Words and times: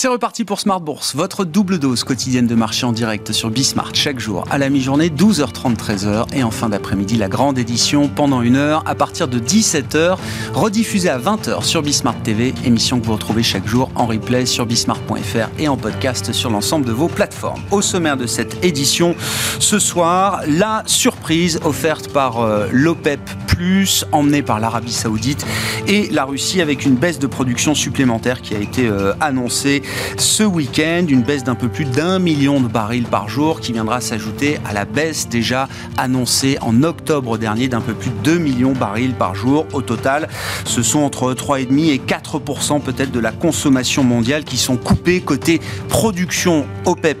C'est 0.00 0.08
reparti 0.08 0.46
pour 0.46 0.60
Smart 0.60 0.80
Bourse, 0.80 1.14
votre 1.14 1.44
double 1.44 1.78
dose 1.78 2.04
quotidienne 2.04 2.46
de 2.46 2.54
marché 2.54 2.86
en 2.86 2.92
direct 2.92 3.32
sur 3.32 3.50
Bismart 3.50 3.94
chaque 3.94 4.18
jour 4.18 4.46
à 4.50 4.56
la 4.56 4.70
mi-journée 4.70 5.10
12h30 5.10 5.76
13h 5.76 6.34
et 6.34 6.42
en 6.42 6.50
fin 6.50 6.70
d'après-midi 6.70 7.16
la 7.16 7.28
grande 7.28 7.58
édition 7.58 8.08
pendant 8.08 8.40
une 8.40 8.56
heure 8.56 8.82
à 8.86 8.94
partir 8.94 9.28
de 9.28 9.38
17h 9.38 10.16
rediffusée 10.54 11.10
à 11.10 11.18
20h 11.18 11.64
sur 11.64 11.82
Bismart 11.82 12.18
TV, 12.22 12.54
émission 12.64 12.98
que 12.98 13.04
vous 13.04 13.12
retrouvez 13.12 13.42
chaque 13.42 13.66
jour 13.66 13.90
en 13.94 14.06
replay 14.06 14.46
sur 14.46 14.64
bismart.fr 14.64 15.50
et 15.58 15.68
en 15.68 15.76
podcast 15.76 16.32
sur 16.32 16.48
l'ensemble 16.48 16.86
de 16.86 16.92
vos 16.92 17.08
plateformes. 17.08 17.60
Au 17.70 17.82
sommaire 17.82 18.16
de 18.16 18.26
cette 18.26 18.64
édition 18.64 19.14
ce 19.58 19.78
soir, 19.78 20.40
la 20.48 20.82
surprise 20.86 21.60
offerte 21.62 22.10
par 22.10 22.40
euh, 22.40 22.68
l'OPEP 22.72 23.20
Plus 23.48 24.06
emmenée 24.12 24.40
par 24.40 24.58
l'Arabie 24.58 24.94
Saoudite 24.94 25.44
et 25.86 26.08
la 26.08 26.24
Russie 26.24 26.62
avec 26.62 26.86
une 26.86 26.94
baisse 26.94 27.18
de 27.18 27.26
production 27.26 27.74
supplémentaire 27.74 28.40
qui 28.40 28.54
a 28.54 28.58
été 28.58 28.86
euh, 28.86 29.12
annoncée 29.20 29.82
ce 30.16 30.42
week-end, 30.42 31.06
une 31.08 31.22
baisse 31.22 31.44
d'un 31.44 31.54
peu 31.54 31.68
plus 31.68 31.84
d'un 31.84 32.18
million 32.18 32.60
de 32.60 32.68
barils 32.68 33.04
par 33.04 33.28
jour 33.28 33.60
qui 33.60 33.72
viendra 33.72 34.00
s'ajouter 34.00 34.58
à 34.68 34.72
la 34.72 34.84
baisse 34.84 35.28
déjà 35.28 35.68
annoncée 35.96 36.58
en 36.60 36.82
octobre 36.82 37.38
dernier 37.38 37.68
d'un 37.68 37.80
peu 37.80 37.94
plus 37.94 38.10
de 38.10 38.16
2 38.24 38.38
millions 38.38 38.72
de 38.72 38.78
barils 38.78 39.14
par 39.14 39.34
jour. 39.34 39.66
Au 39.72 39.82
total, 39.82 40.28
ce 40.64 40.82
sont 40.82 41.00
entre 41.00 41.34
3,5 41.34 41.90
et 41.90 41.98
4% 41.98 42.80
peut-être 42.80 43.12
de 43.12 43.20
la 43.20 43.32
consommation 43.32 44.04
mondiale 44.04 44.44
qui 44.44 44.56
sont 44.56 44.76
coupés 44.76 45.20
côté 45.20 45.60
production 45.88 46.66
OPEP+. 46.84 47.18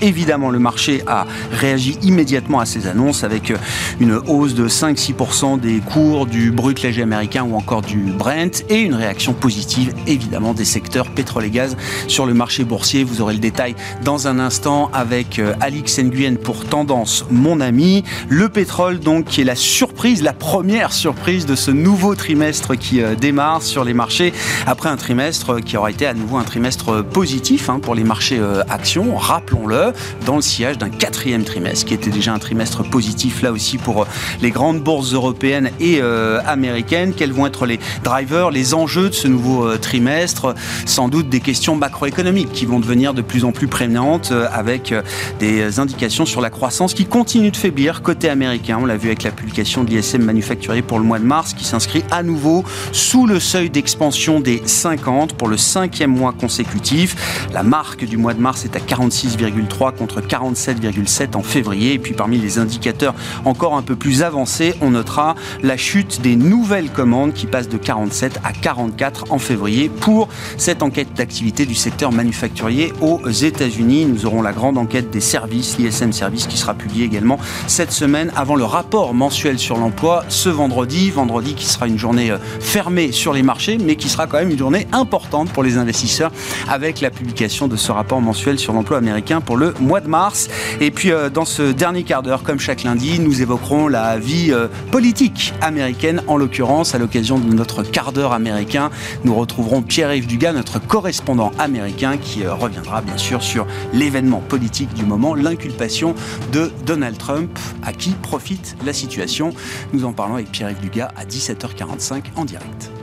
Évidemment, 0.00 0.48
le 0.50 0.58
marché 0.58 1.02
a 1.06 1.26
réagi 1.52 1.98
immédiatement 2.02 2.60
à 2.60 2.66
ces 2.66 2.86
annonces 2.86 3.24
avec 3.24 3.52
une 4.00 4.14
hausse 4.26 4.54
de 4.54 4.68
5-6% 4.68 5.60
des 5.60 5.80
cours 5.80 6.24
du 6.24 6.50
brut 6.50 6.80
léger 6.82 7.02
américain 7.02 7.44
ou 7.44 7.54
encore 7.54 7.82
du 7.82 7.98
Brent 7.98 8.64
et 8.70 8.80
une 8.80 8.94
réaction 8.94 9.34
positive 9.34 9.92
évidemment 10.06 10.54
des 10.54 10.64
secteurs 10.64 11.10
pétrole 11.10 11.44
et 11.44 11.50
gaz 11.50 11.73
sur 12.08 12.26
le 12.26 12.34
marché 12.34 12.64
boursier. 12.64 13.04
Vous 13.04 13.20
aurez 13.20 13.34
le 13.34 13.40
détail 13.40 13.74
dans 14.04 14.28
un 14.28 14.38
instant 14.38 14.90
avec 14.92 15.38
euh, 15.38 15.54
Alix 15.60 15.98
Nguyen 15.98 16.36
pour 16.36 16.64
Tendance, 16.64 17.24
mon 17.30 17.60
ami. 17.60 18.04
Le 18.28 18.48
pétrole, 18.48 18.98
donc, 18.98 19.26
qui 19.26 19.40
est 19.40 19.44
la 19.44 19.56
surprise, 19.56 20.22
la 20.22 20.32
première 20.32 20.92
surprise 20.92 21.46
de 21.46 21.54
ce 21.54 21.70
nouveau 21.70 22.14
trimestre 22.14 22.76
qui 22.76 23.00
euh, 23.00 23.14
démarre 23.14 23.62
sur 23.62 23.84
les 23.84 23.94
marchés 23.94 24.32
après 24.66 24.88
un 24.88 24.96
trimestre 24.96 25.60
qui 25.60 25.76
aura 25.76 25.90
été 25.90 26.06
à 26.06 26.14
nouveau 26.14 26.36
un 26.36 26.44
trimestre 26.44 27.02
positif 27.04 27.68
hein, 27.68 27.78
pour 27.80 27.94
les 27.94 28.04
marchés 28.04 28.38
euh, 28.38 28.62
actions, 28.68 29.16
rappelons-le, 29.16 29.92
dans 30.26 30.36
le 30.36 30.42
sillage 30.42 30.78
d'un 30.78 30.90
quatrième 30.90 31.44
trimestre 31.44 31.86
qui 31.86 31.94
était 31.94 32.10
déjà 32.10 32.32
un 32.32 32.38
trimestre 32.38 32.82
positif 32.82 33.42
là 33.42 33.52
aussi 33.52 33.78
pour 33.78 34.06
les 34.42 34.50
grandes 34.50 34.80
bourses 34.80 35.12
européennes 35.12 35.70
et 35.80 36.00
américaines. 36.46 37.14
Quels 37.14 37.32
vont 37.32 37.46
être 37.46 37.66
les 37.66 37.78
drivers, 38.02 38.50
les 38.50 38.74
enjeux 38.74 39.08
de 39.08 39.14
ce 39.14 39.28
nouveau 39.28 39.76
trimestre? 39.78 40.54
Sans 40.86 41.08
doute 41.08 41.28
des 41.28 41.40
questions 41.40 41.63
macroéconomiques 41.72 42.52
qui 42.52 42.66
vont 42.66 42.78
devenir 42.78 43.14
de 43.14 43.22
plus 43.22 43.44
en 43.44 43.52
plus 43.52 43.66
prégnantes 43.66 44.30
euh, 44.32 44.46
avec 44.52 44.92
euh, 44.92 45.02
des 45.40 45.80
indications 45.80 46.26
sur 46.26 46.42
la 46.42 46.50
croissance 46.50 46.92
qui 46.92 47.06
continue 47.06 47.50
de 47.50 47.56
faiblir 47.56 48.02
côté 48.02 48.28
américain. 48.28 48.78
On 48.80 48.84
l'a 48.84 48.98
vu 48.98 49.08
avec 49.08 49.22
la 49.22 49.30
publication 49.30 49.82
de 49.82 49.90
l'ISM 49.90 50.22
manufacturier 50.22 50.82
pour 50.82 50.98
le 50.98 51.04
mois 51.04 51.18
de 51.18 51.24
mars 51.24 51.54
qui 51.54 51.64
s'inscrit 51.64 52.04
à 52.10 52.22
nouveau 52.22 52.64
sous 52.92 53.26
le 53.26 53.40
seuil 53.40 53.70
d'expansion 53.70 54.40
des 54.40 54.62
50 54.66 55.34
pour 55.34 55.48
le 55.48 55.56
cinquième 55.56 56.10
mois 56.10 56.32
consécutif. 56.32 57.48
La 57.52 57.62
marque 57.62 58.04
du 58.04 58.18
mois 58.18 58.34
de 58.34 58.40
mars 58.40 58.64
est 58.66 58.76
à 58.76 58.80
46,3 58.80 59.96
contre 59.96 60.20
47,7 60.20 61.36
en 61.36 61.42
février. 61.42 61.94
Et 61.94 61.98
puis 61.98 62.12
parmi 62.12 62.36
les 62.36 62.58
indicateurs 62.58 63.14
encore 63.46 63.74
un 63.76 63.82
peu 63.82 63.96
plus 63.96 64.22
avancés, 64.22 64.74
on 64.82 64.90
notera 64.90 65.34
la 65.62 65.78
chute 65.78 66.20
des 66.20 66.36
nouvelles 66.36 66.90
commandes 66.90 67.32
qui 67.32 67.46
passent 67.46 67.68
de 67.68 67.78
47 67.78 68.40
à 68.44 68.52
44 68.52 69.32
en 69.32 69.38
février 69.38 69.88
pour 69.88 70.28
cette 70.58 70.82
enquête 70.82 71.14
d'activité 71.14 71.53
du 71.62 71.76
secteur 71.76 72.10
manufacturier 72.10 72.92
aux 73.00 73.28
États-Unis. 73.28 74.06
Nous 74.06 74.26
aurons 74.26 74.42
la 74.42 74.52
grande 74.52 74.76
enquête 74.76 75.10
des 75.10 75.20
services, 75.20 75.78
l'ISM 75.78 76.10
Service, 76.10 76.48
qui 76.48 76.56
sera 76.56 76.74
publiée 76.74 77.04
également 77.04 77.38
cette 77.68 77.92
semaine 77.92 78.32
avant 78.34 78.56
le 78.56 78.64
rapport 78.64 79.14
mensuel 79.14 79.60
sur 79.60 79.76
l'emploi 79.76 80.24
ce 80.28 80.48
vendredi. 80.48 81.10
Vendredi 81.10 81.54
qui 81.54 81.66
sera 81.66 81.86
une 81.86 81.98
journée 81.98 82.32
euh, 82.32 82.38
fermée 82.58 83.12
sur 83.12 83.32
les 83.32 83.44
marchés, 83.44 83.78
mais 83.78 83.94
qui 83.94 84.08
sera 84.08 84.26
quand 84.26 84.38
même 84.38 84.50
une 84.50 84.58
journée 84.58 84.88
importante 84.90 85.50
pour 85.50 85.62
les 85.62 85.76
investisseurs 85.76 86.32
avec 86.68 87.00
la 87.00 87.10
publication 87.10 87.68
de 87.68 87.76
ce 87.76 87.92
rapport 87.92 88.20
mensuel 88.20 88.58
sur 88.58 88.72
l'emploi 88.72 88.98
américain 88.98 89.40
pour 89.40 89.56
le 89.56 89.74
mois 89.78 90.00
de 90.00 90.08
mars. 90.08 90.48
Et 90.80 90.90
puis 90.90 91.12
euh, 91.12 91.30
dans 91.30 91.44
ce 91.44 91.62
dernier 91.70 92.02
quart 92.02 92.24
d'heure, 92.24 92.42
comme 92.42 92.58
chaque 92.58 92.82
lundi, 92.82 93.20
nous 93.20 93.42
évoquerons 93.42 93.86
la 93.86 94.18
vie 94.18 94.48
euh, 94.50 94.66
politique 94.90 95.54
américaine, 95.60 96.22
en 96.26 96.36
l'occurrence 96.36 96.96
à 96.96 96.98
l'occasion 96.98 97.38
de 97.38 97.54
notre 97.54 97.84
quart 97.84 98.12
d'heure 98.12 98.32
américain. 98.32 98.90
Nous 99.22 99.34
retrouverons 99.36 99.82
Pierre-Yves 99.82 100.26
Dugas, 100.26 100.52
notre 100.52 100.80
correspondant 100.80 101.33
américain, 101.58 102.16
qui 102.16 102.44
euh, 102.44 102.54
reviendra 102.54 103.02
bien 103.02 103.16
sûr 103.16 103.42
sur 103.42 103.66
l'événement 103.92 104.40
politique 104.40 104.92
du 104.94 105.04
moment, 105.04 105.34
l'inculpation 105.34 106.14
de 106.52 106.70
Donald 106.86 107.18
Trump, 107.18 107.58
à 107.82 107.92
qui 107.92 108.10
profite 108.10 108.76
la 108.84 108.92
situation? 108.92 109.52
Nous 109.92 110.04
en 110.04 110.12
parlons 110.12 110.34
avec 110.34 110.50
Pierre-Yves 110.50 110.80
Dugas 110.80 111.12
à 111.16 111.24
17h45 111.24 112.22
en 112.36 112.44
direct. 112.44 112.93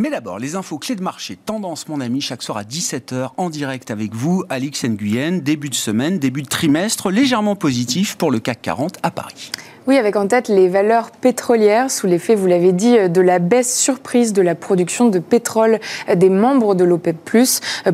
Mais 0.00 0.08
d'abord, 0.08 0.38
les 0.38 0.54
infos 0.54 0.78
clés 0.78 0.96
de 0.96 1.02
marché, 1.02 1.36
tendance 1.36 1.86
mon 1.86 2.00
ami, 2.00 2.22
chaque 2.22 2.42
soir 2.42 2.56
à 2.56 2.62
17h 2.62 3.32
en 3.36 3.50
direct 3.50 3.90
avec 3.90 4.14
vous, 4.14 4.44
Alix 4.48 4.86
Nguyen, 4.86 5.42
début 5.42 5.68
de 5.68 5.74
semaine, 5.74 6.18
début 6.18 6.40
de 6.40 6.48
trimestre, 6.48 7.10
légèrement 7.10 7.54
positif 7.54 8.16
pour 8.16 8.30
le 8.30 8.40
CAC 8.40 8.62
40 8.62 8.96
à 9.02 9.10
Paris. 9.10 9.52
Oui, 9.90 9.98
avec 9.98 10.14
en 10.14 10.28
tête 10.28 10.46
les 10.46 10.68
valeurs 10.68 11.10
pétrolières, 11.10 11.90
sous 11.90 12.06
l'effet, 12.06 12.36
vous 12.36 12.46
l'avez 12.46 12.70
dit, 12.70 12.96
de 13.08 13.20
la 13.20 13.40
baisse 13.40 13.76
surprise 13.76 14.32
de 14.32 14.40
la 14.40 14.54
production 14.54 15.08
de 15.08 15.18
pétrole 15.18 15.80
des 16.14 16.28
membres 16.28 16.76
de 16.76 16.84
l'OPEP+. 16.84 17.16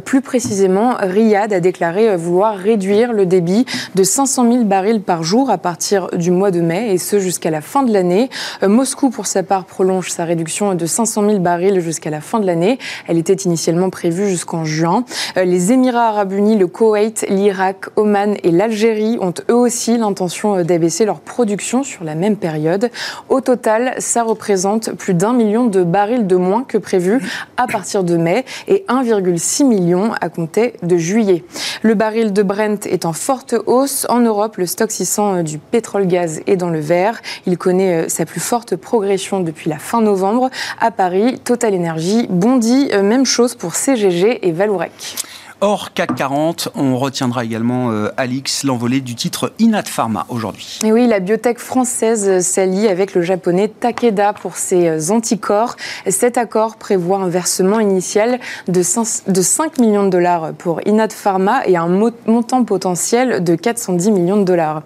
Plus 0.05 0.21
précisément, 0.21 0.97
Riyad 1.01 1.55
a 1.55 1.61
déclaré 1.61 2.15
vouloir 2.19 2.55
réduire 2.55 3.15
le 3.15 3.25
débit 3.25 3.65
de 3.95 4.03
500 4.03 4.53
000 4.53 4.65
barils 4.65 5.01
par 5.01 5.23
jour 5.23 5.49
à 5.49 5.57
partir 5.57 6.09
du 6.09 6.31
mois 6.31 6.51
de 6.51 6.61
mai, 6.61 6.93
et 6.93 6.99
ce 6.99 7.19
jusqu'à 7.19 7.51
la 7.51 7.63
fin 7.63 7.83
de 7.83 7.91
l'année. 7.91 8.29
Moscou, 8.61 9.09
pour 9.09 9.27
sa 9.27 9.43
part, 9.43 9.65
prolonge 9.65 10.11
sa 10.11 10.27
réduction 10.27 10.75
de 10.75 10.85
500 10.85 11.27
000 11.27 11.39
barils 11.39 11.81
jusqu'à 11.81 12.11
la 12.11 12.21
fin 12.21 12.41
de 12.41 12.47
l'année. 12.47 12.79
Elle 13.09 13.17
était 13.17 13.33
initialement 13.33 13.89
prévue 13.89 14.29
jusqu'en 14.29 14.67
juin. 14.67 15.07
Les 15.35 15.73
Émirats 15.73 16.09
arabes 16.09 16.33
unis, 16.33 16.59
le 16.59 16.67
Koweït, 16.67 17.25
l'Irak, 17.31 17.87
Oman 17.97 18.37
et 18.43 18.51
l'Algérie 18.51 19.17
ont 19.19 19.33
eux 19.51 19.55
aussi 19.55 19.97
l'intention 19.97 20.63
d'abaisser 20.63 21.07
leur 21.07 21.21
production 21.21 21.85
sur 21.87 22.05
la 22.05 22.15
même 22.15 22.37
période. 22.37 22.91
Au 23.29 23.41
total, 23.41 23.95
ça 23.99 24.23
représente 24.23 24.93
plus 24.93 25.15
d'un 25.15 25.33
million 25.33 25.67
de 25.67 25.83
barils 25.83 26.27
de 26.27 26.37
moins 26.37 26.65
que 26.65 26.79
prévu 26.79 27.21
à 27.57 27.67
partir 27.67 28.05
de 28.05 28.17
mai 28.17 28.45
et 28.69 28.85
1,6 28.89 29.65
million 29.65 30.13
à 30.21 30.29
compter 30.29 30.75
de 30.83 30.97
juillet. 30.97 31.45
Le 31.83 31.95
baril 31.95 32.33
de 32.33 32.43
Brent 32.43 32.87
est 32.87 33.07
en 33.07 33.13
forte 33.13 33.55
hausse. 33.67 34.07
En 34.09 34.21
Europe, 34.21 34.57
le 34.57 34.67
stock 34.67 34.91
600 34.91 35.43
du 35.43 35.59
pétrole-gaz 35.59 36.41
est 36.47 36.57
dans 36.57 36.71
le 36.71 36.81
vert. 36.81 37.21
Il 37.47 37.57
connaît 37.59 38.05
euh, 38.05 38.09
sa 38.09 38.27
plus 38.27 38.41
forte 38.41 38.77
progression 38.77 39.41
depuis 39.41 39.71
la 39.71 39.79
fin 39.79 40.01
novembre. 40.01 40.51
À 40.81 40.91
Paris, 40.91 41.39
Total 41.45 41.75
Energy 41.75 42.27
bondit. 42.29 42.91
Euh, 42.93 43.03
même 43.03 43.25
chose 43.25 43.55
pour 43.55 43.75
CGG 43.75 44.47
et 44.47 44.53
Valourec. 44.53 45.17
Hors 45.63 45.95
CAC 45.95 46.15
40, 46.17 46.69
on 46.75 46.99
retiendra 46.99 47.43
également, 47.43 47.91
euh, 47.91 48.11
Alix, 48.19 48.63
l'envolée 48.63 49.01
du 49.01 49.15
titre 49.15 49.55
Inat 49.59 49.85
Pharma 49.85 50.27
aujourd'hui. 50.29 50.81
Et 50.85 50.93
oui, 50.93 51.07
la 51.07 51.19
biotech 51.19 51.59
française 51.59 52.47
s'allie 52.47 52.87
avec 52.89 53.15
le 53.15 53.23
japonais 53.23 53.69
Takeda 53.69 54.35
pour 54.35 54.59
ses 54.59 54.87
euh, 54.87 55.11
anticorps. 55.11 55.77
Cet 56.09 56.37
accord 56.37 56.77
prévoit 56.77 57.21
un 57.21 57.29
versement 57.29 57.81
initial 57.81 58.39
de 58.69 58.83
5, 58.83 59.33
de 59.33 59.41
5 59.41 59.79
millions 59.79 60.05
de 60.05 60.11
dollars 60.11 60.53
pour 60.53 60.87
Inat 60.87 61.09
Pharma 61.09 61.67
et 61.67 61.79
un 61.79 61.89
montant 62.27 62.63
potentiel 62.63 63.43
de 63.43 63.55
410 63.55 64.11
millions 64.11 64.37
de 64.37 64.45
dollars. 64.45 64.83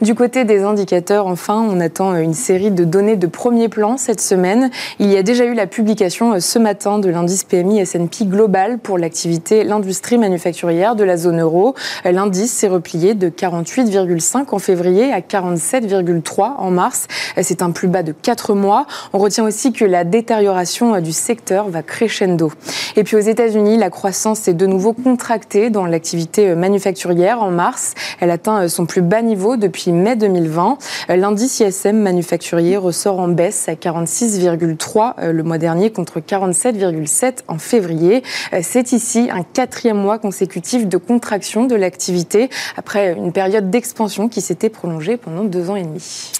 Du 0.00 0.14
côté 0.14 0.44
des 0.44 0.62
indicateurs, 0.62 1.26
enfin, 1.26 1.62
on 1.68 1.80
attend 1.80 2.16
une 2.16 2.32
série 2.32 2.70
de 2.70 2.84
données 2.84 3.16
de 3.16 3.26
premier 3.26 3.68
plan 3.68 3.98
cette 3.98 4.22
semaine. 4.22 4.70
Il 4.98 5.12
y 5.12 5.18
a 5.18 5.22
déjà 5.22 5.44
eu 5.44 5.52
la 5.52 5.66
publication 5.66 6.32
euh, 6.32 6.40
ce 6.40 6.58
matin 6.58 6.98
de 6.98 7.10
l'indice 7.10 7.44
PMI 7.44 7.80
S&P 7.80 8.24
Global 8.24 8.78
pour 8.78 8.96
l'activité, 8.96 9.64
l'industrie 9.64 10.13
manufacturière 10.18 10.96
de 10.96 11.04
la 11.04 11.16
zone 11.16 11.40
euro. 11.40 11.74
L'indice 12.04 12.52
s'est 12.52 12.68
replié 12.68 13.14
de 13.14 13.28
48,5 13.28 14.46
en 14.52 14.58
février 14.58 15.12
à 15.12 15.20
47,3 15.20 16.56
en 16.58 16.70
mars. 16.70 17.06
C'est 17.42 17.62
un 17.62 17.70
plus 17.70 17.88
bas 17.88 18.02
de 18.02 18.12
4 18.12 18.54
mois. 18.54 18.86
On 19.12 19.18
retient 19.18 19.44
aussi 19.44 19.72
que 19.72 19.84
la 19.84 20.04
détérioration 20.04 21.00
du 21.00 21.12
secteur 21.12 21.68
va 21.68 21.82
crescendo. 21.82 22.52
Et 22.96 23.04
puis 23.04 23.16
aux 23.16 23.20
États-Unis, 23.20 23.76
la 23.76 23.90
croissance 23.90 24.48
est 24.48 24.54
de 24.54 24.66
nouveau 24.66 24.92
contractée 24.92 25.70
dans 25.70 25.86
l'activité 25.86 26.54
manufacturière 26.54 27.42
en 27.42 27.50
mars. 27.50 27.94
Elle 28.20 28.30
atteint 28.30 28.68
son 28.68 28.86
plus 28.86 29.02
bas 29.02 29.22
niveau 29.22 29.56
depuis 29.56 29.92
mai 29.92 30.16
2020. 30.16 30.78
L'indice 31.08 31.60
ISM 31.60 31.96
manufacturier 31.96 32.76
ressort 32.76 33.20
en 33.20 33.28
baisse 33.28 33.68
à 33.68 33.74
46,3 33.74 35.30
le 35.30 35.42
mois 35.42 35.58
dernier 35.58 35.90
contre 35.90 36.20
47,7 36.20 37.38
en 37.48 37.58
février. 37.58 38.22
C'est 38.62 38.92
ici 38.92 39.28
un 39.32 39.42
quatrième 39.42 40.03
consécutifs 40.18 40.86
de 40.86 40.96
contraction 40.96 41.66
de 41.66 41.74
l'activité 41.74 42.50
après 42.76 43.14
une 43.14 43.32
période 43.32 43.70
d'expansion 43.70 44.28
qui 44.28 44.40
s'était 44.40 44.70
prolongée 44.70 45.16
pendant 45.16 45.44
deux 45.44 45.70
ans 45.70 45.76
et 45.76 45.82
demi. 45.82 46.32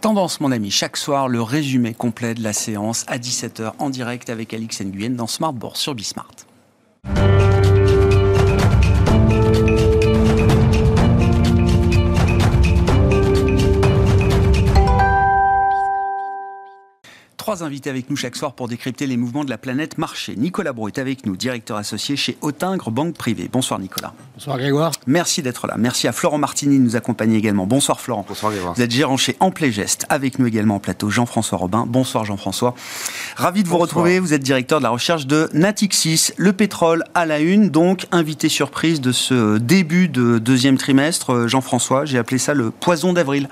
Tendance, 0.00 0.40
mon 0.40 0.50
ami, 0.50 0.70
chaque 0.70 0.96
soir, 0.96 1.28
le 1.28 1.40
résumé 1.40 1.94
complet 1.94 2.34
de 2.34 2.42
la 2.42 2.52
séance 2.52 3.04
à 3.06 3.18
17h 3.18 3.72
en 3.78 3.88
direct 3.88 4.30
avec 4.30 4.52
Alix 4.52 4.82
Nguyen 4.82 5.10
dans 5.10 5.28
Smartboard 5.28 5.76
sur 5.76 5.94
Bismart. 5.94 6.34
Trois 17.42 17.64
invités 17.64 17.90
avec 17.90 18.08
nous 18.08 18.14
chaque 18.14 18.36
soir 18.36 18.52
pour 18.52 18.68
décrypter 18.68 19.04
les 19.08 19.16
mouvements 19.16 19.42
de 19.42 19.50
la 19.50 19.58
planète 19.58 19.98
marché. 19.98 20.36
Nicolas 20.36 20.72
Bro 20.72 20.86
est 20.86 20.98
avec 20.98 21.26
nous, 21.26 21.36
directeur 21.36 21.76
associé 21.76 22.14
chez 22.14 22.38
Autingre 22.40 22.92
Banque 22.92 23.16
Privée. 23.16 23.50
Bonsoir 23.52 23.80
Nicolas. 23.80 24.14
Bonsoir 24.36 24.58
Grégoire. 24.58 24.92
Merci 25.08 25.42
d'être 25.42 25.66
là. 25.66 25.74
Merci 25.76 26.06
à 26.06 26.12
Florent 26.12 26.38
Martini 26.38 26.78
de 26.78 26.84
nous 26.84 26.94
accompagner 26.94 27.36
également. 27.36 27.66
Bonsoir 27.66 28.00
Florent. 28.00 28.24
Bonsoir 28.28 28.52
Grégoire. 28.52 28.74
Vous 28.74 28.80
êtes 28.80 28.92
gérant 28.92 29.16
chez 29.16 29.36
Geste. 29.72 30.06
Avec 30.08 30.38
nous 30.38 30.46
également 30.46 30.76
en 30.76 30.78
plateau 30.78 31.10
Jean-François 31.10 31.58
Robin. 31.58 31.84
Bonsoir 31.84 32.24
Jean-François. 32.24 32.76
Ravi 33.34 33.64
de 33.64 33.68
vous 33.68 33.78
retrouver. 33.78 34.20
Vous 34.20 34.34
êtes 34.34 34.44
directeur 34.44 34.78
de 34.78 34.84
la 34.84 34.90
recherche 34.90 35.26
de 35.26 35.48
Natixis. 35.52 36.30
Le 36.36 36.52
pétrole 36.52 37.02
à 37.16 37.26
la 37.26 37.40
une, 37.40 37.70
donc 37.70 38.06
invité 38.12 38.48
surprise 38.48 39.00
de 39.00 39.10
ce 39.10 39.58
début 39.58 40.08
de 40.08 40.38
deuxième 40.38 40.78
trimestre. 40.78 41.48
Jean-François, 41.48 42.04
j'ai 42.04 42.18
appelé 42.18 42.38
ça 42.38 42.54
le 42.54 42.70
poison 42.70 43.12
d'avril 43.12 43.48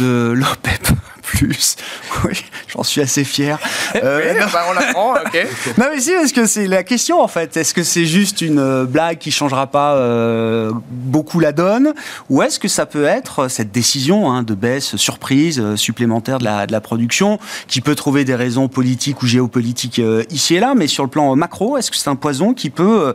de 0.00 0.32
l'OPEP 0.34 0.88
plus. 1.26 1.76
Oui, 2.24 2.32
j'en 2.68 2.82
suis 2.82 3.00
assez 3.00 3.24
fier. 3.24 3.58
Euh, 4.02 4.34
bah, 4.52 4.66
on 4.68 4.72
l'apprend, 4.72 5.14
ok. 5.26 5.46
non 5.78 5.86
mais 5.92 6.00
si, 6.00 6.10
est-ce 6.10 6.34
que 6.34 6.46
c'est 6.46 6.66
la 6.66 6.82
question 6.82 7.20
en 7.20 7.28
fait 7.28 7.56
Est-ce 7.56 7.72
que 7.72 7.82
c'est 7.82 8.04
juste 8.04 8.42
une 8.42 8.58
euh, 8.58 8.84
blague 8.84 9.18
qui 9.18 9.30
changera 9.30 9.68
pas 9.68 9.94
euh, 9.94 10.70
beaucoup 10.90 11.40
la 11.40 11.52
donne? 11.52 11.94
Ou 12.28 12.42
est-ce 12.42 12.58
que 12.58 12.68
ça 12.68 12.84
peut 12.84 13.04
être 13.04 13.48
cette 13.48 13.72
décision 13.72 14.30
hein, 14.30 14.42
de 14.42 14.54
baisse 14.54 14.96
surprise 14.96 15.76
supplémentaire 15.76 16.38
de 16.38 16.44
la, 16.44 16.66
de 16.66 16.72
la 16.72 16.80
production 16.80 17.38
qui 17.68 17.80
peut 17.80 17.94
trouver 17.94 18.24
des 18.24 18.34
raisons 18.34 18.68
politiques 18.68 19.22
ou 19.22 19.26
géopolitiques 19.26 20.00
ici 20.30 20.56
et 20.56 20.60
là, 20.60 20.74
mais 20.74 20.88
sur 20.88 21.04
le 21.04 21.10
plan 21.10 21.34
macro, 21.36 21.78
est-ce 21.78 21.90
que 21.90 21.96
c'est 21.96 22.10
un 22.10 22.16
poison 22.16 22.52
qui 22.52 22.68
peut, 22.68 23.14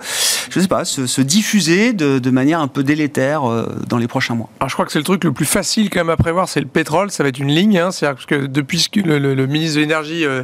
je 0.50 0.60
sais 0.60 0.68
pas, 0.68 0.86
se, 0.86 1.06
se 1.06 1.22
diffuser 1.22 1.94
de, 1.94 2.18
de, 2.18 2.30
manière 2.32 2.60
un 2.60 2.68
peu 2.68 2.82
délétère 2.82 3.44
dans 3.88 3.98
les 3.98 4.08
prochains 4.08 4.36
mois? 4.36 4.50
Alors 4.60 4.70
je 4.70 4.76
crois 4.76 4.86
que 4.86 4.92
c'est 4.92 5.00
le 5.00 5.06
truc 5.06 5.24
le 5.24 5.32
plus 5.32 5.46
facile 5.46 5.90
quand 5.90 6.00
même 6.00 6.10
à 6.10 6.18
prévoir, 6.18 6.50
c'est 6.50 6.62
le 6.62 6.68
pétrole, 6.68 7.12
ça 7.12 7.24
va 7.24 7.30
être 7.30 7.40
une 7.40 7.52
ligne, 7.52 7.78
hein, 7.78 7.92
c'est-à-dire 8.02 8.26
que 8.26 8.48
depuis 8.48 8.88
que 8.92 9.00
le, 9.00 9.46
ministre 9.46 9.76
de 9.76 9.82
l'énergie 9.82 10.26
euh, 10.26 10.44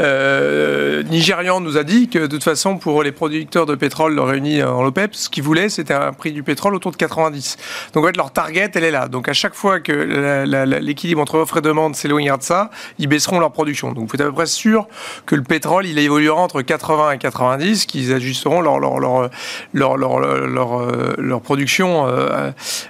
euh, 0.00 1.04
nigérian 1.04 1.60
nous 1.60 1.76
a 1.76 1.84
dit 1.84 2.08
que 2.08 2.18
de 2.18 2.26
toute 2.26 2.42
façon 2.42 2.76
pour 2.76 3.04
les 3.04 3.12
producteurs 3.12 3.66
de 3.66 3.76
pétrole 3.76 4.18
réunis 4.18 4.64
en 4.64 4.82
l'OPEP, 4.82 5.14
ce 5.14 5.28
qu'ils 5.28 5.44
voulaient 5.44 5.68
c'était 5.68 5.94
un 5.94 6.12
prix 6.12 6.32
du 6.32 6.42
pétrole 6.42 6.74
autour 6.74 6.90
de 6.90 6.96
90. 6.96 7.56
Donc 7.92 8.02
en 8.02 8.06
fait 8.08 8.16
leur 8.16 8.32
target 8.32 8.70
elle 8.74 8.82
est 8.82 8.90
là. 8.90 9.06
Donc 9.06 9.28
à 9.28 9.32
chaque 9.32 9.54
fois 9.54 9.78
que 9.78 9.92
l'équilibre 10.80 11.20
entre 11.20 11.36
offre 11.36 11.58
et 11.58 11.60
demande 11.60 11.94
s'éloignera 11.94 12.36
de 12.36 12.42
ça, 12.42 12.70
ils 12.98 13.06
baisseront 13.06 13.38
leur 13.38 13.52
production. 13.52 13.92
Donc 13.92 14.08
vous 14.08 14.14
êtes 14.16 14.22
à 14.22 14.24
peu 14.24 14.32
près 14.32 14.46
sûr 14.46 14.88
que 15.24 15.36
le 15.36 15.44
pétrole 15.44 15.86
il 15.86 16.00
évoluera 16.00 16.40
entre 16.40 16.62
80 16.62 17.12
et 17.12 17.18
90, 17.18 17.86
qu'ils 17.86 18.12
ajusteront 18.12 18.60
leur 18.60 18.80
production 21.42 22.06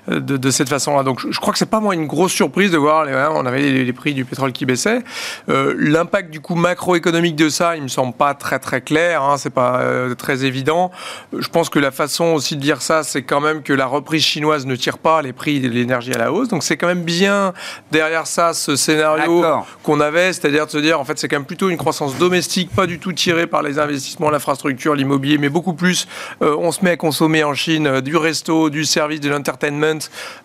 de, 0.06 0.50
cette 0.50 0.68
façon-là. 0.70 1.02
Donc 1.02 1.30
je 1.30 1.38
crois 1.38 1.52
que 1.52 1.58
c'est 1.58 1.66
pas 1.66 1.80
moi 1.80 1.94
une 1.94 2.06
grosse 2.06 2.32
surprise 2.32 2.70
de 2.70 2.78
voir 2.78 3.06
hein, 3.06 3.32
on 3.34 3.44
avait 3.44 3.60
les 3.60 3.92
prix 3.98 4.14
du 4.14 4.24
pétrole 4.24 4.52
qui 4.52 4.64
baissaient. 4.64 5.02
Euh, 5.50 5.74
L'impact 5.76 6.30
du 6.30 6.40
coup 6.40 6.54
macroéconomique 6.54 7.36
de 7.36 7.50
ça, 7.50 7.76
il 7.76 7.82
me 7.82 7.88
semble 7.88 8.14
pas 8.14 8.32
très 8.34 8.58
très 8.58 8.80
clair, 8.80 9.22
hein, 9.22 9.36
c'est 9.36 9.50
pas 9.50 9.80
euh, 9.80 10.14
très 10.14 10.44
évident. 10.44 10.90
Je 11.36 11.48
pense 11.48 11.68
que 11.68 11.78
la 11.78 11.90
façon 11.90 12.26
aussi 12.26 12.56
de 12.56 12.60
dire 12.60 12.80
ça, 12.80 13.02
c'est 13.02 13.22
quand 13.22 13.40
même 13.40 13.62
que 13.62 13.72
la 13.72 13.86
reprise 13.86 14.22
chinoise 14.22 14.64
ne 14.64 14.76
tire 14.76 14.98
pas 14.98 15.20
les 15.20 15.32
prix 15.32 15.60
de 15.60 15.68
l'énergie 15.68 16.12
à 16.14 16.18
la 16.18 16.32
hausse. 16.32 16.48
Donc 16.48 16.62
c'est 16.62 16.76
quand 16.76 16.86
même 16.86 17.02
bien 17.02 17.52
derrière 17.92 18.26
ça 18.26 18.54
ce 18.54 18.76
scénario 18.76 19.44
qu'on 19.82 20.00
avait, 20.00 20.32
c'est-à-dire 20.32 20.66
de 20.66 20.70
se 20.70 20.78
dire 20.78 20.98
en 20.98 21.04
fait 21.04 21.18
c'est 21.18 21.28
quand 21.28 21.36
même 21.36 21.44
plutôt 21.44 21.68
une 21.68 21.76
croissance 21.76 22.16
domestique, 22.16 22.70
pas 22.74 22.86
du 22.86 22.98
tout 22.98 23.12
tirée 23.12 23.46
par 23.46 23.62
les 23.62 23.78
investissements, 23.78 24.30
l'infrastructure, 24.30 24.94
l'immobilier, 24.94 25.38
mais 25.38 25.48
beaucoup 25.48 25.74
plus 25.74 26.06
euh, 26.42 26.56
on 26.58 26.72
se 26.72 26.84
met 26.84 26.90
à 26.90 26.96
consommer 26.96 27.44
en 27.44 27.54
Chine 27.54 28.00
du 28.00 28.16
resto, 28.16 28.70
du 28.70 28.84
service, 28.84 29.20
de 29.20 29.28
l'entertainment. 29.28 29.98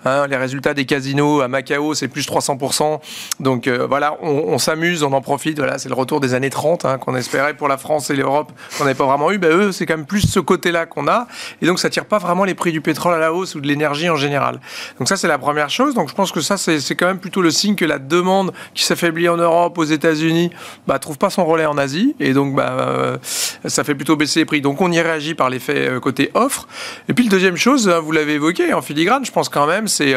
Hein, 0.05 0.27
les 0.27 0.38
résultats 0.38 0.73
des 0.73 0.85
casinos 0.85 1.41
à 1.41 1.47
Macao, 1.47 1.94
c'est 1.94 2.07
plus 2.07 2.27
300%. 2.27 3.00
Donc 3.44 3.68
euh, 3.68 3.86
voilà, 3.88 4.18
on, 4.22 4.57
s'amuse, 4.57 5.04
on 5.04 5.12
en 5.13 5.22
profite. 5.22 5.57
Voilà, 5.57 5.78
c'est 5.78 5.90
le 5.90 5.95
retour 5.95 6.19
des 6.19 6.34
années 6.34 6.50
30 6.50 6.86
hein, 6.86 6.98
qu'on 6.98 7.16
espérait 7.16 7.54
pour 7.54 7.68
la 7.68 7.78
France 7.78 8.10
et 8.10 8.16
l'Europe, 8.16 8.51
qu'on 8.78 8.86
n'avait 8.86 8.95
pas 8.95 9.06
vraiment 9.06 9.31
eu. 9.31 9.38
Ben, 9.38 9.51
eux, 9.51 9.72
c'est 9.72 9.86
quand 9.86 9.98
même 9.98 10.06
plus 10.06 10.22
ce 10.22 10.40
côté-là 10.40 10.86
qu'on 10.86 11.07
a. 11.07 11.28
Et 11.62 11.68
donc, 11.68 11.80
ça 11.80 11.90
tire 11.90 12.06
pas 12.06 12.18
vraiment 12.18 12.45
les 12.45 12.56
prix 12.56 12.72
du 12.72 12.81
pétrole 12.81 13.13
à 13.13 13.19
la 13.19 13.34
hausse 13.34 13.56
ou 13.56 13.62
de 13.62 13.68
l'énergie 13.68 14.10
en 14.10 14.16
général. 14.16 14.60
Donc, 14.98 15.10
ça, 15.10 15.18
c'est 15.18 15.28
la 15.28 15.38
première 15.38 15.69
chose. 15.69 15.94
Donc, 15.94 16.10
je 16.10 16.16
pense 16.16 16.31
que 16.31 16.42
ça, 16.42 16.57
c'est 16.57 16.95
quand 16.95 17.07
même 17.07 17.19
plutôt 17.19 17.42
le 17.42 17.51
signe 17.51 17.75
que 17.75 17.86
la 17.86 18.00
demande 18.00 18.54
qui 18.74 18.84
s'affaiblit 18.84 19.28
en 19.28 19.38
Europe, 19.38 19.78
aux 19.78 19.84
États-Unis, 19.84 20.51
bah, 20.88 20.98
trouve 21.00 21.18
pas 21.18 21.30
son 21.30 21.46
relais 21.46 21.66
en 21.66 21.78
Asie. 21.78 22.16
Et 22.19 22.34
donc, 22.34 22.56
bah, 22.56 22.72
euh, 22.80 23.18
ça 23.66 23.84
fait 23.84 23.96
plutôt 23.96 24.16
baisser 24.16 24.39
les 24.39 24.46
prix. 24.46 24.62
Donc, 24.62 24.81
on 24.81 24.92
y 24.92 25.01
réagit 25.01 25.36
par 25.36 25.50
l'effet 25.50 25.89
euh, 25.89 26.00
côté 26.00 26.31
offre. 26.34 26.68
Et 27.10 27.13
puis, 27.13 27.25
la 27.25 27.31
deuxième 27.31 27.57
chose, 27.57 27.89
hein, 27.89 28.00
vous 28.00 28.13
l'avez 28.13 28.34
évoqué 28.34 28.74
en 28.74 28.81
filigrane, 28.81 29.25
je 29.25 29.31
pense 29.31 29.50
quand 29.50 29.68
même, 29.68 29.88
c'est 29.88 30.13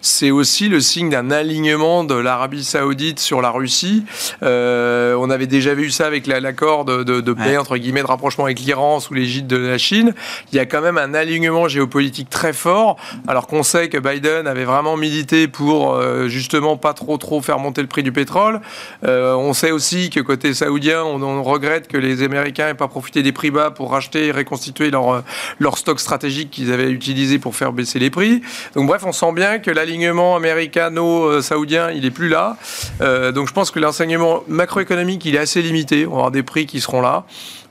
c'est 0.00 0.30
aussi 0.30 0.68
le 0.68 0.80
signe 0.80 1.10
d'un 1.10 1.30
alignement 1.30 2.04
de 2.04 2.14
l'Arabie 2.14 2.65
Saoudite 2.66 3.20
sur 3.20 3.40
la 3.40 3.50
Russie. 3.50 4.04
Euh, 4.42 5.14
on 5.18 5.30
avait 5.30 5.46
déjà 5.46 5.72
vu 5.74 5.90
ça 5.90 6.06
avec 6.06 6.26
l'accord 6.26 6.84
de, 6.84 7.02
de, 7.02 7.20
de 7.20 7.32
paix, 7.32 7.50
ouais. 7.50 7.56
entre 7.56 7.76
guillemets, 7.76 8.02
de 8.02 8.06
rapprochement 8.06 8.44
avec 8.44 8.60
l'Iran 8.60 9.00
sous 9.00 9.14
l'égide 9.14 9.46
de 9.46 9.56
la 9.56 9.78
Chine. 9.78 10.14
Il 10.52 10.56
y 10.56 10.58
a 10.58 10.66
quand 10.66 10.82
même 10.82 10.98
un 10.98 11.14
alignement 11.14 11.68
géopolitique 11.68 12.28
très 12.28 12.52
fort, 12.52 12.96
alors 13.28 13.46
qu'on 13.46 13.62
sait 13.62 13.88
que 13.88 13.98
Biden 13.98 14.46
avait 14.46 14.64
vraiment 14.64 14.96
milité 14.96 15.48
pour 15.48 15.94
euh, 15.94 16.28
justement 16.28 16.76
pas 16.76 16.92
trop 16.92 17.16
trop 17.16 17.40
faire 17.40 17.58
monter 17.58 17.80
le 17.82 17.88
prix 17.88 18.02
du 18.02 18.12
pétrole. 18.12 18.60
Euh, 19.04 19.34
on 19.34 19.54
sait 19.54 19.70
aussi 19.70 20.10
que 20.10 20.20
côté 20.20 20.52
saoudien, 20.52 21.04
on, 21.04 21.22
on 21.22 21.42
regrette 21.42 21.88
que 21.88 21.96
les 21.96 22.22
Américains 22.22 22.66
n'aient 22.66 22.74
pas 22.74 22.88
profité 22.88 23.22
des 23.22 23.32
prix 23.32 23.50
bas 23.50 23.70
pour 23.70 23.92
racheter 23.92 24.26
et 24.26 24.32
reconstituer 24.32 24.90
leur, 24.90 25.22
leur 25.58 25.78
stock 25.78 26.00
stratégique 26.00 26.50
qu'ils 26.50 26.72
avaient 26.72 26.90
utilisé 26.90 27.38
pour 27.38 27.54
faire 27.54 27.72
baisser 27.72 27.98
les 27.98 28.10
prix. 28.10 28.42
Donc 28.74 28.86
bref, 28.88 29.02
on 29.06 29.12
sent 29.12 29.32
bien 29.32 29.58
que 29.58 29.70
l'alignement 29.70 30.36
américano-saoudien, 30.36 31.90
il 31.90 32.04
est 32.04 32.10
plus 32.10 32.28
là. 32.28 32.55
Euh, 33.00 33.32
donc 33.32 33.48
je 33.48 33.52
pense 33.52 33.70
que 33.70 33.78
l'enseignement 33.78 34.42
macroéconomique, 34.48 35.24
il 35.24 35.34
est 35.34 35.38
assez 35.38 35.62
limité. 35.62 36.06
On 36.06 36.12
avoir 36.12 36.30
des 36.30 36.42
prix 36.42 36.66
qui 36.66 36.80
seront 36.80 37.00
là 37.00 37.24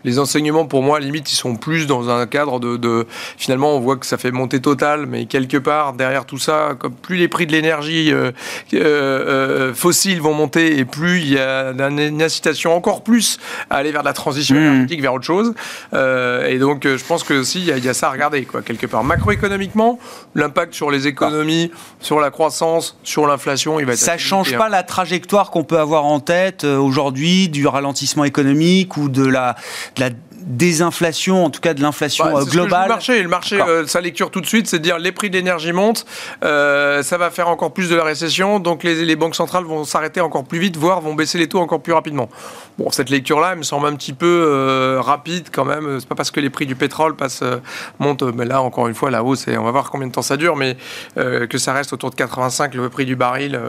les 0.06 0.19
enseignements, 0.19 0.66
pour 0.66 0.84
moi, 0.84 1.00
limite, 1.00 1.34
ils 1.34 1.36
sont 1.36 1.56
plus 1.56 1.88
dans 1.88 2.10
un 2.10 2.27
cadre 2.27 2.60
de, 2.60 2.77
de, 2.77 3.08
Finalement, 3.38 3.75
on 3.75 3.79
voit 3.79 3.98
que 3.98 4.06
ça 4.06 4.18
fait 4.18 4.32
monter 4.32 4.62
total, 4.62 5.08
mais 5.08 5.25
quelque 5.25 5.58
part, 5.58 5.94
derrière 5.94 6.25
tout 6.25 6.38
ça, 6.38 6.75
comme 6.77 6.94
plus 6.94 7.18
les 7.18 7.27
prix 7.27 7.48
de 7.48 7.51
l'énergie 7.51 8.13
euh, 8.13 8.32
euh, 8.75 9.74
fossile 9.74 10.22
vont 10.22 10.34
monter 10.34 10.77
et 10.77 10.86
plus 10.86 11.22
il 11.22 11.34
y 11.34 11.39
a 11.39 11.72
une 11.72 12.22
incitation 12.22 12.75
encore 12.75 13.03
plus 13.03 13.39
à 13.72 13.77
aller 13.77 13.91
vers 13.91 14.03
la 14.03 14.13
transition 14.13 14.56
mmh. 14.56 14.60
énergétique, 14.60 15.01
vers 15.01 15.15
autre 15.15 15.25
chose. 15.25 15.56
Euh, 15.96 16.48
et 16.48 16.60
donc, 16.60 16.84
je 16.84 17.03
pense 17.03 17.24
que 17.24 17.34
aussi, 17.34 17.62
il 17.62 17.65
y, 17.65 17.72
a, 17.72 17.77
il 17.77 17.84
y, 17.84 17.89
a 17.89 17.96
ça 17.96 18.10
à 18.10 18.12
regarder, 18.12 18.46
quoi, 18.46 18.62
quelque 18.62 18.86
part. 18.86 19.03
Macroéconomiquement, 19.03 19.98
l'impact 20.36 20.75
sur 20.75 20.91
les 20.91 21.08
économies, 21.08 21.72
sur 22.00 22.20
la 22.20 22.29
croissance, 22.29 23.00
sur 23.01 23.25
l'inflation, 23.25 23.79
il 23.79 23.88
va 23.88 23.94
être. 23.94 24.00
Ça 24.00 24.20
change 24.20 24.48
limité, 24.48 24.60
pas 24.60 24.68
hein. 24.68 24.70
la 24.70 24.84
trajectoire 24.84 25.50
qu'on 25.50 25.63
peut 25.63 25.79
avoir 25.79 26.06
en 26.06 26.20
tête 26.20 26.63
aujourd'hui 26.63 27.50
du 27.50 27.65
ralentissement 27.65 28.24
économique 28.24 28.98
ou 28.98 29.10
de 29.10 29.25
la 29.25 29.56
la 30.00 30.10
désinflation, 30.46 31.46
en 31.46 31.50
tout 31.50 31.60
cas 31.60 31.74
de 31.74 31.82
l'inflation 31.82 32.25
bah, 32.25 32.44
globale. 32.46 32.84
le 32.84 32.88
marché, 32.88 33.24
le 33.24 33.30
marché 33.30 33.62
euh, 33.62 33.88
sa 33.88 34.00
lecture 34.02 34.32
tout 34.32 34.42
de 34.42 34.46
suite, 34.46 34.68
c'est 34.68 34.80
de 34.80 34.84
dire 34.84 35.00
les 35.00 35.12
prix 35.12 35.30
de 35.30 35.36
l'énergie 35.36 35.72
montent, 35.72 36.06
euh, 36.44 37.04
ça 37.04 37.18
va 37.18 37.32
faire 37.32 37.50
encore 37.50 37.74
plus 37.74 37.90
de 37.90 37.96
la 37.96 38.04
récession, 38.04 38.60
donc 38.60 38.84
les, 38.84 39.06
les 39.06 39.16
banques 39.16 39.36
centrales 39.36 39.64
vont 39.64 39.84
s'arrêter 39.84 40.22
encore 40.22 40.44
plus 40.44 40.60
vite, 40.60 40.78
voire 40.78 41.02
vont 41.02 41.16
baisser 41.16 41.38
les 41.38 41.48
taux 41.48 41.60
encore 41.60 41.82
plus 41.82 41.94
rapidement. 41.94 42.30
Bon, 42.78 42.92
cette 42.92 43.10
lecture-là, 43.10 43.52
elle 43.54 43.60
me 43.60 43.64
semble 43.64 43.88
un 43.88 43.96
petit 43.96 44.12
peu 44.12 44.25
euh, 44.25 45.00
rapide 45.02 45.48
quand 45.50 45.64
même. 45.64 46.00
C'est 46.00 46.10
pas 46.10 46.16
parce 46.16 46.30
que 46.30 46.42
les 46.42 46.50
prix 46.50 46.66
du 46.66 46.75
pétrole 46.75 47.16
passent, 47.16 47.42
euh, 47.42 47.58
montent, 48.00 48.24
mais 48.24 48.44
là 48.44 48.62
encore 48.62 48.90
une 48.90 48.96
fois 48.96 49.10
la 49.12 49.24
hausse, 49.24 49.46
on 49.48 49.64
va 49.64 49.72
voir 49.72 49.90
combien 49.90 50.08
de 50.08 50.12
temps 50.12 50.22
ça 50.22 50.36
dure, 50.36 50.58
mais 50.58 50.75
euh, 51.18 51.48
que 51.48 51.58
ça 51.58 51.72
reste 51.72 51.94
autour 51.94 52.10
de 52.10 52.16
85 52.16 52.74
le 52.74 52.90
prix 52.90 53.06
du 53.06 53.16
baril. 53.16 53.60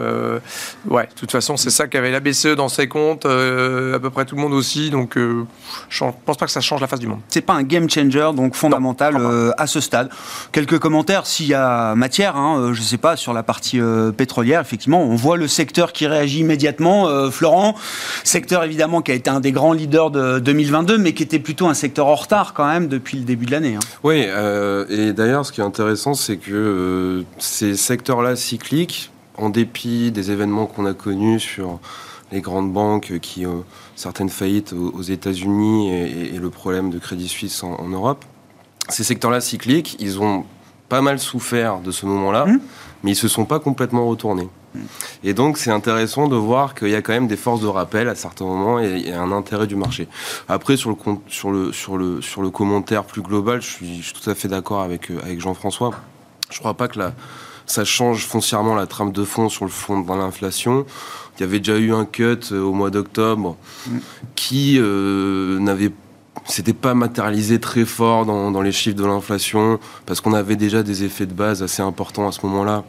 ouais, 0.89 1.03
de 1.03 1.13
toute 1.13 1.31
façon, 1.31 1.55
c'est 1.55 1.69
ça 1.69 1.87
qu'avait 1.87 2.11
la 2.11 2.19
BCE 2.19 2.55
dans 2.55 2.67
ses 2.67 2.87
comptes, 2.87 3.25
à 3.25 3.99
peu 3.99 4.09
près 4.11 4.25
tout 4.25 4.35
le 4.35 4.41
monde 4.41 4.53
aussi, 4.53 4.89
donc 4.89 5.17
je 5.17 6.05
pense 6.25 6.37
pas 6.37 6.45
que 6.45 6.51
ça 6.51 6.61
change 6.67 6.81
la 6.81 6.87
face 6.87 6.99
du 6.99 7.07
monde. 7.07 7.19
C'est 7.29 7.41
pas 7.41 7.53
un 7.53 7.63
game 7.63 7.89
changer, 7.89 8.29
donc 8.35 8.55
fondamental 8.55 9.15
euh, 9.17 9.51
à 9.57 9.67
ce 9.67 9.79
stade. 9.79 10.09
Quelques 10.51 10.79
commentaires, 10.79 11.25
s'il 11.25 11.47
y 11.47 11.53
a 11.53 11.95
matière, 11.95 12.35
hein, 12.35 12.59
euh, 12.59 12.73
je 12.73 12.81
sais 12.81 12.97
pas, 12.97 13.15
sur 13.15 13.33
la 13.33 13.43
partie 13.43 13.79
euh, 13.79 14.11
pétrolière, 14.11 14.61
effectivement, 14.61 15.01
on 15.01 15.15
voit 15.15 15.37
le 15.37 15.47
secteur 15.47 15.93
qui 15.93 16.07
réagit 16.07 16.39
immédiatement. 16.39 17.07
Euh, 17.07 17.31
Florent, 17.31 17.75
secteur 18.23 18.63
évidemment 18.63 19.01
qui 19.01 19.11
a 19.11 19.15
été 19.15 19.29
un 19.29 19.39
des 19.39 19.51
grands 19.51 19.73
leaders 19.73 20.11
de 20.11 20.39
2022, 20.39 20.97
mais 20.97 21.13
qui 21.13 21.23
était 21.23 21.39
plutôt 21.39 21.67
un 21.67 21.73
secteur 21.73 22.07
en 22.07 22.15
retard 22.15 22.53
quand 22.53 22.67
même 22.67 22.87
depuis 22.87 23.17
le 23.17 23.23
début 23.23 23.45
de 23.45 23.51
l'année. 23.51 23.75
Hein. 23.75 23.79
Oui, 24.03 24.25
et 24.89 25.13
d'ailleurs, 25.13 25.45
ce 25.45 25.51
qui 25.51 25.61
est 25.61 25.63
intéressant, 25.63 26.13
c'est 26.13 26.37
que 26.37 27.23
ces 27.37 27.75
secteurs-là 27.75 28.35
cycliques, 28.35 29.11
en 29.37 29.49
dépit 29.49 30.11
des 30.11 30.31
événements 30.31 30.65
qu'on 30.65 30.85
a 30.85 30.93
connus 30.93 31.39
sur 31.39 31.79
les 32.31 32.41
grandes 32.41 32.73
banques 32.73 33.19
qui 33.21 33.45
ont 33.45 33.63
certaines 33.97 34.29
faillites 34.29 34.73
aux, 34.73 35.01
États-Unis 35.01 35.91
et, 35.91 36.35
et, 36.35 36.39
le 36.39 36.49
problème 36.49 36.89
de 36.89 36.99
Crédit 36.99 37.27
Suisse 37.27 37.63
en, 37.63 37.73
en 37.73 37.89
Europe, 37.89 38.23
ces 38.87 39.03
secteurs-là 39.03 39.41
cycliques, 39.41 39.97
ils 39.99 40.21
ont 40.21 40.45
pas 40.87 41.01
mal 41.01 41.19
souffert 41.19 41.79
de 41.79 41.91
ce 41.91 42.05
moment-là, 42.05 42.45
mmh. 42.45 42.59
mais 43.03 43.11
ils 43.11 43.15
se 43.15 43.27
sont 43.27 43.45
pas 43.45 43.59
complètement 43.59 44.07
retournés. 44.07 44.47
Et 45.23 45.33
donc, 45.33 45.57
c'est 45.57 45.71
intéressant 45.71 46.27
de 46.27 46.35
voir 46.35 46.75
qu'il 46.75 46.89
y 46.89 46.95
a 46.95 47.01
quand 47.01 47.13
même 47.13 47.27
des 47.27 47.37
forces 47.37 47.61
de 47.61 47.67
rappel 47.67 48.07
à 48.07 48.15
certains 48.15 48.45
moments 48.45 48.79
et, 48.79 49.11
un 49.11 49.31
intérêt 49.31 49.65
du 49.67 49.75
marché. 49.75 50.07
Après, 50.47 50.77
sur 50.77 50.91
le, 50.91 50.95
sur 51.27 51.51
le, 51.51 51.73
sur 51.73 51.97
le, 51.97 52.21
sur 52.21 52.41
le 52.41 52.49
commentaire 52.49 53.03
plus 53.03 53.21
global, 53.21 53.61
je 53.61 53.67
suis, 53.67 54.13
tout 54.13 54.29
à 54.29 54.35
fait 54.35 54.47
d'accord 54.47 54.81
avec, 54.81 55.09
euh, 55.09 55.19
avec 55.23 55.39
Jean-François. 55.41 55.91
Je 56.49 56.57
ne 56.57 56.59
crois 56.59 56.75
pas 56.75 56.87
que 56.87 56.99
ça 57.65 57.83
change 57.83 58.25
foncièrement 58.25 58.75
la 58.75 58.85
trame 58.85 59.11
de 59.11 59.23
fond 59.23 59.49
sur 59.49 59.65
le 59.65 59.71
fond 59.71 59.99
de 59.99 60.13
l'inflation. 60.13 60.85
Il 61.37 61.41
y 61.41 61.43
avait 61.43 61.59
déjà 61.59 61.77
eu 61.77 61.93
un 61.93 62.05
cut 62.05 62.39
euh, 62.51 62.61
au 62.61 62.73
mois 62.73 62.89
d'octobre 62.89 63.57
qui 64.35 64.77
euh, 64.79 65.59
n'avait 65.59 65.91
c'était 66.45 66.73
pas 66.73 66.93
matérialisé 66.93 67.59
très 67.59 67.83
fort 67.83 68.25
dans, 68.25 68.51
dans 68.51 68.61
les 68.61 68.71
chiffres 68.71 68.95
de 68.95 69.05
l'inflation 69.05 69.79
parce 70.05 70.21
qu'on 70.21 70.33
avait 70.33 70.55
déjà 70.55 70.81
des 70.81 71.03
effets 71.03 71.25
de 71.25 71.33
base 71.33 71.61
assez 71.61 71.81
importants 71.81 72.27
à 72.27 72.31
ce 72.31 72.45
moment-là 72.45 72.85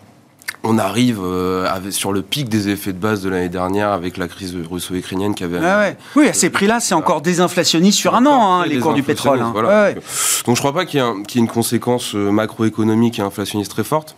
on 0.65 0.79
arrive 0.79 1.21
euh, 1.23 1.91
sur 1.91 2.13
le 2.13 2.23
pic 2.23 2.49
des 2.49 2.69
effets 2.69 2.93
de 2.93 2.99
base 2.99 3.23
de 3.23 3.29
l'année 3.29 3.49
dernière 3.49 3.91
avec 3.91 4.17
la 4.17 4.29
crise 4.29 4.57
russo-ukrainienne 4.69 5.35
qui 5.35 5.45
avait. 5.45 5.59
Ah 5.63 5.91
oui, 6.17 6.29
à 6.29 6.33
ces 6.33 6.51
prix-là, 6.51 6.81
c'est 6.81 6.95
encore 6.95 7.21
désinflationniste 7.21 7.99
sur 7.99 8.15
un 8.15 8.27
an, 8.27 8.61
hein, 8.61 8.67
les 8.67 8.79
cours 8.79 8.95
du 8.95 9.03
pétrole. 9.03 9.41
Hein. 9.41 9.53
Donc 10.47 10.57
je 10.57 10.61
crois 10.61 10.73
pas 10.73 10.85
qu'il 10.85 11.01
y, 11.01 11.03
ait 11.03 11.41
une 11.41 11.49
conséquence 11.49 12.15
euh, 12.15 12.31
macroéconomique 12.31 13.19
et 13.19 13.23
inflationniste 13.23 13.71
très 13.71 13.85
forte. 13.85 14.17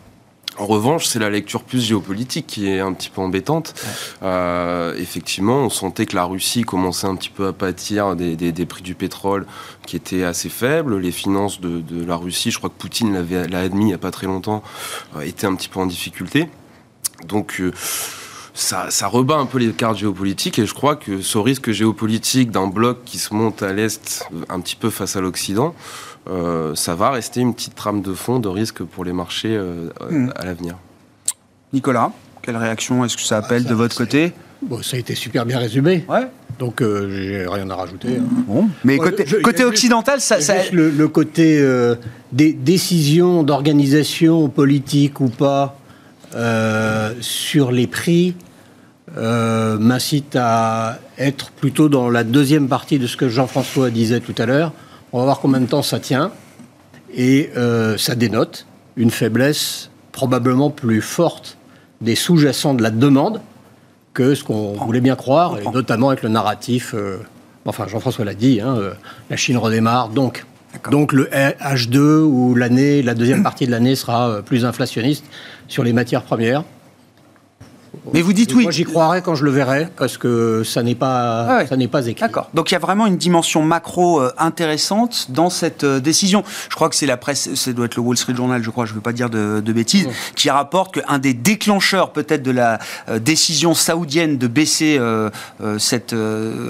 En 0.60 0.66
revanche, 0.66 1.06
c'est 1.06 1.18
la 1.18 1.30
lecture 1.30 1.62
plus 1.62 1.80
géopolitique 1.80 2.46
qui 2.46 2.68
est 2.68 2.80
un 2.80 2.92
petit 2.92 3.08
peu 3.08 3.22
embêtante. 3.22 3.74
Euh, 4.22 4.94
effectivement, 4.98 5.60
on 5.60 5.70
sentait 5.70 6.04
que 6.04 6.14
la 6.14 6.24
Russie 6.24 6.64
commençait 6.64 7.06
un 7.06 7.16
petit 7.16 7.30
peu 7.30 7.46
à 7.46 7.54
pâtir 7.54 8.14
des, 8.14 8.66
prix 8.66 8.82
du 8.82 8.94
pétrole 8.94 9.46
qui 9.86 9.96
étaient 9.96 10.22
assez 10.22 10.50
faibles. 10.50 10.98
Les 10.98 11.12
finances 11.12 11.62
de, 11.62 12.04
la 12.04 12.14
Russie, 12.14 12.50
je 12.50 12.58
crois 12.58 12.68
que 12.68 12.74
Poutine 12.74 13.26
l'a 13.50 13.60
admis 13.60 13.84
il 13.84 13.86
n'y 13.86 13.94
a 13.94 13.98
pas 13.98 14.10
très 14.10 14.26
longtemps, 14.26 14.62
euh, 15.16 15.22
étaient 15.22 15.46
un 15.46 15.54
petit 15.54 15.70
peu 15.70 15.80
en 15.80 15.86
difficulté. 15.86 16.50
Donc, 17.26 17.58
euh, 17.60 17.72
ça, 18.54 18.90
ça, 18.90 19.06
rebat 19.06 19.36
un 19.36 19.46
peu 19.46 19.58
les 19.58 19.70
cartes 19.72 19.98
géopolitiques 19.98 20.58
et 20.58 20.66
je 20.66 20.74
crois 20.74 20.96
que 20.96 21.22
ce 21.22 21.38
risque 21.38 21.70
géopolitique 21.70 22.50
d'un 22.50 22.66
bloc 22.66 22.98
qui 23.04 23.18
se 23.18 23.32
monte 23.32 23.62
à 23.62 23.72
l'Est 23.72 24.24
un 24.48 24.60
petit 24.60 24.76
peu 24.76 24.90
face 24.90 25.16
à 25.16 25.20
l'Occident, 25.20 25.74
euh, 26.28 26.74
ça 26.74 26.94
va 26.94 27.10
rester 27.10 27.40
une 27.40 27.54
petite 27.54 27.74
trame 27.74 28.02
de 28.02 28.12
fond 28.12 28.38
de 28.38 28.48
risque 28.48 28.82
pour 28.82 29.04
les 29.04 29.12
marchés 29.12 29.56
euh, 29.56 29.88
hmm. 30.10 30.30
à 30.36 30.44
l'avenir. 30.44 30.76
Nicolas, 31.72 32.12
quelle 32.42 32.56
réaction 32.56 33.04
est-ce 33.04 33.16
que 33.16 33.22
ça 33.22 33.38
appelle 33.38 33.64
de 33.64 33.74
votre 33.74 33.96
côté? 33.96 34.32
Bon, 34.62 34.82
ça 34.82 34.96
a 34.96 35.00
été 35.00 35.14
super 35.14 35.46
bien 35.46 35.58
résumé. 35.58 36.04
Ouais. 36.08 36.26
Donc, 36.58 36.82
euh, 36.82 37.08
j'ai 37.10 37.46
rien 37.46 37.70
à 37.70 37.74
rajouter. 37.74 38.08
Hein. 38.18 38.24
Bon. 38.46 38.68
Mais 38.84 38.98
côté, 38.98 39.24
côté 39.42 39.64
occidental, 39.64 40.20
ça. 40.20 40.40
ça... 40.42 40.54
Le, 40.72 40.90
le, 40.90 41.08
côté 41.08 41.64
des 42.32 42.52
décisions 42.52 43.42
d'organisation 43.42 44.48
politique 44.50 45.20
ou 45.20 45.28
pas 45.28 45.79
sur 47.20 47.72
les 47.72 47.86
prix 47.86 48.34
m'incite 49.16 50.36
à 50.36 50.98
être 51.18 51.50
plutôt 51.50 51.88
dans 51.88 52.08
la 52.08 52.24
deuxième 52.24 52.68
partie 52.68 52.98
de 52.98 53.06
ce 53.06 53.16
que 53.16 53.28
Jean-François 53.28 53.90
disait 53.90 54.20
tout 54.20 54.34
à 54.38 54.46
l'heure. 54.46 54.72
On 55.12 55.18
va 55.18 55.24
voir 55.24 55.40
combien 55.40 55.60
de 55.60 55.66
temps 55.66 55.82
ça 55.82 55.98
tient. 55.98 56.30
Et 57.14 57.50
euh, 57.56 57.96
ça 57.96 58.14
dénote 58.14 58.66
une 58.96 59.10
faiblesse 59.10 59.90
probablement 60.12 60.70
plus 60.70 61.00
forte 61.00 61.56
des 62.00 62.14
sous-jacents 62.14 62.74
de 62.74 62.82
la 62.82 62.90
demande 62.90 63.40
que 64.14 64.34
ce 64.34 64.44
qu'on 64.44 64.72
voulait 64.74 65.00
bien 65.00 65.16
croire, 65.16 65.58
et 65.58 65.64
notamment 65.70 66.08
avec 66.08 66.22
le 66.22 66.28
narratif, 66.28 66.94
euh, 66.94 67.18
enfin 67.64 67.86
Jean-François 67.86 68.24
l'a 68.24 68.34
dit, 68.34 68.60
hein, 68.60 68.76
euh, 68.76 68.92
la 69.28 69.36
Chine 69.36 69.56
redémarre, 69.56 70.08
donc, 70.08 70.46
donc 70.90 71.12
le 71.12 71.24
H2 71.26 71.98
ou 72.22 72.54
l'année, 72.54 73.02
la 73.02 73.14
deuxième 73.14 73.42
partie 73.42 73.66
de 73.66 73.70
l'année 73.70 73.94
sera 73.94 74.40
plus 74.42 74.64
inflationniste 74.64 75.24
sur 75.68 75.84
les 75.84 75.92
matières 75.92 76.22
premières. 76.22 76.64
Mais 78.12 78.22
vous 78.22 78.32
dites 78.32 78.54
oui. 78.54 78.64
Moi, 78.64 78.72
j'y 78.72 78.84
croirais 78.84 79.22
quand 79.22 79.34
je 79.34 79.44
le 79.44 79.50
verrai, 79.50 79.88
parce 79.96 80.16
que 80.16 80.62
ça 80.64 80.82
n'est 80.82 80.94
pas, 80.94 81.46
ah 81.48 81.66
ça 81.66 81.76
n'est 81.76 81.88
pas 81.88 82.06
écrit. 82.06 82.22
D'accord. 82.22 82.48
Donc 82.54 82.70
il 82.70 82.74
y 82.74 82.76
a 82.76 82.80
vraiment 82.80 83.06
une 83.06 83.16
dimension 83.16 83.62
macro 83.62 84.20
euh, 84.20 84.32
intéressante 84.38 85.26
dans 85.30 85.50
cette 85.50 85.84
euh, 85.84 86.00
décision. 86.00 86.44
Je 86.68 86.74
crois 86.74 86.88
que 86.88 86.96
c'est 86.96 87.06
la 87.06 87.16
presse, 87.16 87.54
ça 87.54 87.72
doit 87.72 87.86
être 87.86 87.96
le 87.96 88.02
Wall 88.02 88.16
Street 88.16 88.34
Journal, 88.34 88.62
je 88.62 88.70
crois, 88.70 88.86
je 88.86 88.92
ne 88.92 88.96
veux 88.96 89.02
pas 89.02 89.12
dire 89.12 89.30
de, 89.30 89.72
bêtises, 89.72 90.08
qui 90.34 90.50
rapporte 90.50 91.00
qu'un 91.00 91.18
des 91.18 91.34
déclencheurs 91.34 92.12
peut-être 92.12 92.42
de 92.42 92.50
la 92.50 92.78
euh, 93.08 93.18
décision 93.18 93.74
saoudienne 93.74 94.38
de 94.38 94.46
baisser 94.46 95.00
cette, 95.78 96.14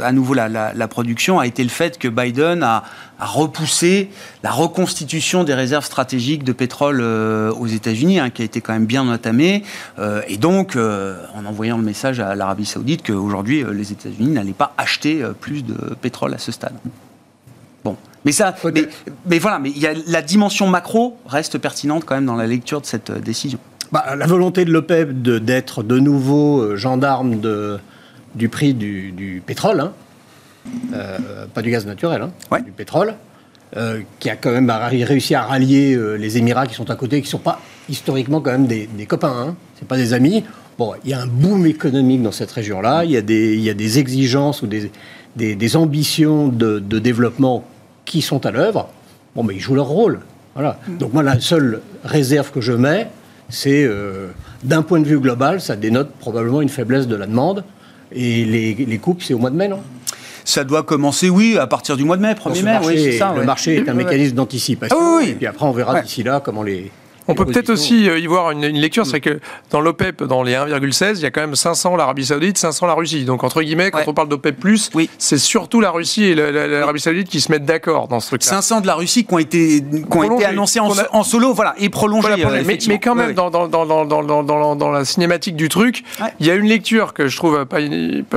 à 0.03 0.13
nouveau 0.13 0.35
la, 0.35 0.49
la, 0.49 0.89
production 0.89 1.39
a 1.39 1.47
été 1.47 1.63
le 1.63 1.69
fait 1.69 1.99
que 1.99 2.09
Biden 2.09 2.63
a, 2.63 2.85
a 3.21 3.27
repoussé 3.27 4.11
la 4.43 4.51
reconstitution 4.51 5.45
des 5.45 5.55
réserves 5.55 5.85
stratégiques 5.85 6.43
de 6.43 6.53
pétrole 6.53 7.01
aux 7.01 7.67
États-Unis, 7.67 8.19
hein, 8.19 8.31
qui 8.31 8.43
a 8.43 8.45
été 8.45 8.61
quand 8.61 8.73
même 8.73 8.87
bien 8.87 9.07
entamée. 9.09 9.63
et 10.27 10.37
donc 10.37 10.77
euh, 10.81 11.17
en 11.35 11.45
envoyant 11.45 11.77
le 11.77 11.83
message 11.83 12.21
à 12.21 12.35
l'Arabie 12.35 12.67
Saoudite 12.67 13.07
qu'aujourd'hui, 13.07 13.63
euh, 13.63 13.73
les 13.73 13.93
États-Unis 13.93 14.31
n'allaient 14.31 14.53
pas 14.53 14.75
acheter 14.77 15.23
euh, 15.23 15.33
plus 15.33 15.65
de 15.65 15.75
pétrole 16.01 16.35
à 16.35 16.39
ce 16.39 16.53
stade. 16.53 16.75
Bon. 17.85 17.97
Mais 18.25 18.33
ça, 18.33 18.55
mais, 19.27 19.39
voilà, 19.39 19.59
mais 19.59 19.71
il 19.71 19.79
y 19.79 19.87
a, 19.87 19.93
la 20.07 20.23
dimension 20.23 20.67
macro 20.67 21.17
reste 21.27 21.59
pertinente 21.59 22.05
quand 22.05 22.15
même 22.15 22.27
dans 22.27 22.37
la 22.37 22.47
lecture 22.47 22.81
de 22.81 22.87
cette 22.87 23.13
décision. 23.13 23.59
Bah, 23.93 24.15
la 24.17 24.27
volonté 24.27 24.65
de 24.65 24.73
l'OPEP 24.73 25.23
d'être 25.23 25.83
de, 25.83 25.99
nouveau 25.99 26.77
gendarme 26.77 27.41
de, 27.41 27.79
du 28.35 28.49
prix 28.49 28.75
du, 28.75 29.43
pétrole, 29.45 29.81
hein, 29.81 29.93
pas 31.55 31.63
du 31.63 31.71
gaz 31.71 31.87
naturel, 31.87 32.23
hein, 32.23 32.61
du 32.61 32.73
pétrole, 32.73 33.15
qui 34.19 34.31
a 34.31 34.37
quand 34.37 34.51
même 34.51 34.71
réussi 34.71 35.35
à 35.35 35.43
rallier 35.43 35.99
les 36.19 36.39
Émirats 36.39 36.67
qui 36.67 36.75
sont 36.75 36.91
à 36.91 36.97
côté, 36.97 37.21
qui 37.21 37.27
ne 37.27 37.31
sont 37.31 37.39
pas 37.39 37.61
historiquement 37.89 38.41
quand 38.41 38.53
même 38.53 38.67
des, 38.67 38.89
copains, 39.07 39.35
hein, 39.49 39.57
c'est 39.79 39.87
pas 39.87 39.97
des 39.97 40.13
amis. 40.13 40.45
Bon, 40.79 40.95
il 41.05 41.11
y 41.11 41.15
a 41.15 41.21
un 41.21 41.27
boom 41.27 41.67
économique 41.67 42.23
dans 42.23 42.33
cette 42.33 42.51
région-là, 42.51 43.05
il, 43.05 43.11
y 43.11 43.17
a 43.17 43.23
des, 43.23 43.55
il 43.55 43.61
y 43.61 43.69
a 43.69 43.75
des 43.75 43.99
exigences 43.99 44.63
ou 44.63 44.67
des, 44.67 44.91
des, 45.37 45.77
ambitions 45.77 46.49
de, 46.49 46.79
de, 46.79 46.99
développement 46.99 47.65
qui 48.05 48.23
sont 48.23 48.47
à 48.47 48.51
l'œuvre. 48.51 48.89
Bon, 49.37 49.43
mais 49.43 49.55
ils 49.55 49.61
jouent 49.61 49.75
leur 49.75 49.89
rôle. 49.89 50.21
Voilà. 50.55 50.79
Mm. 50.89 50.97
Donc 50.97 51.13
moi, 51.13 51.23
la 51.23 51.39
seule 51.39 51.83
réserve 52.05 52.51
que 52.51 52.61
je 52.61 52.73
mets, 52.73 53.09
c'est 53.49 53.85
euh, 53.85 54.29
d'un 54.65 54.83
point 54.83 55.01
de 55.01 55.07
vue 55.07 55.21
global, 55.21 55.61
ça 55.61 55.77
dénote 55.77 56.11
probablement 56.19 56.63
une 56.63 56.69
faiblesse 56.69 57.07
de 57.07 57.17
la 57.17 57.27
demande. 57.27 57.65
Et 58.13 58.45
les, 58.45 58.75
les 58.75 58.99
coupes, 58.99 59.23
c'est 59.23 59.35
au 59.35 59.39
mois 59.39 59.51
de 59.51 59.57
mai, 59.57 59.69
non? 59.69 59.81
Ça 60.45 60.65
doit 60.65 60.83
commencer, 60.83 61.29
oui, 61.29 61.59
à 61.59 61.67
partir 61.67 61.97
du 61.97 62.05
mois 62.05 62.17
de 62.17 62.23
mai, 62.23 62.33
1er 62.33 62.63
mai. 62.63 62.79
oui, 62.85 63.19
ça, 63.19 63.33
le 63.37 63.45
marché 63.45 63.77
est 63.77 63.89
un 63.89 63.95
mécanisme 63.95 64.35
d'anticipation. 64.35 64.97
Ah, 65.01 65.19
oui, 65.19 65.31
Et 65.31 65.35
puis 65.35 65.47
après, 65.47 65.65
on 65.67 65.73
verra 65.73 66.01
d'ici 66.01 66.23
là 66.23 66.41
comment 66.45 66.63
les, 66.63 66.91
on 67.29 67.35
peut 67.35 67.45
peut-être 67.45 67.71
aussi 67.71 68.09
euh, 68.09 68.19
y 68.19 68.27
voir 68.27 68.51
une, 68.51 68.67
lecture, 68.67 69.07
c'est 69.07 69.21
que 69.21 69.41
dans 69.71 69.81
l'OPEP, 69.81 70.23
dans 70.25 70.43
les 70.43 70.55
1,16, 70.55 71.17
il 71.17 71.23
y 71.23 71.27
a 71.27 71.31
quand 71.31 71.41
même 71.41 71.55
500 71.55 71.97
l'Arabie 71.97 72.27
Saoudite, 72.27 72.59
500 72.59 72.87
la 72.87 72.95
Russie. 72.95 73.25
Donc 73.25 73.45
entre 73.45 73.63
guillemets, 73.63 73.91
quand 73.91 74.03
on 74.07 74.15
parle 74.15 74.29
d'OPEP+, 74.29 74.57
c'est 75.19 75.39
surtout 75.39 75.81
la 75.81 75.91
Russie 75.91 76.25
et 76.25 76.35
l'Arabie 76.35 77.01
Saoudite 77.01 77.29
qui 77.29 77.41
se 77.41 77.51
mettent 77.53 77.65
d'accord 77.65 78.09
dans 78.09 78.21
ce 78.21 78.29
truc-là. 78.29 78.49
500 78.49 78.81
de 78.81 78.87
la 78.87 78.95
Russie 78.95 79.25
qui 79.25 79.35
ont 79.35 79.39
été, 79.39 79.83
qui 79.83 80.17
ont 80.17 80.37
été 80.37 80.45
annoncés 80.45 80.81
en, 80.81 81.23
solo, 81.23 81.53
voilà, 81.53 81.75
et 81.79 81.89
prolongés. 81.89 82.29
Euh, 82.45 82.63
mais, 82.67 82.99
quand 82.99 83.15
même, 83.15 83.35
dans, 83.35 83.51
dans, 83.51 83.69
dans, 83.69 84.75
dans, 84.75 84.91
la 84.91 85.05
cinématique 85.05 85.57
du 85.57 85.69
truc, 85.69 86.03
il 86.41 86.47
y 86.47 86.51
a 86.51 86.55
une 86.55 86.67
lecture 86.67 87.15
que 87.15 87.29
je 87.29 87.37
trouve 87.37 87.65
pas, 87.67 87.79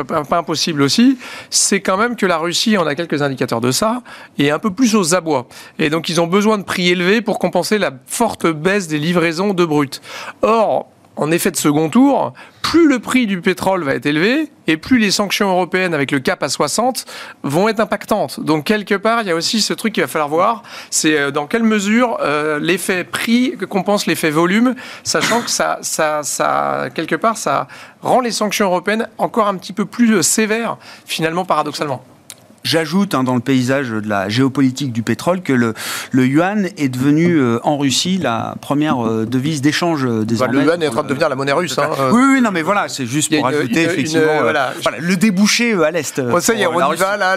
pas, 0.04 0.24
pas 0.24 0.38
impossible 0.38 0.82
aussi, 0.82 1.18
c'est 1.50 1.82
quand 1.82 1.98
même 1.98 2.16
que 2.16 2.26
la 2.26 2.38
Russie, 2.38 2.76
on 2.78 2.86
a 2.86 2.96
quelques 2.96 3.22
indicateurs 3.22 3.62
de 3.62 3.72
ça, 3.72 4.02
est 4.38 4.50
un 4.50 4.60
peu 4.60 4.72
plus 4.72 4.96
aux 4.96 5.16
abois. 5.16 5.48
Et 5.80 5.90
donc 5.90 6.10
ils 6.10 6.22
ont 6.22 6.28
besoin 6.28 6.58
de 6.58 6.64
prix 6.64 6.90
élevés 6.90 7.22
pour 7.22 7.40
compenser 7.40 7.78
la 7.78 7.92
forte 8.06 8.48
baisse 8.48 8.73
des 8.82 9.00
livraisons 9.00 9.54
de 9.54 9.66
brut. 9.66 10.02
Or, 10.42 10.88
en 11.16 11.32
effet 11.32 11.52
de 11.52 11.58
second 11.58 11.90
tour, 11.90 12.34
plus 12.62 12.88
le 12.88 13.00
prix 13.00 13.28
du 13.28 13.40
pétrole 13.40 13.84
va 13.84 13.94
être 13.94 14.06
élevé 14.06 14.50
et 14.66 14.78
plus 14.78 14.98
les 14.98 15.12
sanctions 15.12 15.50
européennes 15.50 15.94
avec 15.94 16.12
le 16.12 16.20
cap 16.20 16.42
à 16.42 16.50
60 16.50 17.06
vont 17.44 17.70
être 17.70 17.80
impactantes. 17.80 18.40
Donc 18.40 18.66
quelque 18.66 18.96
part, 18.96 19.22
il 19.22 19.28
y 19.28 19.32
a 19.32 19.36
aussi 19.36 19.62
ce 19.62 19.74
truc 19.74 19.94
qu'il 19.94 20.02
va 20.02 20.08
falloir 20.08 20.30
voir, 20.30 20.64
c'est 20.90 21.18
euh, 21.18 21.32
dans 21.32 21.46
quelle 21.46 21.64
mesure 21.64 22.18
euh, 22.22 22.60
l'effet 22.60 23.04
prix 23.04 23.56
compense 23.70 24.08
l'effet 24.08 24.32
volume, 24.32 24.76
sachant 25.04 25.42
que 25.42 25.52
ça, 25.52 25.78
ça, 25.82 26.24
ça, 26.24 26.88
quelque 26.96 27.16
part, 27.16 27.38
ça 27.38 27.68
rend 28.02 28.20
les 28.20 28.32
sanctions 28.32 28.66
européennes 28.66 29.08
encore 29.18 29.48
un 29.48 29.56
petit 29.58 29.74
peu 29.74 29.86
plus 29.86 30.16
euh, 30.16 30.22
sévères, 30.24 30.78
finalement, 31.06 31.46
paradoxalement. 31.46 32.04
J'ajoute 32.64 33.14
hein, 33.14 33.26
dans 33.26 33.36
le 33.36 33.42
paysage 33.42 33.90
de 33.90 34.08
la 34.08 34.30
géopolitique 34.30 34.94
du 34.94 35.04
pétrole 35.04 35.42
que 35.42 35.52
le, 35.52 35.74
le 36.12 36.26
yuan 36.26 36.70
est 36.78 36.88
devenu 36.88 37.36
euh, 37.36 37.60
en 37.64 37.78
Russie 37.78 38.18
la 38.18 38.56
première 38.62 39.06
euh, 39.06 39.26
devise 39.26 39.62
d'échange 39.62 40.06
euh, 40.06 40.24
des 40.24 40.38
bah, 40.38 40.48
Le 40.50 40.64
yuan 40.64 40.82
est 40.82 40.88
en 40.88 40.92
train 40.92 41.04
de 41.04 41.10
devenir 41.10 41.28
la 41.28 41.36
monnaie 41.36 41.52
russe. 41.52 41.78
Hein, 41.78 41.90
oui, 42.14 42.24
oui, 42.36 42.42
non, 42.42 42.52
mais 42.52 42.62
voilà, 42.62 42.88
c'est 42.88 43.06
juste 43.06 43.36
pour 43.36 43.46
ajouter 43.46 43.84
effectivement 43.84 44.44
voilà. 44.44 44.74
le 44.98 45.18
débouché 45.18 45.74
à 45.84 45.92
l'est. 45.92 46.22
ça 46.40 46.54
y 46.54 46.62
est, 46.62 46.68
on 46.68 46.94
y 46.94 46.96
va 46.96 47.18
là. 47.18 47.36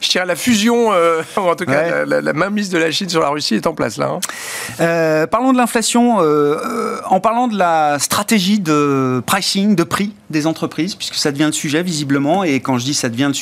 je 0.00 0.08
dirais 0.08 0.24
la 0.24 0.36
fusion, 0.36 0.88
en 1.36 1.54
tout 1.54 1.66
cas 1.66 2.06
la, 2.06 2.22
la, 2.22 2.32
mainmise 2.32 2.70
de 2.70 2.78
la 2.78 2.90
Chine 2.90 3.10
sur 3.10 3.20
la 3.20 3.28
Russie 3.28 3.54
est 3.54 3.66
en 3.66 3.74
place 3.74 3.98
là. 3.98 4.16
Hein. 4.78 5.26
parlons 5.30 5.52
de 5.52 5.58
l'inflation 5.58 6.20
en 7.04 7.20
parlant 7.20 7.48
de 7.48 7.58
la 7.58 7.98
stratégie 7.98 8.60
de 8.60 9.22
pricing, 9.26 9.76
de 9.76 9.84
prix 9.84 10.14
des 10.30 10.46
entreprises, 10.46 10.94
puisque 10.94 11.16
ça 11.16 11.30
devient 11.32 11.44
le 11.44 11.52
sujet 11.52 11.82
visiblement. 11.82 12.44
Et 12.44 12.60
quand 12.60 12.78
je 12.78 12.84
dis 12.84 12.94
ça 12.94 13.10
devient 13.10 13.26
le 13.28 13.34
sujet 13.34 13.41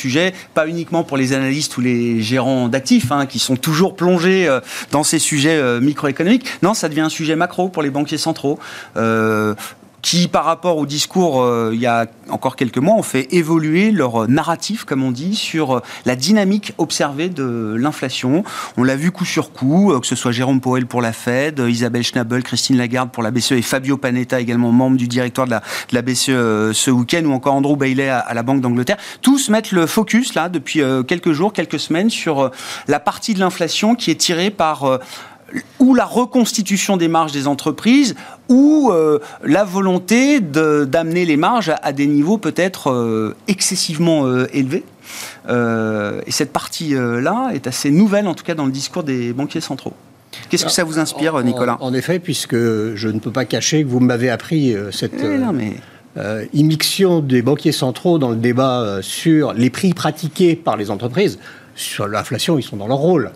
pas 0.53 0.67
uniquement 0.67 1.03
pour 1.03 1.17
les 1.17 1.33
analystes 1.33 1.77
ou 1.77 1.81
les 1.81 2.21
gérants 2.21 2.67
d'actifs, 2.67 3.11
hein, 3.11 3.25
qui 3.25 3.39
sont 3.39 3.55
toujours 3.55 3.95
plongés 3.95 4.49
dans 4.91 5.03
ces 5.03 5.19
sujets 5.19 5.79
microéconomiques. 5.79 6.45
Non, 6.61 6.73
ça 6.73 6.89
devient 6.89 7.01
un 7.01 7.09
sujet 7.09 7.35
macro 7.35 7.69
pour 7.69 7.83
les 7.83 7.89
banquiers 7.89 8.17
centraux 8.17 8.59
qui, 10.01 10.27
par 10.27 10.45
rapport 10.45 10.77
au 10.77 10.85
discours 10.85 11.41
euh, 11.41 11.71
il 11.73 11.79
y 11.79 11.85
a 11.85 12.07
encore 12.29 12.55
quelques 12.55 12.77
mois, 12.77 12.95
ont 12.95 13.03
fait 13.03 13.33
évoluer 13.33 13.91
leur 13.91 14.27
narratif, 14.27 14.83
comme 14.83 15.03
on 15.03 15.11
dit, 15.11 15.35
sur 15.35 15.77
euh, 15.77 15.81
la 16.05 16.15
dynamique 16.15 16.73
observée 16.77 17.29
de 17.29 17.75
l'inflation. 17.77 18.43
On 18.77 18.83
l'a 18.83 18.95
vu 18.95 19.11
coup 19.11 19.25
sur 19.25 19.51
coup, 19.51 19.91
euh, 19.91 19.99
que 19.99 20.07
ce 20.07 20.15
soit 20.15 20.31
Jérôme 20.31 20.61
Powell 20.61 20.85
pour 20.85 21.01
la 21.01 21.13
Fed, 21.13 21.63
Isabelle 21.67 22.03
Schnabel, 22.03 22.43
Christine 22.43 22.77
Lagarde 22.77 23.11
pour 23.11 23.23
la 23.23 23.31
BCE 23.31 23.53
et 23.53 23.61
Fabio 23.61 23.97
Panetta, 23.97 24.39
également 24.39 24.71
membre 24.71 24.97
du 24.97 25.07
directoire 25.07 25.47
de 25.47 25.55
la, 25.91 26.01
BCE 26.01 26.73
ce 26.73 26.89
week-end, 26.89 27.23
ou 27.25 27.33
encore 27.33 27.53
Andrew 27.53 27.75
Bailey 27.75 28.09
à, 28.09 28.33
la 28.33 28.43
Banque 28.43 28.61
d'Angleterre. 28.61 28.97
Tous 29.21 29.49
mettent 29.49 29.71
le 29.71 29.85
focus, 29.85 30.33
là, 30.33 30.49
depuis 30.49 30.81
quelques 31.07 31.31
jours, 31.31 31.53
quelques 31.53 31.79
semaines, 31.79 32.09
sur 32.09 32.49
la 32.87 32.99
partie 32.99 33.33
de 33.33 33.39
l'inflation 33.39 33.95
qui 33.95 34.11
est 34.11 34.15
tirée 34.15 34.49
par 34.49 34.99
ou 35.79 35.95
la 35.95 36.05
reconstitution 36.05 36.97
des 36.97 37.07
marges 37.07 37.31
des 37.31 37.47
entreprises, 37.47 38.15
ou 38.49 38.89
euh, 38.91 39.19
la 39.43 39.63
volonté 39.63 40.39
d'amener 40.39 41.25
les 41.25 41.37
marges 41.37 41.73
à, 41.81 41.91
des 41.91 42.07
niveaux 42.07 42.37
peut-être 42.37 42.91
euh, 42.91 43.35
excessivement 43.47 44.25
euh, 44.25 44.47
élevés. 44.53 44.83
et 45.49 46.31
cette 46.31 46.53
partie-là 46.53 47.51
est 47.53 47.67
assez 47.67 47.91
nouvelle, 47.91 48.27
en 48.27 48.33
tout 48.33 48.43
cas 48.43 48.55
dans 48.55 48.65
le 48.65 48.71
discours 48.71 49.03
des 49.03 49.33
banquiers 49.33 49.61
centraux. 49.61 49.93
Qu'est-ce 50.49 50.65
que 50.65 50.71
ça 50.71 50.85
vous 50.85 50.99
inspire, 50.99 51.41
Nicolas 51.43 51.77
en, 51.81 51.93
effet, 51.93 52.19
puisque 52.19 52.55
je 52.55 53.07
ne 53.07 53.19
peux 53.19 53.31
pas 53.31 53.43
cacher 53.45 53.83
que 53.83 53.89
vous 53.89 53.99
m'avez 53.99 54.29
appris 54.29 54.73
cette 54.91 55.13
eh 55.21 56.49
immixtion 56.53 57.19
des 57.19 57.41
banquiers 57.41 57.73
centraux 57.73 58.17
dans 58.17 58.29
le 58.29 58.37
débat 58.37 58.99
sur 59.01 59.53
les 59.53 59.69
prix 59.69 59.93
pratiqués 59.93 60.55
par 60.55 60.77
les 60.77 60.89
entreprises. 60.89 61.39
Sur 61.75 62.07
l'inflation, 62.07 62.57
ils 62.57 62.63
sont 62.63 62.77
dans 62.77 62.87
leur 62.87 62.97
rôle. 62.97 63.31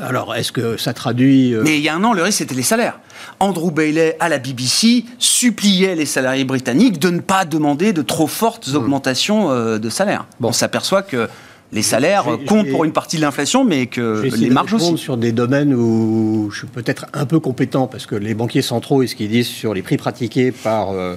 Alors, 0.00 0.34
est-ce 0.34 0.52
que 0.52 0.76
ça 0.76 0.92
traduit... 0.92 1.54
Euh, 1.54 1.62
Mais 1.64 1.78
il 1.78 1.82
y 1.82 1.88
a 1.88 1.94
un 1.94 2.04
an, 2.04 2.12
le 2.12 2.22
risque, 2.22 2.38
c'était 2.38 2.54
les 2.54 2.62
salaires. 2.62 3.00
Andrew 3.40 3.70
Bailey, 3.70 4.16
à 4.20 4.28
la 4.28 4.38
BBC, 4.38 5.04
suppliait 5.18 5.94
les 5.94 6.06
salariés 6.06 6.44
britanniques 6.44 6.98
de 6.98 7.10
ne 7.10 7.20
pas 7.20 7.44
demander 7.44 7.92
de 7.92 8.02
trop 8.02 8.26
fortes 8.26 8.68
hmm. 8.68 8.76
augmentations 8.76 9.50
euh, 9.50 9.78
de 9.78 9.90
salaire. 9.90 10.26
On 10.40 10.52
s'aperçoit 10.52 11.02
que 11.02 11.28
les 11.72 11.82
salaires 11.82 12.24
comptent 12.46 12.70
pour 12.70 12.84
une 12.84 12.92
partie 12.92 13.16
de 13.16 13.22
l'inflation, 13.22 13.64
mais 13.64 13.86
que 13.86 14.22
les 14.36 14.48
marges 14.48 14.74
aussi. 14.74 14.96
sur 14.96 15.16
des 15.16 15.32
domaines 15.32 15.74
où 15.74 16.48
je 16.50 16.60
suis 16.60 16.66
peut-être 16.66 17.06
un 17.12 17.26
peu 17.26 17.40
compétent, 17.40 17.86
parce 17.86 18.06
que 18.06 18.14
les 18.14 18.34
banquiers 18.34 18.62
centraux 18.62 19.02
et 19.02 19.06
ce 19.06 19.14
qu'ils 19.14 19.28
disent 19.28 19.48
sur 19.48 19.74
les 19.74 19.82
prix 19.82 19.98
pratiqués 19.98 20.50
par, 20.50 20.92
euh, 20.92 21.16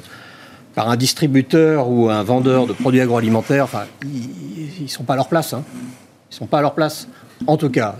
par 0.75 0.89
un 0.89 0.97
distributeur 0.97 1.89
ou 1.89 2.09
un 2.09 2.23
vendeur 2.23 2.67
de 2.67 2.73
produits 2.73 2.99
agroalimentaires, 2.99 3.63
enfin, 3.63 3.83
ils 4.03 4.83
ne 4.83 4.87
sont 4.87 5.03
pas 5.03 5.13
à 5.13 5.17
leur 5.17 5.29
place. 5.29 5.53
Hein. 5.53 5.63
Ils 5.73 6.33
ne 6.33 6.37
sont 6.37 6.47
pas 6.47 6.59
à 6.59 6.61
leur 6.61 6.73
place. 6.73 7.07
En 7.47 7.55
tout 7.55 7.69
cas, 7.69 7.95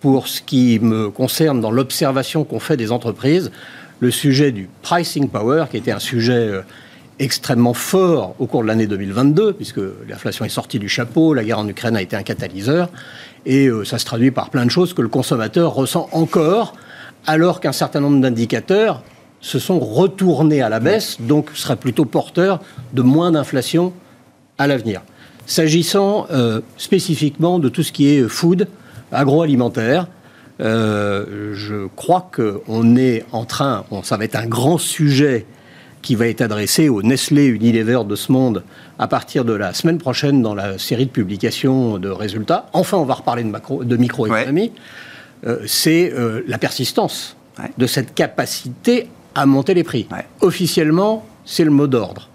pour 0.00 0.28
ce 0.28 0.42
qui 0.42 0.78
me 0.80 1.10
concerne 1.10 1.60
dans 1.60 1.70
l'observation 1.70 2.44
qu'on 2.44 2.60
fait 2.60 2.76
des 2.76 2.92
entreprises, 2.92 3.50
le 4.00 4.10
sujet 4.10 4.52
du 4.52 4.68
pricing 4.82 5.28
power, 5.28 5.66
qui 5.70 5.76
était 5.78 5.92
un 5.92 5.98
sujet 5.98 6.32
euh, 6.32 6.62
extrêmement 7.18 7.74
fort 7.74 8.34
au 8.38 8.46
cours 8.46 8.62
de 8.62 8.68
l'année 8.68 8.86
2022, 8.86 9.54
puisque 9.54 9.80
l'inflation 10.08 10.44
est 10.44 10.50
sortie 10.50 10.78
du 10.78 10.88
chapeau, 10.88 11.32
la 11.32 11.44
guerre 11.44 11.60
en 11.60 11.68
Ukraine 11.68 11.96
a 11.96 12.02
été 12.02 12.14
un 12.14 12.22
catalyseur, 12.22 12.90
et 13.46 13.68
euh, 13.68 13.84
ça 13.84 13.98
se 13.98 14.04
traduit 14.04 14.30
par 14.30 14.50
plein 14.50 14.66
de 14.66 14.70
choses 14.70 14.92
que 14.92 15.02
le 15.02 15.08
consommateur 15.08 15.74
ressent 15.74 16.08
encore, 16.12 16.74
alors 17.26 17.60
qu'un 17.60 17.72
certain 17.72 18.00
nombre 18.00 18.20
d'indicateurs 18.20 19.02
se 19.40 19.58
sont 19.58 19.78
retournés 19.78 20.60
à 20.60 20.68
la 20.68 20.80
baisse, 20.80 21.16
donc 21.20 21.50
seraient 21.54 21.76
plutôt 21.76 22.04
porteurs 22.04 22.60
de 22.92 23.02
moins 23.02 23.30
d'inflation 23.30 23.92
à 24.58 24.66
l'avenir. 24.66 25.02
S'agissant 25.46 26.26
euh, 26.30 26.60
spécifiquement 26.76 27.58
de 27.58 27.68
tout 27.68 27.82
ce 27.82 27.92
qui 27.92 28.08
est 28.08 28.28
food, 28.28 28.66
agroalimentaire. 29.12 30.08
Euh, 30.60 31.52
je 31.54 31.86
crois 31.96 32.30
qu'on 32.34 32.96
est 32.96 33.24
en 33.32 33.44
train, 33.44 33.84
ça 34.02 34.16
va 34.16 34.24
être 34.24 34.36
un 34.36 34.46
grand 34.46 34.78
sujet 34.78 35.44
qui 36.00 36.14
va 36.14 36.28
être 36.28 36.40
adressé 36.40 36.88
au 36.88 37.02
Nestlé 37.02 37.46
Unilever 37.46 38.00
de 38.06 38.14
ce 38.14 38.30
monde 38.32 38.62
à 38.98 39.08
partir 39.08 39.44
de 39.44 39.52
la 39.52 39.74
semaine 39.74 39.98
prochaine 39.98 40.40
dans 40.40 40.54
la 40.54 40.78
série 40.78 41.06
de 41.06 41.10
publications 41.10 41.98
de 41.98 42.08
résultats. 42.08 42.70
Enfin, 42.72 42.96
on 42.96 43.04
va 43.04 43.14
reparler 43.14 43.42
de, 43.42 43.48
macro, 43.48 43.84
de 43.84 43.96
microéconomie. 43.96 44.72
Euh, 45.46 45.58
c'est 45.66 46.12
euh, 46.12 46.42
la 46.46 46.58
persistance 46.58 47.36
de 47.76 47.86
cette 47.86 48.14
capacité 48.14 49.08
à 49.34 49.46
monter 49.46 49.74
les 49.74 49.84
prix. 49.84 50.06
Officiellement, 50.40 51.26
c'est 51.44 51.64
le 51.64 51.70
mot 51.70 51.86
d'ordre. 51.86 52.28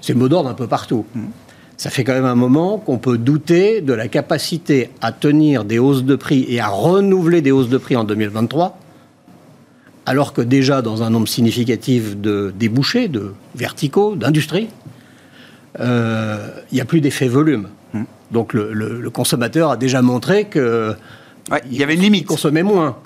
C'est 0.00 0.12
le 0.12 0.18
mot 0.18 0.28
d'ordre 0.28 0.50
un 0.50 0.54
peu 0.54 0.66
partout. 0.66 1.04
Mmh 1.14 1.22
ça 1.76 1.90
fait 1.90 2.04
quand 2.04 2.14
même 2.14 2.24
un 2.24 2.34
moment 2.34 2.78
qu'on 2.78 2.98
peut 2.98 3.18
douter 3.18 3.80
de 3.80 3.92
la 3.92 4.08
capacité 4.08 4.90
à 5.02 5.12
tenir 5.12 5.64
des 5.64 5.78
hausses 5.78 6.04
de 6.04 6.16
prix 6.16 6.46
et 6.48 6.60
à 6.60 6.68
renouveler 6.68 7.42
des 7.42 7.52
hausses 7.52 7.68
de 7.68 7.78
prix 7.78 7.96
en 7.96 8.04
2023, 8.04 8.78
alors 10.06 10.32
que 10.32 10.40
déjà 10.40 10.80
dans 10.80 11.02
un 11.02 11.10
nombre 11.10 11.28
significatif 11.28 12.16
de 12.16 12.52
débouchés, 12.56 13.08
de 13.08 13.34
verticaux, 13.54 14.16
d'industries, 14.16 14.68
euh, 15.80 16.48
il 16.72 16.76
n'y 16.76 16.80
a 16.80 16.86
plus 16.86 17.00
d'effet 17.00 17.28
volume. 17.28 17.68
Hmm. 17.92 18.04
Donc 18.30 18.54
le, 18.54 19.10
consommateur 19.10 19.72
a 19.72 19.76
déjà 19.76 20.00
montré 20.00 20.44
que 20.44 20.94
il 21.70 21.76
y 21.76 21.82
avait 21.82 21.94
une 21.94 22.00
limite. 22.00 22.22
Il 22.22 22.26
consommait 22.26 22.62
moins. 22.62 22.96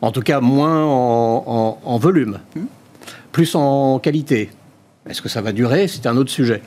En 0.00 0.12
tout 0.12 0.20
cas, 0.20 0.40
moins 0.40 0.84
en, 0.84 1.98
volume. 1.98 2.38
Hmm. 2.54 2.66
Plus 3.32 3.54
en 3.54 3.98
qualité. 3.98 4.50
Est-ce 5.08 5.22
que 5.22 5.28
ça 5.28 5.40
va 5.40 5.52
durer? 5.52 5.88
C'est 5.88 6.06
un 6.06 6.16
autre 6.16 6.30
sujet. 6.30 6.62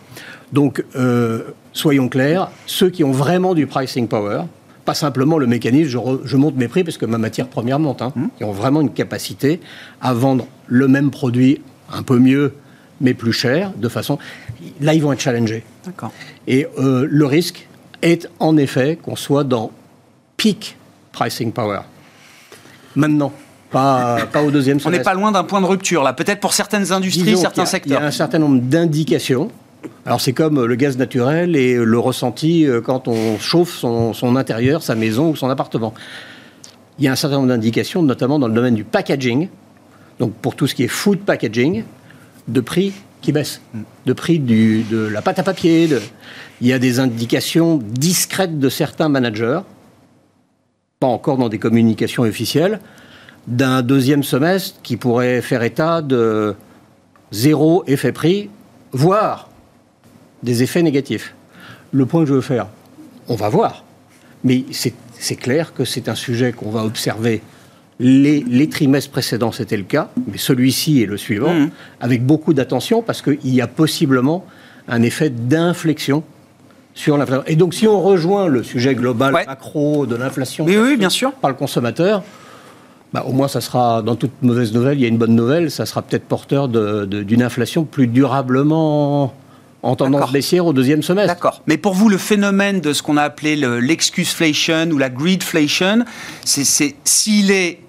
Donc, 0.54 0.84
euh, 0.96 1.44
soyons 1.74 2.10
clairs, 2.10 2.50
ceux 2.66 2.90
qui 2.90 3.04
ont 3.04 3.12
vraiment 3.12 3.54
du 3.54 3.68
pricing 3.68 4.08
power, 4.08 4.44
pas 4.86 4.94
simplement 4.94 5.38
le 5.38 5.48
mécanisme, 5.48 6.00
je, 6.24 6.38
monte 6.38 6.56
mes 6.56 6.68
prix 6.68 6.84
parce 6.84 6.98
que 6.98 7.06
ma 7.06 7.18
matière 7.18 7.48
première 7.48 7.80
monte, 7.80 8.02
hein, 8.02 8.14
mmh. 8.16 8.28
qui 8.38 8.44
ont 8.44 8.54
vraiment 8.54 8.82
une 8.82 8.94
capacité 8.94 9.60
à 10.02 10.14
vendre 10.14 10.48
le 10.68 10.88
même 10.88 11.12
produit 11.12 11.62
un 11.92 12.04
peu 12.04 12.20
mieux, 12.20 12.54
mais 13.02 13.14
plus 13.14 13.34
cher, 13.34 13.72
de 13.76 13.90
façon. 13.90 14.18
Là, 14.82 14.94
ils 14.94 15.02
vont 15.02 15.12
être 15.12 15.20
challengés. 15.20 15.64
D'accord. 15.86 16.12
Et 16.48 16.68
euh, 16.80 17.06
le 17.10 17.26
risque 17.26 17.68
est 18.02 18.30
en 18.40 18.58
effet 18.58 18.98
qu'on 19.02 19.16
soit 19.16 19.44
dans 19.44 19.72
peak 20.38 20.78
pricing 21.12 21.52
power. 21.52 21.82
Maintenant. 22.96 23.34
Pas, 23.70 24.20
pas, 24.32 24.44
au 24.44 24.50
deuxième 24.50 24.80
semestre. 24.80 24.88
On 24.88 24.92
n'est 24.92 25.04
pas 25.04 25.14
loin 25.14 25.34
d'un 25.34 25.44
point 25.44 25.60
de 25.60 25.66
rupture, 25.66 26.02
là. 26.02 26.14
Peut-être 26.14 26.40
pour 26.40 26.54
certaines 26.54 26.94
industries, 26.94 27.38
certains 27.38 27.66
secteurs. 27.66 28.00
Il 28.00 28.02
y 28.02 28.06
a 28.06 28.08
un 28.08 28.12
certain 28.12 28.40
nombre 28.40 28.62
d'indications 28.62 29.52
alors 30.06 30.22
c'est 30.22 30.34
comme 30.34 30.66
le 30.66 30.76
gaz 30.76 30.98
naturel 30.98 31.56
et 31.56 31.76
le 31.76 32.00
ressenti 32.00 32.66
euh, 32.66 32.82
quand 32.82 33.08
on 33.08 33.38
chauffe 33.40 33.76
son, 33.76 34.36
intérieur, 34.36 34.84
sa 34.84 34.96
maison 34.96 35.32
ou 35.32 35.36
son 35.36 35.50
appartement. 35.50 35.94
Il 37.00 37.06
y 37.06 37.08
a 37.08 37.12
un 37.12 37.16
certain 37.16 37.38
nombre 37.38 37.50
d'indications, 37.50 38.02
notamment 38.02 38.40
dans 38.40 38.48
le 38.48 38.54
domaine 38.54 38.76
du 38.76 38.84
packaging, 38.84 39.50
donc 40.20 40.34
pour 40.34 40.56
tout 40.56 40.68
ce 40.68 40.76
qui 40.76 40.84
est 40.84 40.88
food 40.88 41.20
packaging, 41.20 41.84
de 42.48 42.62
prix 42.62 42.94
qui 43.22 43.32
baissent, 43.32 43.62
de 44.06 44.14
prix 44.14 44.40
de 44.40 45.08
la 45.08 45.22
pâte 45.22 45.40
à 45.40 45.44
papier. 45.44 45.90
Il 46.62 46.68
y 46.68 46.74
a 46.74 46.80
des 46.80 47.00
indications 47.00 47.80
discrètes 47.84 48.60
de 48.60 48.70
certains 48.70 49.10
managers, 49.10 49.60
pas 51.00 51.08
encore 51.08 51.38
dans 51.38 51.50
des 51.50 51.60
communications 51.60 52.24
officielles, 52.24 52.80
d'un 53.48 53.82
deuxième 53.82 54.24
semestre 54.24 54.80
qui 54.84 54.98
pourrait 54.98 55.42
faire 55.42 55.64
état 55.64 56.02
de 56.02 56.56
zéro 57.32 57.84
effet 57.88 58.12
prix, 58.12 58.50
voire 58.92 59.47
des 60.48 60.64
effets 60.64 60.82
négatifs. 60.82 61.36
Le 61.92 62.06
point 62.06 62.22
que 62.24 62.30
je 62.30 62.34
veux 62.34 62.42
faire, 62.42 62.68
on 63.28 63.36
va 63.36 63.50
voir. 63.50 63.84
Mais 64.44 64.64
c'est 64.72 65.36
clair 65.36 65.74
que 65.74 65.84
c'est 65.84 66.08
un 66.10 66.16
sujet 66.16 66.54
qu'on 66.54 66.72
va 66.72 66.84
observer. 66.84 67.42
Les, 68.00 68.70
trimestres 68.70 69.12
précédents, 69.12 69.52
c'était 69.52 69.76
le 69.78 69.84
cas, 69.84 70.10
mais 70.28 70.38
celui-ci 70.38 71.02
et 71.02 71.06
le 71.06 71.18
suivant, 71.18 71.54
mmh. 71.54 71.70
avec 72.00 72.26
beaucoup 72.26 72.54
d'attention, 72.54 73.02
parce 73.02 73.22
qu'il 73.22 73.54
y 73.54 73.62
a 73.62 73.68
possiblement 73.68 74.46
un 74.88 75.02
effet 75.02 75.30
d'inflexion 75.30 76.24
sur 76.94 77.18
l'inflation. 77.18 77.44
Et 77.48 77.56
donc, 77.56 77.74
si 77.74 77.88
on 77.88 78.00
rejoint 78.02 78.48
le 78.48 78.64
sujet 78.64 78.96
global 78.96 79.34
macro 79.34 80.06
de 80.06 80.16
l'inflation 80.16 80.66
oui, 80.66 80.96
bien 80.96 81.10
sûr. 81.10 81.34
par 81.34 81.50
le 81.50 81.58
consommateur, 81.58 82.24
bah, 83.14 83.26
au 83.28 83.34
moins, 83.34 83.48
ça 83.48 83.62
sera, 83.62 84.02
dans 84.02 84.16
toute 84.16 84.44
mauvaise 84.44 84.74
nouvelle, 84.74 84.98
il 84.98 85.02
y 85.02 85.06
a 85.06 85.10
une 85.10 85.18
bonne 85.18 85.36
nouvelle, 85.36 85.72
ça 85.72 85.86
sera 85.86 86.04
peut-être 86.04 86.26
porteur 86.26 86.70
d'une 86.70 87.42
inflation 87.42 87.84
plus 87.84 88.08
durablement 88.08 89.34
en 89.88 89.96
tendance 89.96 90.32
baissière 90.32 90.66
au 90.66 90.74
deuxième 90.74 91.02
semestre. 91.02 91.34
D'accord. 91.34 91.62
Mais 91.66 91.78
pour 91.78 91.94
vous, 91.94 92.10
le 92.10 92.18
phénomène 92.18 92.82
de 92.82 92.92
ce 92.92 93.02
qu'on 93.02 93.18
a 93.18 93.24
appelé 93.24 93.56
l'excuseflation 93.56 94.90
ou 94.92 94.98
la 94.98 95.10
greedflation, 95.10 96.04
c'est 96.44 96.96
s'il 97.06 97.52
est 97.52 97.80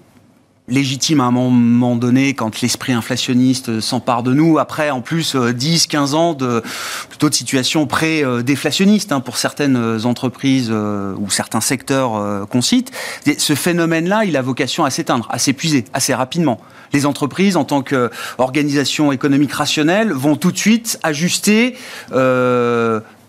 légitime 0.69 1.21
à 1.21 1.25
un 1.25 1.31
moment 1.31 1.95
donné 1.95 2.33
quand 2.33 2.61
l'esprit 2.61 2.93
inflationniste 2.93 3.79
s'empare 3.79 4.23
de 4.23 4.33
nous. 4.33 4.59
Après, 4.59 4.89
en 4.89 5.01
plus, 5.01 5.35
10, 5.35 5.83
euh, 5.83 5.87
15 5.89 6.13
ans 6.13 6.33
de 6.33 6.63
plutôt 7.09 7.29
de 7.29 7.33
situation 7.33 7.85
pré-déflationniste 7.87 9.11
hein, 9.11 9.19
pour 9.19 9.37
certaines 9.37 10.05
entreprises 10.05 10.69
euh, 10.71 11.13
ou 11.17 11.29
certains 11.29 11.61
secteurs 11.61 12.15
euh, 12.15 12.45
qu'on 12.45 12.61
cite. 12.61 12.91
Ce 13.37 13.55
phénomène-là, 13.55 14.25
il 14.25 14.37
a 14.37 14.41
vocation 14.41 14.85
à 14.85 14.89
s'éteindre, 14.89 15.27
à 15.31 15.39
s'épuiser 15.39 15.85
assez 15.93 16.13
rapidement. 16.13 16.59
Les 16.93 17.05
entreprises, 17.05 17.55
en 17.55 17.65
tant 17.65 17.83
qu'organisation 17.83 19.11
économique 19.11 19.53
rationnelle, 19.53 20.11
vont 20.11 20.35
tout 20.35 20.51
de 20.51 20.57
suite 20.57 20.99
ajuster 21.03 21.75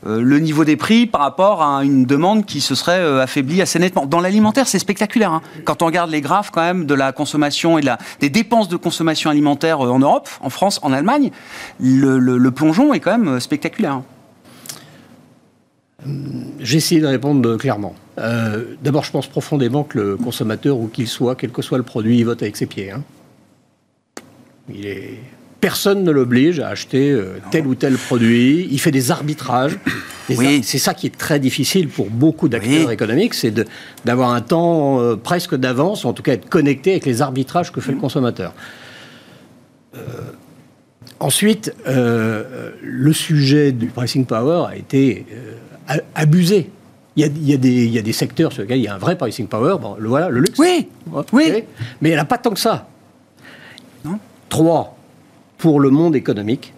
le 0.04 0.38
niveau 0.38 0.64
des 0.64 0.76
prix 0.76 1.06
par 1.06 1.20
rapport 1.20 1.62
à 1.62 1.84
une 1.84 2.04
demande 2.04 2.46
qui 2.46 2.60
se 2.60 2.74
serait 2.74 3.20
affaiblie 3.20 3.60
assez 3.60 3.78
nettement. 3.78 4.06
Dans 4.06 4.20
l'alimentaire, 4.20 4.66
c'est 4.66 4.78
spectaculaire. 4.78 5.32
Hein. 5.32 5.42
Quand 5.64 5.82
on 5.82 5.86
regarde 5.86 6.10
les 6.10 6.20
graphes 6.20 6.50
quand 6.50 6.62
même 6.62 6.86
de 6.86 6.94
la 6.94 7.12
consommation 7.12 7.78
et 7.78 7.82
des 8.20 8.30
dépenses 8.30 8.68
de 8.68 8.76
consommation 8.76 9.30
alimentaire 9.30 9.80
en 9.80 9.98
Europe, 9.98 10.28
en 10.40 10.50
France, 10.50 10.80
en 10.82 10.92
Allemagne, 10.92 11.30
le, 11.78 12.50
plongeon 12.50 12.94
est 12.94 13.00
quand 13.00 13.16
même 13.16 13.40
spectaculaire. 13.40 13.92
Hein. 13.92 14.04
J'ai 16.60 16.78
essayé 16.78 17.00
de 17.00 17.06
répondre 17.06 17.56
clairement. 17.56 17.94
D'abord, 18.82 19.04
je 19.04 19.10
pense 19.10 19.26
profondément 19.26 19.84
que 19.84 19.98
le 19.98 20.16
consommateur, 20.16 20.78
où 20.78 20.88
qu'il 20.88 21.08
soit, 21.08 21.34
quel 21.34 21.50
que 21.50 21.62
soit 21.62 21.78
le 21.78 21.84
produit, 21.84 22.18
il 22.18 22.24
vote 22.24 22.42
avec 22.42 22.56
ses 22.56 22.66
pieds. 22.66 22.90
Hein. 22.90 23.02
Il 24.72 24.86
est 24.86 25.20
personne 25.60 26.02
ne 26.02 26.10
l'oblige 26.10 26.60
à 26.60 26.68
acheter 26.68 27.10
euh, 27.10 27.38
tel 27.50 27.66
ou 27.66 27.74
tel 27.74 27.94
produit. 27.94 28.66
Il 28.70 28.80
fait 28.80 28.90
des 28.90 29.10
arbitrages. 29.10 29.78
oui. 30.30 30.62
C'est 30.64 30.78
ça 30.78 30.94
qui 30.94 31.06
est 31.06 31.16
très 31.16 31.38
difficile 31.38 31.88
pour 31.88 32.10
beaucoup 32.10 32.48
d'acteurs 32.48 32.90
économiques, 32.90 33.34
c'est 33.34 33.54
d'avoir 34.04 34.30
un 34.30 34.40
temps 34.40 35.00
euh, 35.00 35.16
presque 35.16 35.54
d'avance, 35.54 36.04
en 36.04 36.12
tout 36.12 36.22
cas 36.22 36.32
être 36.32 36.48
connecté 36.48 36.92
avec 36.92 37.06
les 37.06 37.22
arbitrages 37.22 37.72
que 37.72 37.80
fait 37.80 37.92
le 37.92 37.98
mm. 37.98 38.00
consommateur. 38.00 38.54
Euh, 39.96 39.98
ensuite, 41.18 41.74
le 41.86 43.12
sujet 43.12 43.72
du 43.72 43.86
pricing 43.86 44.24
power 44.24 44.66
a 44.68 44.76
été 44.76 45.26
abusé. 46.14 46.70
Il 47.16 47.26
y, 47.46 47.52
a, 47.52 47.56
des, 47.58 48.12
secteurs 48.12 48.52
sur 48.52 48.62
lesquels 48.62 48.78
il 48.78 48.84
y 48.84 48.88
a 48.88 48.94
un 48.94 48.98
vrai 48.98 49.18
pricing 49.18 49.46
power. 49.46 49.76
Bon, 49.82 49.96
le, 49.98 50.08
voilà, 50.08 50.30
le 50.30 50.40
luxe. 50.40 50.58
Oui, 50.58 50.88
oui. 51.32 51.64
Mais 52.00 52.08
il 52.08 52.12
n'y 52.12 52.18
en 52.18 52.22
a 52.22 52.24
pas 52.24 52.38
tant 52.38 52.50
que 52.50 52.60
ça. 52.60 52.88
Non. 54.04 54.18
Trois, 54.48 54.96
pour 55.60 55.78
le 55.78 55.90
monde 55.90 56.16
économique, 56.16 56.72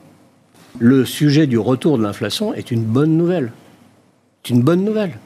le 0.80 1.04
sujet 1.04 1.46
du 1.46 1.56
retour 1.56 1.98
de 1.98 2.02
l'inflation 2.02 2.52
est 2.52 2.72
une 2.72 2.82
bonne 2.82 3.16
nouvelle. 3.16 3.52
C'est 4.42 4.52
une 4.52 4.62
bonne 4.62 4.84
nouvelle. 4.84 5.18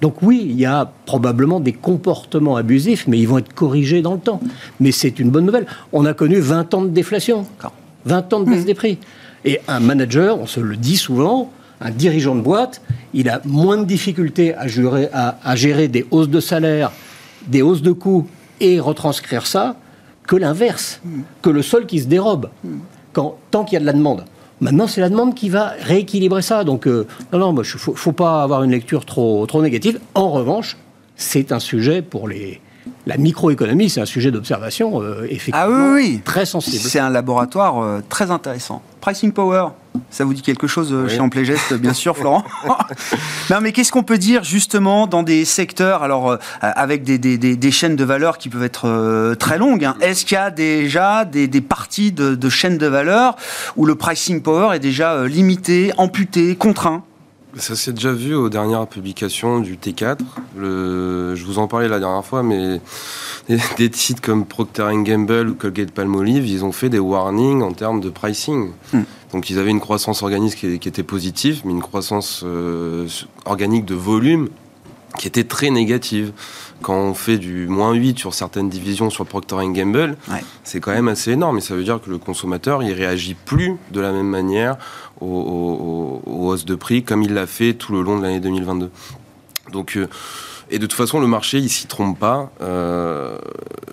Donc 0.00 0.22
oui, 0.22 0.46
il 0.48 0.58
y 0.58 0.64
a 0.64 0.92
probablement 1.04 1.58
des 1.58 1.72
comportements 1.72 2.54
abusifs, 2.54 3.06
mais 3.08 3.18
ils 3.18 3.26
vont 3.26 3.38
être 3.38 3.52
corrigés 3.52 4.02
dans 4.02 4.14
le 4.14 4.20
temps. 4.20 4.40
Mais 4.78 4.92
c'est 4.92 5.18
une 5.18 5.30
bonne 5.30 5.46
nouvelle. 5.46 5.66
On 5.92 6.04
a 6.04 6.14
connu 6.14 6.38
20 6.38 6.74
ans 6.74 6.82
de 6.82 6.90
déflation, 6.90 7.44
20 8.04 8.32
ans 8.32 8.40
de 8.40 8.50
baisse 8.50 8.62
mmh. 8.62 8.66
des 8.66 8.74
prix. 8.74 8.98
Et 9.44 9.60
un 9.66 9.80
manager, 9.80 10.38
on 10.38 10.46
se 10.46 10.60
le 10.60 10.76
dit 10.76 10.96
souvent, 10.96 11.50
un 11.80 11.90
dirigeant 11.90 12.36
de 12.36 12.40
boîte, 12.40 12.82
il 13.14 13.28
a 13.28 13.40
moins 13.44 13.78
de 13.78 13.84
difficultés 13.84 14.54
à 14.54 14.68
gérer, 14.68 15.08
à 15.12 15.56
gérer 15.56 15.88
des 15.88 16.06
hausses 16.12 16.28
de 16.28 16.40
salaire, 16.40 16.92
des 17.48 17.62
hausses 17.62 17.82
de 17.82 17.92
coûts 17.92 18.28
et 18.60 18.78
retranscrire 18.78 19.46
ça 19.46 19.76
que 20.26 20.36
l'inverse, 20.36 21.00
que 21.42 21.50
le 21.50 21.62
sol 21.62 21.86
qui 21.86 22.00
se 22.00 22.06
dérobe, 22.06 22.50
quand, 23.12 23.36
tant 23.50 23.64
qu'il 23.64 23.74
y 23.74 23.76
a 23.76 23.80
de 23.80 23.86
la 23.86 23.92
demande. 23.92 24.24
Maintenant, 24.60 24.86
c'est 24.86 25.00
la 25.00 25.08
demande 25.08 25.34
qui 25.34 25.48
va 25.48 25.72
rééquilibrer 25.80 26.42
ça. 26.42 26.64
Donc, 26.64 26.86
euh, 26.86 27.06
non, 27.32 27.38
non, 27.38 27.52
il 27.52 27.58
ne 27.58 27.64
faut, 27.64 27.94
faut, 27.94 28.12
pas 28.12 28.42
avoir 28.42 28.62
une 28.62 28.70
lecture 28.70 29.04
trop, 29.04 29.44
trop 29.46 29.60
négative. 29.62 30.00
En 30.14 30.30
revanche, 30.30 30.76
c'est 31.16 31.52
un 31.52 31.58
sujet 31.58 32.02
pour 32.02 32.28
les, 32.28 32.60
la 33.06 33.16
microéconomie, 33.16 33.90
c'est 33.90 34.00
un 34.00 34.06
sujet 34.06 34.30
d'observation 34.30 35.02
euh, 35.02 35.24
effectivement 35.24 35.60
ah 35.60 35.92
oui, 35.94 36.20
très 36.24 36.46
sensible. 36.46 36.82
C'est 36.82 36.98
un 36.98 37.10
laboratoire 37.10 37.82
euh, 37.82 38.00
très 38.08 38.30
intéressant. 38.30 38.82
Pricing 39.00 39.32
Power, 39.32 39.68
ça 40.14 40.24
vous 40.24 40.32
dit 40.32 40.42
quelque 40.42 40.68
chose 40.68 40.92
euh, 40.92 41.08
chez 41.08 41.18
Amplé 41.18 41.44
Geste, 41.44 41.74
bien 41.74 41.92
sûr, 41.92 42.16
Florent 42.16 42.44
Non, 43.50 43.56
mais 43.60 43.72
qu'est-ce 43.72 43.90
qu'on 43.90 44.04
peut 44.04 44.16
dire 44.16 44.44
justement 44.44 45.08
dans 45.08 45.24
des 45.24 45.44
secteurs, 45.44 46.04
alors 46.04 46.38
avec 46.60 47.02
des, 47.02 47.18
des, 47.18 47.36
des, 47.36 47.70
chaînes 47.72 47.96
de 47.96 48.04
valeur 48.04 48.38
qui 48.38 48.48
peuvent 48.48 48.62
être 48.62 49.34
très 49.34 49.58
longues 49.58 49.84
hein. 49.84 49.96
Est-ce 50.00 50.24
qu'il 50.24 50.36
y 50.36 50.38
a 50.38 50.50
déjà 50.50 51.24
des, 51.24 51.48
parties 51.60 52.12
de, 52.12 52.36
de 52.36 52.48
chaînes 52.48 52.78
de 52.78 52.86
valeur 52.86 53.34
où 53.76 53.86
le 53.86 53.96
pricing 53.96 54.40
power 54.40 54.76
est 54.76 54.80
déjà 54.80 55.26
limité, 55.26 55.92
amputé, 55.96 56.54
contraint? 56.54 57.02
Ça 57.56 57.76
s'est 57.76 57.92
déjà 57.92 58.12
vu 58.12 58.34
aux 58.34 58.48
dernières 58.48 58.86
publications 58.86 59.60
du 59.60 59.76
T4. 59.76 60.18
Le, 60.56 61.34
je 61.34 61.44
vous 61.44 61.58
en 61.58 61.68
parlais 61.68 61.88
la 61.88 62.00
dernière 62.00 62.24
fois, 62.24 62.42
mais 62.42 62.80
des, 63.48 63.90
titres 63.90 64.20
comme 64.20 64.44
Procter 64.44 64.88
Gamble 64.92 65.48
ou 65.48 65.54
Colgate 65.54 65.90
Palmolive, 65.90 66.46
ils 66.46 66.64
ont 66.64 66.72
fait 66.72 66.88
des 66.88 66.98
warnings 66.98 67.62
en 67.62 67.72
termes 67.72 68.00
de 68.00 68.10
pricing. 68.10 68.70
Hmm. 68.92 69.02
Donc 69.32 69.50
ils 69.50 69.58
avaient 69.58 69.70
une 69.70 69.80
croissance 69.80 70.22
organique 70.22 70.56
qui, 70.56 70.88
était 70.88 71.02
positive, 71.02 71.62
mais 71.64 71.72
une 71.72 71.82
croissance 71.82 72.42
euh, 72.44 73.06
organique 73.44 73.84
de 73.84 73.94
volume 73.94 74.48
qui 75.18 75.28
était 75.28 75.44
très 75.44 75.70
négative. 75.70 76.32
Quand 76.82 76.96
on 76.96 77.14
fait 77.14 77.38
du 77.38 77.66
moins 77.66 77.92
8 77.92 78.18
sur 78.18 78.34
certaines 78.34 78.68
divisions 78.68 79.10
sur 79.10 79.24
Procter 79.26 79.56
Gamble, 79.68 80.16
c'est 80.64 80.80
quand 80.80 80.92
même 80.92 81.08
assez 81.08 81.32
énorme. 81.32 81.58
Et 81.58 81.60
ça 81.60 81.74
veut 81.74 81.84
dire 81.84 82.00
que 82.04 82.10
le 82.10 82.18
consommateur, 82.18 82.82
il 82.82 82.92
réagit 82.92 83.34
plus 83.34 83.76
de 83.90 84.00
la 84.00 84.12
même 84.12 84.28
manière 84.28 84.76
aux, 85.20 86.20
hausses 86.26 86.64
de 86.64 86.74
prix 86.74 87.02
comme 87.02 87.22
il 87.22 87.32
l'a 87.32 87.46
fait 87.46 87.74
tout 87.74 87.92
le 87.92 88.02
long 88.02 88.18
de 88.18 88.22
l'année 88.22 88.40
2022. 88.40 88.90
Donc, 89.72 89.96
euh, 89.96 90.08
et 90.70 90.78
de 90.78 90.86
toute 90.86 90.96
façon, 90.96 91.20
le 91.20 91.26
marché, 91.26 91.58
il 91.58 91.70
s'y 91.70 91.86
trompe 91.86 92.18
pas. 92.18 92.50
Euh, 92.60 93.38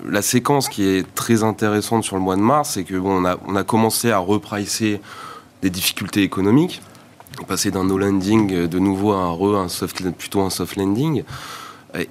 la 0.07 0.21
séquence 0.21 0.67
qui 0.67 0.83
est 0.87 1.05
très 1.15 1.43
intéressante 1.43 2.03
sur 2.03 2.15
le 2.15 2.21
mois 2.21 2.35
de 2.35 2.41
mars, 2.41 2.71
c'est 2.73 2.83
que 2.83 2.95
bon, 2.95 3.21
on 3.21 3.25
a, 3.25 3.37
on 3.47 3.55
a 3.55 3.63
commencé 3.63 4.09
à 4.11 4.17
repricer 4.17 4.99
des 5.61 5.69
difficultés 5.69 6.23
économiques 6.23 6.81
passer 7.45 7.71
d'un 7.71 7.83
no 7.83 7.97
landing 7.97 8.67
de 8.67 8.79
nouveau 8.79 9.13
à 9.13 9.17
un 9.17 9.31
re, 9.31 9.55
un 9.57 9.69
soft, 9.69 10.09
plutôt 10.11 10.41
un 10.41 10.49
soft 10.49 10.75
landing. 10.75 11.23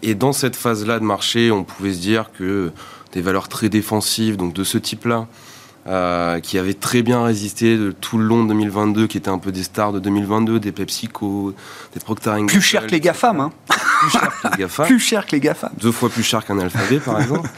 Et 0.03 0.15
dans 0.15 0.33
cette 0.33 0.57
phase-là 0.57 0.99
de 0.99 1.05
marché, 1.05 1.51
on 1.51 1.65
pouvait 1.65 1.95
se 1.95 2.01
dire 2.01 2.31
que 2.37 2.71
des 3.13 3.23
valeurs 3.23 3.49
très 3.49 3.69
défensives, 3.69 4.37
donc 4.37 4.53
de 4.53 4.65
ce 4.65 4.79
type-là, 4.79 5.27
euh, 5.87 6.41
qui 6.41 6.59
avaient 6.59 6.75
très 6.75 7.03
bien 7.03 7.25
résisté 7.25 7.79
de 7.79 7.91
tout 7.91 8.19
le 8.19 8.25
long 8.25 8.43
de 8.45 8.49
2022, 8.49 9.07
qui 9.07 9.17
étaient 9.17 9.31
un 9.31 9.39
peu 9.39 9.51
des 9.51 9.63
stars 9.63 9.93
de 9.93 9.99
2022, 9.99 10.61
des 10.61 10.73
PepsiCo, 10.73 11.55
des 11.95 12.01
Procter 12.01 12.33
Plus 12.47 12.61
cher 12.61 12.87
que 12.87 12.93
les 12.93 13.01
GAFAM, 13.01 13.41
hein 13.41 13.51
Plus 13.67 14.11
cher 14.11 14.31
que 14.31 14.49
les 14.49 14.59
GAFAM. 14.59 14.87
plus 14.89 15.01
cher 15.01 15.27
que 15.27 15.33
les 15.33 15.41
GAFAM. 15.41 15.71
Deux 15.81 15.93
fois 15.93 16.11
plus 16.11 16.23
cher 16.23 16.45
qu'un 16.45 16.59
alphabet, 16.59 16.99
par 16.99 17.21
exemple. 17.21 17.49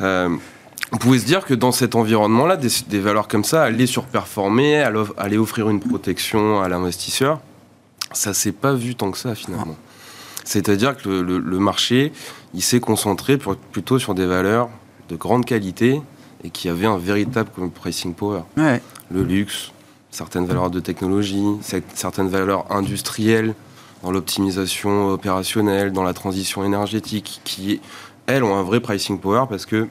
Euh, 0.00 0.28
on 0.92 0.98
pouvait 0.98 1.18
se 1.18 1.24
dire 1.24 1.44
que 1.44 1.54
dans 1.54 1.72
cet 1.72 1.94
environnement-là, 1.94 2.56
des, 2.56 3.00
valeurs 3.00 3.28
comme 3.28 3.44
ça 3.44 3.64
allaient 3.64 3.86
surperformer, 3.86 4.82
allaient 5.16 5.36
offrir 5.36 5.68
une 5.68 5.80
protection 5.80 6.60
à 6.60 6.68
l'investisseur. 6.68 7.40
Ça 8.12 8.34
s'est 8.34 8.52
pas 8.52 8.74
vu 8.74 8.94
tant 8.94 9.10
que 9.10 9.18
ça 9.18 9.34
finalement. 9.34 9.76
C'est-à-dire 10.44 10.96
que 10.96 11.08
le, 11.08 11.58
marché, 11.58 12.12
il 12.52 12.62
s'est 12.62 12.80
concentré 12.80 13.38
plutôt 13.72 13.98
sur 13.98 14.14
des 14.14 14.26
valeurs 14.26 14.68
de 15.08 15.16
grande 15.16 15.44
qualité 15.44 16.00
et 16.44 16.50
qui 16.50 16.68
avaient 16.68 16.86
un 16.86 16.98
véritable 16.98 17.50
pricing 17.70 18.14
power. 18.14 18.42
Le 18.56 19.22
luxe, 19.22 19.72
certaines 20.10 20.46
valeurs 20.46 20.70
de 20.70 20.80
technologie, 20.80 21.44
certaines 21.94 22.28
valeurs 22.28 22.70
industrielles 22.70 23.54
dans 24.02 24.12
l'optimisation 24.12 25.08
opérationnelle, 25.08 25.92
dans 25.92 26.02
la 26.02 26.12
transition 26.12 26.62
énergétique, 26.62 27.40
qui, 27.44 27.80
elles, 28.26 28.44
ont 28.44 28.54
un 28.54 28.62
vrai 28.62 28.80
pricing 28.80 29.18
power 29.18 29.46
parce 29.48 29.64
que 29.64 29.88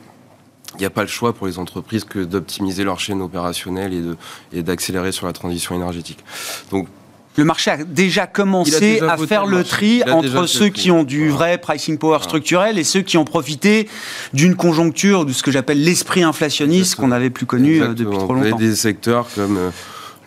il 0.75 0.79
n'y 0.79 0.86
a 0.86 0.89
pas 0.89 1.01
le 1.01 1.07
choix 1.07 1.33
pour 1.33 1.47
les 1.47 1.59
entreprises 1.59 2.03
que 2.03 2.19
d'optimiser 2.19 2.83
leur 2.83 2.99
chaîne 2.99 3.21
opérationnelle 3.21 4.15
et 4.51 4.63
d'accélérer 4.63 5.12
sur 5.12 5.27
la 5.27 5.33
transition 5.33 5.75
énergétique. 5.75 6.19
Donc, 6.71 6.88
le 7.36 7.43
marché 7.45 7.71
a 7.71 7.77
déjà 7.77 8.27
commencé 8.27 9.01
à 9.01 9.17
faire 9.17 9.45
le, 9.45 9.63
tri 9.63 10.03
entre 10.07 10.45
ceux 10.45 10.69
qui 10.69 10.91
ont 10.91 11.03
du 11.03 11.29
vrai 11.29 11.57
pricing 11.57 11.97
power 11.97 12.19
structurel 12.21 12.77
et 12.77 12.83
ceux 12.83 13.01
qui 13.01 13.17
ont 13.17 13.25
profité 13.25 13.89
d'une 14.33 14.55
conjoncture, 14.55 15.25
de 15.25 15.33
ce 15.33 15.41
que 15.41 15.51
j'appelle 15.51 15.83
l'esprit 15.83 16.23
inflationniste 16.23 16.95
qu'on 16.95 17.07
n'avait 17.07 17.31
plus 17.31 17.47
connu 17.47 17.81
euh, 17.81 17.93
depuis 17.93 18.17
trop 18.17 18.33
longtemps. 18.33 18.49
Vous 18.49 18.55
avez 18.55 18.67
des 18.67 18.75
secteurs 18.75 19.27
comme 19.33 19.57
euh, 19.57 19.69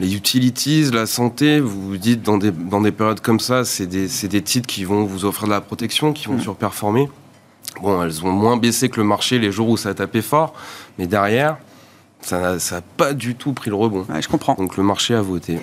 les 0.01 0.17
utilities, 0.17 0.91
la 0.93 1.07
santé, 1.07 1.61
vous 1.61 1.91
vous 1.91 1.97
dites 1.97 2.23
dans 2.23 2.39
des, 2.39 2.51
dans 2.51 2.81
des 2.81 2.93
périodes 2.93 3.21
comme 3.21 3.41
ça, 3.41 3.65
c'est 3.65 3.87
des, 3.87 4.09
des, 4.29 4.43
titres 4.43 4.67
qui 4.67 4.85
vont 4.85 5.05
vous 5.05 5.25
offrir 5.25 5.47
de 5.47 5.53
la 5.53 5.61
protection, 5.61 6.13
qui 6.13 6.27
vont 6.27 6.35
mmh. 6.35 6.43
surperformer. 6.43 7.09
Bon, 7.83 8.03
elles 8.03 8.25
ont 8.25 8.31
moins 8.31 8.57
baissé 8.57 8.89
que 8.89 9.01
le 9.01 9.07
marché 9.07 9.39
les 9.39 9.53
jours 9.53 9.69
où 9.69 9.77
ça 9.77 9.91
a 9.91 9.95
tapé 9.95 10.23
fort, 10.23 10.55
mais 10.99 11.07
derrière, 11.07 11.59
ça 12.21 12.57
n'a 12.57 12.81
pas 12.97 13.13
du 13.13 13.35
tout 13.35 13.53
pris 13.53 13.71
le 13.71 13.77
rebond. 13.77 14.07
je 14.19 14.29
comprends. 14.29 14.55
Donc 14.55 14.77
le 14.77 14.83
marché 14.83 15.15
a 15.15 15.23
voté. 15.23 15.59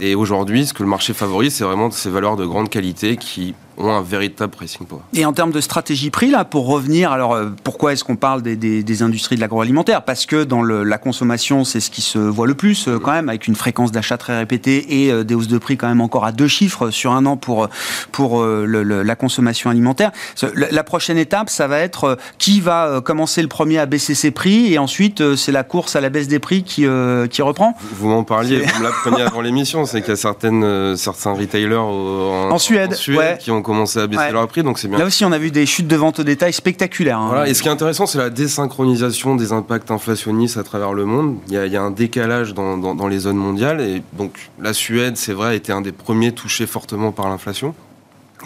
Et 0.00 0.14
aujourd'hui, 0.14 0.66
ce 0.66 0.74
que 0.74 0.82
le 0.82 0.88
marché 0.88 1.14
favorise, 1.14 1.54
c'est 1.54 1.64
vraiment 1.64 1.90
ces 1.90 2.10
valeurs 2.10 2.36
de 2.36 2.44
grande 2.44 2.68
qualité 2.68 3.16
qui 3.16 3.54
ont 3.76 3.90
un 3.90 4.02
véritable 4.02 4.52
pricing 4.52 4.86
power. 4.86 5.02
Et 5.14 5.24
en 5.24 5.32
termes 5.32 5.50
de 5.50 5.60
stratégie 5.60 6.10
prix, 6.10 6.30
là, 6.30 6.44
pour 6.44 6.66
revenir, 6.66 7.12
alors 7.12 7.34
euh, 7.34 7.46
pourquoi 7.64 7.92
est-ce 7.92 8.04
qu'on 8.04 8.16
parle 8.16 8.42
des, 8.42 9.02
industries 9.02 9.36
de 9.36 9.40
l'agroalimentaire? 9.40 10.02
Parce 10.02 10.26
que 10.26 10.44
dans 10.44 10.62
la 10.62 10.98
consommation, 10.98 11.64
c'est 11.64 11.80
ce 11.80 11.90
qui 11.90 12.02
se 12.02 12.18
voit 12.18 12.46
le 12.46 12.54
plus, 12.54 12.88
euh, 12.88 12.98
quand 12.98 13.12
même, 13.12 13.28
avec 13.28 13.46
une 13.46 13.54
fréquence 13.54 13.92
d'achat 13.92 14.16
très 14.16 14.38
répétée 14.38 15.02
et 15.04 15.12
euh, 15.12 15.24
des 15.24 15.34
hausses 15.34 15.48
de 15.48 15.58
prix 15.58 15.76
quand 15.76 15.88
même 15.88 16.00
encore 16.00 16.24
à 16.24 16.32
deux 16.32 16.48
chiffres 16.48 16.90
sur 16.90 17.12
un 17.12 17.26
an 17.26 17.36
pour, 17.36 17.68
pour 18.12 18.44
la 18.44 19.16
consommation 19.16 19.70
alimentaire. 19.70 20.12
La, 20.54 20.84
prochaine 20.84 21.18
étape, 21.18 21.50
ça 21.50 21.66
va 21.66 21.78
être 21.78 22.16
qui 22.38 22.60
va 22.60 23.00
commencer 23.04 23.42
le 23.42 23.48
premier 23.48 23.78
à 23.78 23.86
baisser 23.86 24.14
ses 24.14 24.30
prix 24.30 24.72
et 24.72 24.78
ensuite, 24.78 25.34
c'est 25.34 25.52
la 25.52 25.64
course 25.64 25.96
à 25.96 26.00
la 26.00 26.10
baisse 26.10 26.28
des 26.28 26.38
prix 26.38 26.62
qui, 26.62 26.86
qui 27.30 27.42
reprend 27.42 27.74
Vous 27.92 28.08
m'en 28.08 28.24
parliez, 28.24 28.60
vous 28.60 28.78
me 28.78 28.84
l'appreniez 28.84 29.22
avant 29.22 29.40
l'émission, 29.40 29.84
c'est 29.84 30.00
qu'il 30.00 30.10
y 30.10 30.12
a 30.12 30.16
certaines, 30.16 30.96
certains 30.96 31.32
retailers 31.32 31.76
en, 31.76 32.58
Suède, 32.58 32.96
qui 33.38 33.50
ont 33.50 33.62
commencé 33.66 33.98
à 33.98 34.06
baisser 34.06 34.30
leur 34.30 34.46
prix, 34.46 34.62
donc 34.62 34.78
c'est 34.78 34.86
bien. 34.86 34.98
Là 34.98 35.06
aussi, 35.06 35.24
on 35.24 35.32
a 35.32 35.38
vu 35.38 35.50
des 35.50 35.66
chutes 35.66 35.88
de 35.88 35.96
vente 35.96 36.20
au 36.20 36.22
détail 36.22 36.52
spectaculaires. 36.52 37.18
Hein. 37.18 37.28
Voilà, 37.28 37.48
et 37.48 37.54
ce 37.54 37.62
qui 37.62 37.68
est 37.68 37.72
intéressant, 37.72 38.06
c'est 38.06 38.18
la 38.18 38.30
désynchronisation 38.30 39.34
des 39.34 39.52
impacts 39.52 39.90
inflationnistes 39.90 40.56
à 40.56 40.62
travers 40.62 40.92
le 40.92 41.04
monde. 41.04 41.38
Il 41.48 41.54
y 41.54 41.76
a, 41.76 41.82
un 41.82 41.90
décalage 41.90 42.54
dans, 42.54 42.78
dans, 42.78 43.08
les 43.08 43.18
zones 43.18 43.36
mondiales, 43.36 43.80
et 43.80 44.02
donc 44.12 44.50
la 44.60 44.72
Suède, 44.72 45.16
c'est 45.16 45.32
vrai, 45.32 45.48
a 45.48 45.54
été 45.54 45.72
un 45.72 45.80
des 45.80 45.92
premiers 45.92 46.32
touchés 46.32 46.66
fortement 46.66 47.10
par 47.10 47.28
l'inflation. 47.28 47.74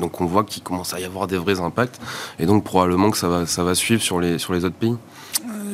Donc 0.01 0.21
on 0.21 0.25
voit 0.25 0.45
qu'il 0.45 0.63
commence 0.63 0.95
à 0.95 1.01
y 1.01 1.05
avoir 1.05 1.27
des 1.27 1.37
vrais 1.37 1.61
impacts, 1.61 2.01
et 2.39 2.47
donc 2.47 2.65
probablement 2.65 3.11
que 3.11 3.19
ça 3.19 3.29
va, 3.29 3.45
ça 3.45 3.63
va 3.63 3.75
suivre 3.75 4.01
sur 4.01 4.21
les, 4.21 4.39
sur 4.39 4.55
les 4.55 4.65
autres 4.65 4.77
pays 4.77 4.97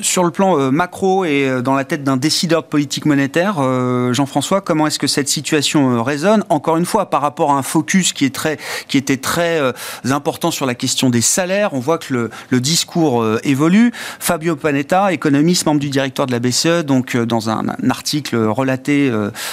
sur 0.02 0.24
le 0.24 0.30
plan 0.30 0.58
euh, 0.58 0.70
macro 0.70 1.24
et 1.24 1.48
euh, 1.48 1.62
dans 1.62 1.74
la 1.74 1.84
tête 1.84 2.04
d'un 2.04 2.16
décideur 2.16 2.62
de 2.62 2.68
politique 2.68 3.06
monétaire, 3.06 3.56
euh, 3.58 4.12
Jean-François, 4.12 4.60
comment 4.60 4.86
est-ce 4.86 4.98
que 4.98 5.06
cette 5.06 5.28
situation 5.28 6.02
résonne? 6.02 6.44
Encore 6.48 6.76
une 6.76 6.84
fois, 6.84 7.10
par 7.10 7.22
rapport 7.22 7.52
à 7.52 7.58
un 7.58 7.62
focus 7.62 8.12
qui, 8.12 8.24
est 8.24 8.34
très, 8.34 8.58
qui 8.88 8.96
était 8.96 9.16
très 9.16 9.60
important 10.04 10.50
sur 10.50 10.66
la 10.66 10.74
question 10.74 11.10
des 11.10 11.20
salaires, 11.20 11.74
on 11.74 11.80
voit 11.80 11.98
que 11.98 12.30
le, 12.50 12.60
discours 12.60 13.24
évolue. 13.44 13.92
Fabio 14.18 14.56
Panetta, 14.56 15.12
économiste, 15.12 15.66
membre 15.66 15.80
du 15.80 15.90
directoire 15.90 16.26
de 16.26 16.32
la 16.32 16.38
BCE, 16.38 16.84
donc 16.84 17.16
dans 17.16 17.50
un, 17.50 17.66
article 17.90 18.36
relaté 18.36 19.12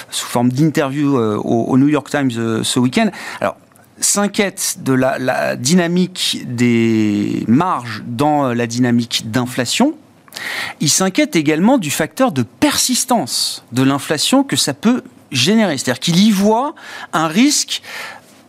sous 0.09 0.25
forme 0.25 0.49
d'interview 0.49 1.17
au, 1.17 1.77
New 1.77 1.89
York 1.89 2.09
Times 2.09 2.63
ce 2.63 2.79
week-end. 2.79 3.09
Alors, 3.41 3.55
s'inquiète 4.05 4.77
de 4.81 4.93
la, 4.93 5.55
dynamique 5.55 6.43
des 6.47 7.43
marges 7.47 8.03
dans 8.05 8.53
la 8.53 8.67
dynamique 8.67 9.31
d'inflation. 9.31 9.95
Il 10.79 10.89
s'inquiète 10.89 11.35
également 11.35 11.77
du 11.77 11.91
facteur 11.91 12.31
de 12.31 12.43
persistance 12.43 13.63
de 13.71 13.83
l'inflation 13.83 14.43
que 14.43 14.55
ça 14.55 14.73
peut 14.73 15.03
générer. 15.31 15.77
C'est-à-dire 15.77 15.99
qu'il 15.99 16.19
y 16.19 16.31
voit 16.31 16.75
un 17.11 17.27
risque 17.27 17.81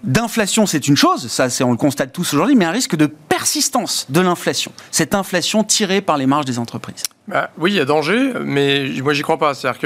d'inflation, 0.02 0.66
c'est 0.66 0.86
une 0.86 0.96
chose, 0.96 1.28
ça 1.28 1.48
on 1.64 1.70
le 1.70 1.76
constate 1.76 2.12
tous 2.12 2.34
aujourd'hui, 2.34 2.56
mais 2.56 2.66
un 2.66 2.70
risque 2.70 2.94
de 2.94 3.06
persistance 3.06 4.06
de 4.10 4.20
l'inflation. 4.20 4.70
Cette 4.90 5.14
inflation 5.14 5.64
tirée 5.64 6.02
par 6.02 6.18
les 6.18 6.26
marges 6.26 6.44
des 6.44 6.58
entreprises. 6.58 7.02
Bah, 7.26 7.50
oui, 7.58 7.72
il 7.72 7.76
y 7.76 7.80
a 7.80 7.86
danger, 7.86 8.32
mais 8.44 8.88
moi 9.02 9.14
j'y 9.14 9.22
crois 9.22 9.38
pas. 9.38 9.54
C'est-à-dire 9.54 9.80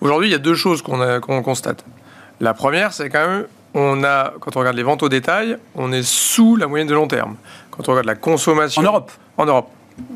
qu'aujourd'hui, 0.00 0.28
il 0.28 0.32
y 0.32 0.34
a 0.34 0.38
deux 0.38 0.54
choses 0.54 0.82
qu'on 0.82 1.42
constate. 1.42 1.84
La 2.40 2.52
première, 2.52 2.92
c'est 2.92 3.08
quand 3.08 3.26
même, 3.26 3.46
on 3.74 4.04
a, 4.04 4.32
quand 4.40 4.56
on 4.56 4.60
regarde 4.60 4.76
les 4.76 4.82
ventes 4.82 5.02
au 5.02 5.08
détail, 5.08 5.58
on 5.74 5.92
est 5.92 6.04
sous 6.04 6.56
la 6.56 6.66
moyenne 6.66 6.88
de 6.88 6.94
long 6.94 7.08
terme. 7.08 7.36
Quand 7.70 7.88
on 7.88 7.92
regarde 7.92 8.06
la 8.06 8.14
consommation. 8.14 8.80
En 8.82 8.84
Europe 8.84 9.12
En 9.36 9.46
Europe. 9.46 9.68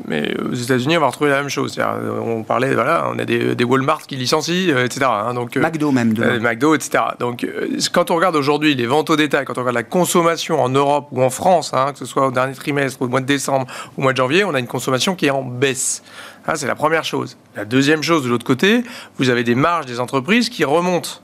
Mais 0.07 0.35
aux 0.41 0.55
États-Unis, 0.55 0.97
on 0.97 1.01
va 1.01 1.07
retrouver 1.07 1.29
la 1.29 1.37
même 1.37 1.49
chose. 1.49 1.79
On 2.25 2.43
parlait, 2.43 2.73
voilà, 2.73 3.09
on 3.13 3.17
a 3.17 3.23
des, 3.23 3.63
Walmart 3.63 4.01
qui 4.01 4.17
licencient, 4.17 4.75
euh, 4.75 4.83
etc. 4.83 5.05
Hein, 5.09 5.33
donc, 5.33 5.55
euh, 5.55 5.61
McDo 5.61 5.91
même. 5.91 6.13
Euh, 6.19 6.39
McDo, 6.39 6.75
etc. 6.75 7.03
Donc, 7.19 7.47
quand 7.93 8.11
on 8.11 8.15
regarde 8.15 8.35
aujourd'hui 8.35 8.75
les 8.75 8.85
ventes 8.85 9.09
au 9.09 9.15
détail, 9.15 9.45
quand 9.45 9.57
on 9.57 9.61
regarde 9.61 9.75
la 9.75 9.83
consommation 9.83 10.61
en 10.61 10.67
Europe 10.67 11.07
ou 11.11 11.21
en 11.23 11.29
France, 11.29 11.73
hein, 11.73 11.93
que 11.93 11.99
ce 11.99 12.05
soit 12.05 12.27
au 12.27 12.31
dernier 12.31 12.55
trimestre, 12.55 13.01
au 13.01 13.07
mois 13.07 13.21
de 13.21 13.25
décembre 13.25 13.67
au 13.97 14.01
mois 14.01 14.11
de 14.11 14.17
janvier, 14.17 14.43
on 14.43 14.53
a 14.53 14.59
une 14.59 14.67
consommation 14.67 15.15
qui 15.15 15.27
est 15.27 15.31
en 15.31 15.43
baisse. 15.43 16.03
C'est 16.55 16.67
la 16.67 16.75
première 16.75 17.03
chose. 17.03 17.37
La 17.55 17.63
deuxième 17.63 18.01
chose, 18.01 18.23
de 18.23 18.29
l'autre 18.29 18.45
côté, 18.45 18.83
vous 19.17 19.29
avez 19.29 19.43
des 19.43 19.55
marges 19.55 19.85
des 19.85 19.99
entreprises 19.99 20.49
qui 20.49 20.65
remontent. 20.65 21.21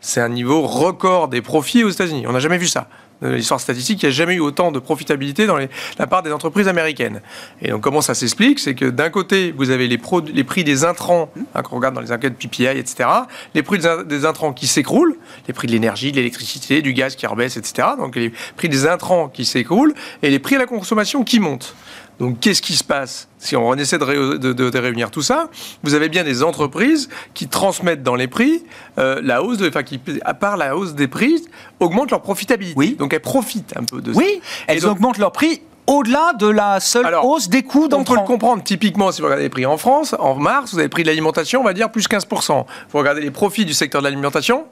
C'est 0.00 0.20
un 0.20 0.28
niveau 0.28 0.62
record 0.62 1.28
des 1.28 1.42
profits 1.42 1.84
aux 1.84 1.90
États-Unis. 1.90 2.26
On 2.26 2.32
n'a 2.32 2.40
jamais 2.40 2.58
vu 2.58 2.66
ça 2.66 2.88
de 3.22 3.28
l'histoire 3.28 3.60
statistique, 3.60 4.02
il 4.02 4.06
n'y 4.06 4.12
a 4.12 4.14
jamais 4.14 4.34
eu 4.34 4.40
autant 4.40 4.70
de 4.70 4.78
profitabilité 4.78 5.46
dans 5.46 5.56
la 5.56 6.06
part 6.06 6.22
des 6.22 6.32
entreprises 6.32 6.68
américaines. 6.68 7.20
Et 7.62 7.70
donc 7.70 7.82
comment 7.82 8.00
ça 8.00 8.14
s'explique? 8.14 8.58
C'est 8.58 8.74
que 8.74 8.84
d'un 8.84 9.10
côté, 9.10 9.52
vous 9.56 9.70
avez 9.70 9.88
les, 9.88 9.98
prix 9.98 10.64
des 10.64 10.84
intrants, 10.84 11.30
hein, 11.54 11.62
quand 11.62 11.72
on 11.72 11.76
regarde 11.76 11.94
dans 11.94 12.00
les 12.00 12.12
enquêtes 12.12 12.36
PPI, 12.36 12.66
etc., 12.66 13.08
les 13.54 13.62
prix 13.62 13.78
des 14.06 14.24
intrants 14.24 14.52
qui 14.52 14.66
s'écroulent, 14.66 15.16
les 15.48 15.54
prix 15.54 15.66
de 15.66 15.72
l'énergie, 15.72 16.12
de 16.12 16.16
l'électricité, 16.16 16.80
du 16.82 16.92
gaz 16.92 17.16
qui 17.16 17.26
rebaissent, 17.26 17.56
etc., 17.56 17.88
donc 17.98 18.16
les 18.16 18.32
prix 18.56 18.68
des 18.68 18.86
intrants 18.86 19.28
qui 19.28 19.44
s'écroulent, 19.44 19.94
et 20.22 20.30
les 20.30 20.38
prix 20.38 20.54
à 20.54 20.58
la 20.58 20.66
consommation 20.66 21.24
qui 21.24 21.40
montent. 21.40 21.74
Donc 22.18 22.40
qu'est-ce 22.40 22.62
qui 22.62 22.74
se 22.74 22.84
passe 22.84 23.28
Si 23.38 23.56
on 23.56 23.74
essaie 23.74 23.98
de, 23.98 24.78
réunir 24.78 25.10
tout 25.10 25.22
ça, 25.22 25.48
vous 25.82 25.94
avez 25.94 26.08
bien 26.08 26.24
des 26.24 26.42
entreprises 26.42 27.08
qui 27.34 27.48
transmettent 27.48 28.02
dans 28.02 28.16
les 28.16 28.28
prix 28.28 28.64
euh, 28.98 29.20
la 29.22 29.42
hausse, 29.42 29.58
de, 29.58 29.68
enfin 29.68 29.82
qui, 29.82 30.00
à 30.24 30.34
part 30.34 30.56
la 30.56 30.76
hausse 30.76 30.94
des 30.94 31.08
prix, 31.08 31.44
augmentent 31.80 32.10
leur 32.10 32.22
profitabilité. 32.22 32.76
Oui. 32.76 32.96
Donc 32.98 33.12
elles 33.12 33.20
profitent 33.20 33.74
un 33.76 33.84
peu 33.84 34.00
de 34.00 34.12
ça. 34.12 34.18
Oui, 34.18 34.40
elles 34.66 34.86
augmentent 34.86 35.18
leur 35.18 35.32
prix 35.32 35.62
au-delà 35.88 36.34
de 36.34 36.46
la 36.46 36.80
seule 36.80 37.06
hausse 37.22 37.48
des 37.48 37.62
coûts 37.62 37.88
On 37.92 38.04
peut 38.04 38.14
le 38.14 38.26
comprendre 38.26 38.62
typiquement 38.62 39.10
si 39.10 39.20
vous 39.20 39.26
regardez 39.26 39.44
les 39.44 39.50
prix 39.50 39.66
en 39.66 39.78
France. 39.78 40.14
En 40.18 40.34
mars, 40.34 40.72
vous 40.72 40.78
avez 40.78 40.88
pris 40.88 41.02
de 41.02 41.08
l'alimentation, 41.08 41.60
on 41.60 41.64
va 41.64 41.72
dire 41.72 41.90
plus 41.90 42.06
15%. 42.08 42.64
Vous 42.90 42.98
regardez 42.98 43.22
les 43.22 43.30
profits 43.30 43.64
du 43.64 43.72
secteur 43.72 44.02
de 44.02 44.04
l'alimentation, 44.04 44.66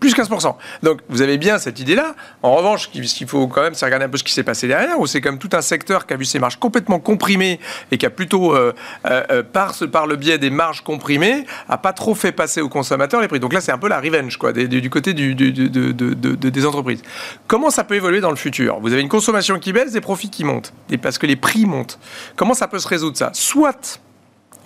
plus 0.00 0.14
15%. 0.14 0.56
Donc 0.82 1.00
vous 1.08 1.22
avez 1.22 1.38
bien 1.38 1.58
cette 1.58 1.78
idée-là. 1.78 2.14
En 2.42 2.56
revanche, 2.56 2.90
ce 2.92 3.14
qu'il 3.14 3.28
faut 3.28 3.46
quand 3.46 3.62
même, 3.62 3.74
c'est 3.74 3.84
regarder 3.84 4.06
un 4.06 4.08
peu 4.08 4.18
ce 4.18 4.24
qui 4.24 4.32
s'est 4.32 4.42
passé 4.42 4.66
derrière, 4.66 4.98
où 4.98 5.06
c'est 5.06 5.20
même 5.30 5.38
tout 5.38 5.50
un 5.52 5.62
secteur 5.62 6.06
qui 6.06 6.14
a 6.14 6.16
vu 6.16 6.24
ses 6.24 6.38
marges 6.38 6.58
complètement 6.58 6.98
comprimées 6.98 7.60
et 7.90 7.98
qui 7.98 8.06
a 8.06 8.10
plutôt, 8.10 8.54
euh, 8.54 8.74
euh, 9.06 9.22
euh, 9.30 9.42
par, 9.42 10.06
le 10.06 10.16
biais 10.16 10.38
des 10.38 10.50
marges 10.50 10.82
comprimées, 10.82 11.44
a 11.68 11.78
pas 11.78 11.92
trop 11.92 12.14
fait 12.14 12.32
passer 12.32 12.60
aux 12.60 12.68
consommateurs 12.68 13.20
les 13.20 13.28
prix. 13.28 13.40
Donc 13.40 13.52
là, 13.52 13.60
c'est 13.60 13.72
un 13.72 13.78
peu 13.78 13.88
la 13.88 14.00
revenge 14.00 14.36
quoi, 14.36 14.52
du 14.52 14.90
côté 14.90 15.12
du, 15.12 15.34
des 15.34 16.66
entreprises. 16.66 17.02
Comment 17.46 17.70
ça 17.70 17.84
peut 17.84 17.94
évoluer 17.94 18.20
dans 18.20 18.30
le 18.30 18.36
futur? 18.36 18.80
Vous 18.80 18.92
avez 18.92 19.02
une 19.02 19.08
consommation 19.08 19.58
qui 19.58 19.72
baisse, 19.72 19.92
des 19.92 20.00
profits 20.00 20.30
qui 20.30 20.44
montent, 20.44 20.72
parce 21.02 21.18
que 21.18 21.26
les 21.26 21.36
prix 21.36 21.66
montent. 21.66 21.98
Comment 22.36 22.54
ça 22.54 22.68
peut 22.68 22.78
se 22.78 22.88
résoudre 22.88 23.16
ça? 23.16 23.30
Soit 23.32 24.00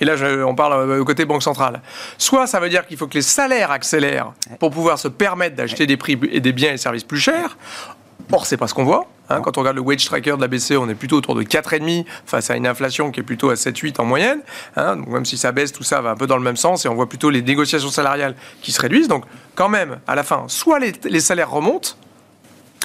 et 0.01 0.05
là, 0.05 0.15
on 0.47 0.55
parle 0.55 0.91
euh, 0.91 1.01
au 1.01 1.05
côté 1.05 1.25
banque 1.25 1.43
centrale. 1.43 1.81
Soit 2.19 2.47
ça 2.47 2.61
veut 2.61 2.69
dire 2.69 2.87
qu'il 2.87 2.97
faut 2.97 3.07
que 3.07 3.15
les 3.15 3.23
salaires 3.23 3.71
accélèrent 3.71 4.33
pour 4.59 4.71
pouvoir 4.71 4.99
se 4.99 5.09
permettre 5.09 5.57
d'acheter 5.57 5.87
des 5.87 5.97
prix 5.97 6.19
et 6.31 6.41
des 6.41 6.53
biens 6.53 6.73
et 6.73 6.77
services 6.77 7.05
plus 7.05 7.21
chers. 7.21 7.57
Or, 8.33 8.47
c'est 8.47 8.57
pas 8.57 8.67
ce 8.67 8.75
qu'on 8.75 8.85
voit. 8.85 9.07
Hein. 9.31 9.41
quand 9.43 9.57
on 9.57 9.61
regarde 9.61 9.77
le 9.77 9.83
wage 9.83 10.05
tracker 10.05 10.37
de 10.37 10.41
la 10.41 10.49
BCE, 10.49 10.73
on 10.73 10.89
est 10.89 10.95
plutôt 10.95 11.17
autour 11.17 11.35
de 11.35 11.43
4,5 11.43 12.05
face 12.27 12.51
à 12.51 12.57
une 12.57 12.67
inflation 12.67 13.11
qui 13.11 13.21
est 13.21 13.23
plutôt 13.23 13.49
à 13.49 13.55
7-8 13.55 14.01
en 14.01 14.05
moyenne. 14.05 14.41
Hein. 14.77 14.97
donc 14.97 15.09
même 15.09 15.25
si 15.25 15.39
ça 15.39 15.53
baisse, 15.53 15.73
tout 15.73 15.83
ça 15.83 16.01
va 16.01 16.11
un 16.11 16.17
peu 16.17 16.27
dans 16.27 16.37
le 16.37 16.43
même 16.43 16.57
sens 16.57 16.85
et 16.85 16.89
on 16.89 16.95
voit 16.95 17.09
plutôt 17.09 17.31
les 17.31 17.41
négociations 17.41 17.91
salariales 17.91 18.35
qui 18.61 18.73
se 18.73 18.81
réduisent. 18.81 19.09
Donc 19.09 19.25
quand 19.55 19.69
même, 19.69 20.01
à 20.07 20.15
la 20.15 20.25
fin, 20.25 20.45
soit 20.49 20.79
les 20.79 21.21
salaires 21.21 21.51
remontent, 21.51 21.91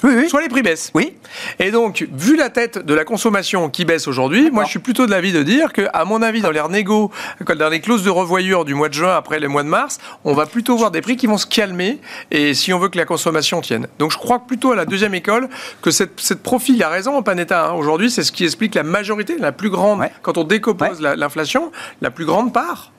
oui, 0.02 0.28
soit 0.28 0.40
les 0.40 0.48
prix 0.48 0.62
baissent. 0.62 0.90
Oui. 0.94 1.14
Et 1.58 1.70
donc, 1.70 2.06
vu 2.12 2.36
la 2.36 2.50
tête 2.50 2.78
de 2.78 2.94
la 2.94 3.04
consommation 3.04 3.68
qui 3.68 3.84
baisse 3.84 4.08
aujourd'hui, 4.08 4.50
moi 4.50 4.64
je 4.64 4.70
suis 4.70 4.78
plutôt 4.78 5.06
de 5.06 5.10
l'avis 5.10 5.32
de 5.32 5.42
dire 5.42 5.72
que, 5.72 5.82
à 5.92 6.04
mon 6.04 6.22
avis, 6.22 6.40
dans 6.40 6.50
les 6.50 6.62
négos, 6.70 7.10
dans 7.58 7.68
les 7.68 7.80
clauses 7.80 8.02
de 8.02 8.10
revoyure 8.10 8.64
du 8.64 8.74
mois 8.74 8.88
de 8.88 8.94
juin 8.94 9.14
après 9.14 9.40
le 9.40 9.48
mois 9.48 9.62
de 9.62 9.68
mars, 9.68 9.98
on 10.24 10.34
va 10.34 10.46
plutôt 10.46 10.76
voir 10.76 10.90
des 10.90 11.00
prix 11.00 11.16
qui 11.16 11.26
vont 11.26 11.38
se 11.38 11.46
calmer 11.46 12.00
et 12.30 12.54
si 12.54 12.72
on 12.72 12.78
veut 12.78 12.88
que 12.88 12.98
la 12.98 13.04
consommation 13.04 13.60
tienne. 13.60 13.88
Donc 13.98 14.12
je 14.12 14.18
crois 14.18 14.40
plutôt 14.40 14.72
à 14.72 14.76
la 14.76 14.84
deuxième 14.84 15.14
école 15.14 15.48
que 15.82 15.90
cette, 15.90 16.20
cette 16.20 16.42
profil, 16.42 16.76
il 16.76 16.82
a 16.82 16.88
raison, 16.88 17.22
Panetta, 17.22 17.66
hein, 17.66 17.72
aujourd'hui, 17.72 18.10
c'est 18.10 18.22
ce 18.22 18.32
qui 18.32 18.44
explique 18.44 18.74
la 18.74 18.82
majorité, 18.82 19.36
la 19.38 19.52
plus 19.52 19.70
grande, 19.70 20.02
quand 20.22 20.38
on 20.38 20.44
décompose 20.44 21.00
l'inflation, 21.00 21.72
la 22.00 22.10
plus 22.10 22.24
grande 22.24 22.52
part 22.52 22.92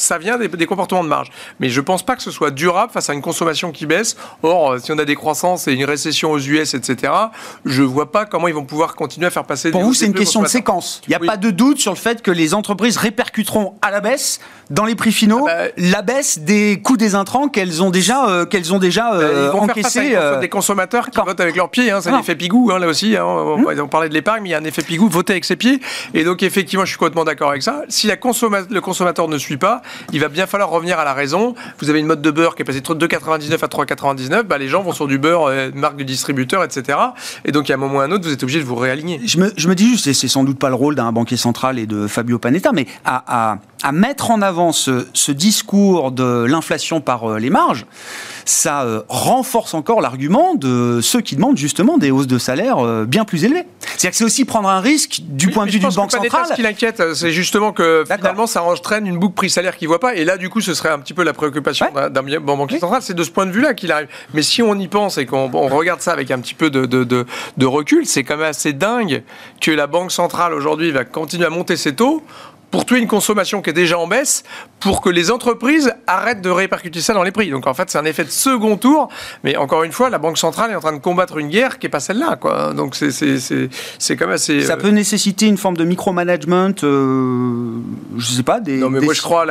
ça 0.00 0.18
vient 0.18 0.38
des, 0.38 0.66
comportements 0.66 1.04
de 1.04 1.08
marge. 1.08 1.30
Mais 1.58 1.68
je 1.68 1.80
ne 1.80 1.84
pense 1.84 2.04
pas 2.04 2.16
que 2.16 2.22
ce 2.22 2.30
soit 2.30 2.50
durable 2.50 2.92
face 2.92 3.10
à 3.10 3.14
une 3.14 3.22
consommation 3.22 3.72
qui 3.72 3.86
baisse. 3.86 4.16
Or, 4.42 4.78
si 4.80 4.92
on 4.92 4.98
a 4.98 5.04
des 5.04 5.14
croissances 5.14 5.68
et 5.68 5.72
une 5.72 5.84
récession 5.84 6.32
aux 6.32 6.38
US, 6.38 6.74
etc., 6.74 7.12
je 7.64 7.82
ne 7.82 7.86
vois 7.86 8.10
pas 8.10 8.24
comment 8.24 8.48
ils 8.48 8.54
vont 8.54 8.64
pouvoir 8.64 8.94
continuer 8.94 9.26
à 9.26 9.30
faire 9.30 9.44
passer. 9.44 9.70
Pour 9.70 9.82
vous, 9.82 9.94
c'est 9.94 10.06
une 10.06 10.14
question 10.14 10.42
de 10.42 10.48
séquence. 10.48 11.02
Il 11.06 11.10
n'y 11.10 11.16
a 11.16 11.20
pas 11.20 11.36
de 11.36 11.50
doute 11.50 11.78
sur 11.78 11.92
le 11.92 11.98
fait 11.98 12.22
que 12.22 12.30
les 12.30 12.54
entreprises 12.54 12.96
répercuteront 12.96 13.74
à 13.82 13.90
la 13.90 14.00
baisse 14.00 14.40
dans 14.70 14.84
les 14.84 14.94
prix 14.94 15.12
finaux 15.12 15.46
ah 15.48 15.66
bah, 15.66 15.72
la 15.76 16.02
baisse 16.02 16.38
des 16.38 16.80
coûts 16.82 16.96
des 16.96 17.14
intrants 17.14 17.48
qu'elles 17.48 17.82
ont 17.82 17.90
déjà, 17.90 18.28
euh, 18.28 18.46
qu'elles 18.46 18.72
ont 18.72 18.78
déjà 18.78 19.14
euh, 19.14 19.52
bah. 19.52 19.66
Euh, 19.96 20.40
des 20.40 20.48
consommateurs 20.48 21.10
qui 21.10 21.18
votent 21.20 21.40
avec 21.40 21.56
leurs 21.56 21.70
pieds. 21.70 21.90
Hein, 21.90 22.00
c'est 22.00 22.10
un 22.10 22.20
effet 22.20 22.36
pigou 22.36 22.70
hein, 22.72 22.78
là 22.78 22.86
aussi. 22.86 23.16
Hein, 23.16 23.24
hum. 23.24 23.66
on, 23.66 23.88
parlait 23.88 24.08
de 24.08 24.14
l'épargne, 24.14 24.42
mais 24.42 24.50
il 24.50 24.52
y 24.52 24.54
a 24.54 24.58
un 24.58 24.64
effet 24.64 24.82
pigou. 24.82 25.08
Voter 25.08 25.34
avec 25.34 25.44
ses 25.44 25.56
pieds. 25.56 25.80
Et 26.14 26.24
donc 26.24 26.42
effectivement, 26.42 26.84
je 26.84 26.90
suis 26.90 26.98
complètement 26.98 27.24
d'accord 27.24 27.50
avec 27.50 27.62
ça. 27.62 27.82
Si 27.88 28.06
la 28.06 28.14
le 28.14 28.80
consommateur 28.80 29.28
ne 29.28 29.38
suit 29.38 29.56
pas, 29.56 29.82
il 30.12 30.20
va 30.20 30.28
bien 30.28 30.46
falloir 30.46 30.70
revenir 30.70 30.98
à 30.98 31.04
la 31.04 31.14
raison. 31.14 31.54
Vous 31.78 31.90
avez 31.90 32.00
une 32.00 32.06
mode 32.06 32.22
de 32.22 32.30
beurre 32.30 32.54
qui 32.54 32.62
est 32.62 32.64
passée 32.64 32.80
de 32.80 32.86
2,99 32.86 33.52
à 33.52 33.66
3,99. 33.66 34.42
Bah, 34.42 34.58
les 34.58 34.68
gens 34.68 34.82
vont 34.82 34.92
sur 34.92 35.06
du 35.06 35.18
beurre, 35.18 35.48
euh, 35.48 35.70
marque 35.74 35.96
du 35.96 36.04
distributeur, 36.04 36.64
etc. 36.64 36.98
Et 37.44 37.52
donc, 37.52 37.70
à 37.70 37.74
un 37.74 37.76
moment 37.76 37.98
ou 37.98 38.00
à 38.00 38.04
un 38.04 38.10
autre, 38.10 38.24
vous 38.24 38.32
êtes 38.32 38.42
obligé 38.42 38.60
de 38.60 38.64
vous 38.64 38.76
réaligner. 38.76 39.20
Je 39.24 39.38
me, 39.38 39.74
dis 39.74 39.88
juste, 39.88 40.12
c'est 40.12 40.28
sans 40.28 40.44
doute 40.44 40.58
pas 40.58 40.68
le 40.68 40.74
rôle 40.74 40.94
d'un 40.94 41.10
banquier 41.12 41.36
central 41.36 41.78
et 41.78 41.86
de 41.86 42.06
Fabio 42.06 42.38
Panetta, 42.38 42.72
mais 42.72 42.86
à, 43.04 43.58
à 43.82 43.92
mettre 43.92 44.30
en 44.30 44.42
avant 44.42 44.72
ce, 44.72 45.06
ce 45.14 45.32
discours 45.32 46.12
de 46.12 46.44
l'inflation 46.44 47.00
par 47.00 47.24
euh, 47.30 47.38
les 47.38 47.50
marges, 47.50 47.86
ça 48.44 48.82
euh, 48.82 49.02
renforce 49.08 49.74
encore 49.74 50.00
l'argument 50.00 50.54
de 50.54 51.00
ceux 51.02 51.20
qui 51.20 51.36
demandent 51.36 51.56
justement 51.56 51.96
des 51.98 52.10
hausses 52.10 52.26
de 52.26 52.38
salaire 52.38 52.78
euh, 52.78 53.04
bien 53.06 53.24
plus 53.24 53.44
élevées. 53.44 53.64
C'est-à-dire 53.80 54.10
que 54.10 54.16
c'est 54.16 54.24
aussi 54.24 54.44
prendre 54.44 54.68
un 54.68 54.80
risque 54.80 55.20
du 55.24 55.50
point 55.50 55.66
de 55.66 55.70
vue 55.70 55.78
d'une 55.78 55.90
banque 55.90 56.12
centrale. 56.12 56.46
Ce 56.48 56.54
qui 56.54 56.62
l'inquiète, 56.62 57.14
c'est 57.14 57.32
justement 57.32 57.72
que 57.72 58.04
finalement 58.10 58.46
ça 58.46 58.62
entraîne 58.62 59.06
une 59.06 59.18
boucle 59.18 59.34
prix-salaire 59.34 59.76
qui 59.76 59.84
ne 59.84 59.88
voit 59.88 60.00
pas. 60.00 60.14
Et 60.14 60.24
là, 60.24 60.36
du 60.36 60.48
coup, 60.48 60.60
ce 60.60 60.74
serait 60.74 60.90
un 60.90 60.98
petit 60.98 61.14
peu 61.14 61.22
la 61.22 61.32
préoccupation 61.32 61.86
d'un 62.10 62.40
banquier 62.40 62.78
central. 62.78 63.02
C'est 63.02 63.14
de 63.14 63.24
ce 63.24 63.30
point 63.30 63.46
de 63.46 63.50
vue-là 63.50 63.74
qu'il 63.74 63.92
arrive. 63.92 64.08
Mais 64.34 64.42
si 64.42 64.62
on 64.62 64.74
y 64.78 64.88
pense 64.88 65.18
et 65.18 65.26
qu'on 65.26 65.48
regarde 65.48 66.00
ça 66.00 66.12
avec 66.12 66.30
un 66.30 66.38
petit 66.38 66.54
peu 66.54 66.70
de, 66.70 66.86
de, 66.86 67.04
de, 67.04 67.26
de 67.56 67.66
recul, 67.66 68.06
c'est 68.06 68.24
quand 68.24 68.36
même 68.36 68.46
assez 68.46 68.72
dingue 68.72 69.22
que 69.60 69.70
la 69.70 69.86
banque 69.86 70.12
centrale 70.12 70.54
aujourd'hui 70.54 70.90
va 70.92 71.04
continuer 71.04 71.46
à 71.46 71.50
monter 71.50 71.76
ses 71.76 71.94
taux 71.94 72.22
pour 72.70 72.86
tuer 72.86 72.98
une 72.98 73.08
consommation 73.08 73.62
qui 73.62 73.70
est 73.70 73.74
déjà 73.74 73.98
en 73.98 74.06
baisse, 74.06 74.44
pour 74.78 75.00
que 75.00 75.10
les 75.10 75.30
entreprises 75.30 75.92
arrêtent 76.06 76.40
de 76.40 76.50
répercuter 76.50 77.00
ça 77.00 77.12
dans 77.12 77.22
les 77.22 77.32
prix. 77.32 77.50
Donc 77.50 77.66
en 77.66 77.74
fait, 77.74 77.90
c'est 77.90 77.98
un 77.98 78.04
effet 78.04 78.24
de 78.24 78.30
second 78.30 78.76
tour. 78.76 79.08
Mais 79.44 79.56
encore 79.56 79.82
une 79.82 79.92
fois, 79.92 80.08
la 80.08 80.18
Banque 80.18 80.38
centrale 80.38 80.70
est 80.70 80.74
en 80.74 80.80
train 80.80 80.92
de 80.92 80.98
combattre 80.98 81.38
une 81.38 81.48
guerre 81.48 81.78
qui 81.78 81.86
n'est 81.86 81.90
pas 81.90 82.00
celle-là. 82.00 82.36
Quoi. 82.36 82.72
Donc 82.72 82.94
c'est, 82.94 83.10
c'est, 83.10 84.16
quand 84.16 84.26
même 84.26 84.34
assez. 84.34 84.62
Ça 84.62 84.74
euh, 84.74 84.76
peut 84.76 84.88
nécessiter 84.88 85.46
une 85.46 85.58
forme 85.58 85.76
de 85.76 85.84
micromanagement, 85.84 86.72
euh, 86.82 87.78
je 88.16 88.26
sais 88.26 88.42
pas, 88.42 88.60
des. 88.60 88.78
Non, 88.78 88.90
mais 88.90 89.00
moi 89.00 89.14
je 89.14 89.22
crois 89.22 89.46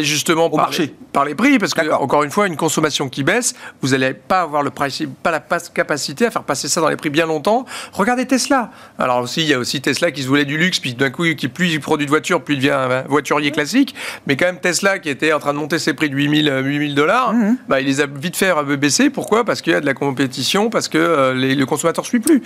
justement 0.00 0.50
par, 0.50 0.66
marché. 0.66 0.94
par 1.12 1.24
les 1.24 1.34
prix, 1.34 1.58
parce 1.58 1.74
que, 1.74 1.92
encore 1.92 2.22
une 2.22 2.30
fois, 2.30 2.46
une 2.46 2.56
consommation 2.56 3.08
qui 3.08 3.22
baisse, 3.22 3.54
vous 3.82 3.90
n'allez 3.90 4.14
pas 4.14 4.40
avoir 4.40 4.62
le 4.62 4.70
pas 4.70 5.30
la 5.30 5.40
capacité 5.40 6.26
à 6.26 6.30
faire 6.30 6.42
passer 6.42 6.68
ça 6.68 6.80
dans 6.80 6.88
les 6.88 6.96
prix 6.96 7.10
bien 7.10 7.26
longtemps. 7.26 7.64
Regardez 7.92 8.26
Tesla. 8.26 8.70
Alors 8.98 9.22
aussi, 9.22 9.42
il 9.42 9.48
y 9.48 9.54
a 9.54 9.58
aussi 9.58 9.80
Tesla 9.80 10.10
qui 10.10 10.22
se 10.22 10.28
voulait 10.28 10.44
du 10.44 10.58
luxe, 10.58 10.80
puis 10.80 10.94
d'un 10.94 11.10
coup, 11.10 11.24
qui 11.36 11.48
plus 11.48 11.72
il 11.72 11.80
produit 11.80 12.06
de 12.06 12.10
voitures, 12.10 12.42
plus 12.42 12.53
il 12.54 12.58
devient 12.58 12.70
un 12.70 13.02
voiturier 13.02 13.50
classique. 13.50 13.94
Mais 14.26 14.36
quand 14.36 14.46
même, 14.46 14.60
Tesla, 14.60 14.98
qui 14.98 15.08
était 15.08 15.32
en 15.32 15.38
train 15.38 15.52
de 15.52 15.58
monter 15.58 15.78
ses 15.78 15.94
prix 15.94 16.08
de 16.08 16.14
8000 16.14 16.62
8000 16.64 16.94
dollars, 16.94 17.32
mhm. 17.32 17.56
bah, 17.68 17.80
il 17.80 17.86
les 17.86 18.00
a 18.00 18.06
vite 18.06 18.36
fait 18.36 18.52
baisser. 18.76 19.10
Pourquoi? 19.10 19.44
Parce 19.44 19.62
qu'il 19.62 19.72
y 19.72 19.76
a 19.76 19.80
de 19.80 19.86
la 19.86 19.94
compétition, 19.94 20.70
parce 20.70 20.88
que 20.88 20.98
euh, 20.98 21.34
les, 21.34 21.54
le 21.54 21.66
consommateur 21.66 22.04
ne 22.04 22.08
suit 22.08 22.20
plus. 22.20 22.42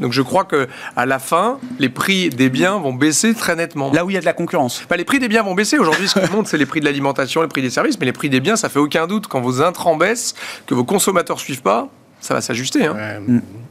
Donc 0.00 0.12
je 0.12 0.22
crois 0.22 0.44
que 0.44 0.68
à 0.96 1.06
la 1.06 1.18
fin, 1.18 1.58
les 1.78 1.88
prix 1.88 2.30
des 2.30 2.48
biens 2.48 2.78
vont 2.78 2.92
baisser 2.92 3.34
très 3.34 3.56
nettement. 3.56 3.92
Là 3.92 4.04
où 4.04 4.10
il 4.10 4.14
y 4.14 4.16
a 4.16 4.20
de 4.20 4.24
la 4.24 4.32
concurrence. 4.32 4.84
Bah, 4.88 4.96
les 4.96 5.04
prix 5.04 5.18
des 5.18 5.28
biens 5.28 5.42
vont 5.42 5.54
baisser. 5.54 5.78
Aujourd'hui, 5.78 6.08
ce 6.08 6.18
qui 6.18 6.30
monte, 6.30 6.48
c'est 6.48 6.58
les 6.58 6.66
prix 6.66 6.80
de 6.80 6.84
l'alimentation, 6.84 7.42
les 7.42 7.48
prix 7.48 7.62
des 7.62 7.70
services, 7.70 7.98
mais 7.98 8.06
les 8.06 8.12
prix 8.12 8.28
des 8.28 8.40
biens, 8.40 8.56
ça 8.56 8.68
fait 8.68 8.78
aucun 8.78 9.06
doute. 9.06 9.26
Quand 9.26 9.40
vos 9.40 9.62
intrants 9.62 9.96
baissent, 9.96 10.34
que 10.66 10.74
vos 10.74 10.84
consommateurs 10.84 11.40
suivent 11.40 11.62
pas, 11.62 11.88
ça 12.20 12.34
va 12.34 12.40
s'ajuster. 12.40 12.86
Hein. 12.86 12.96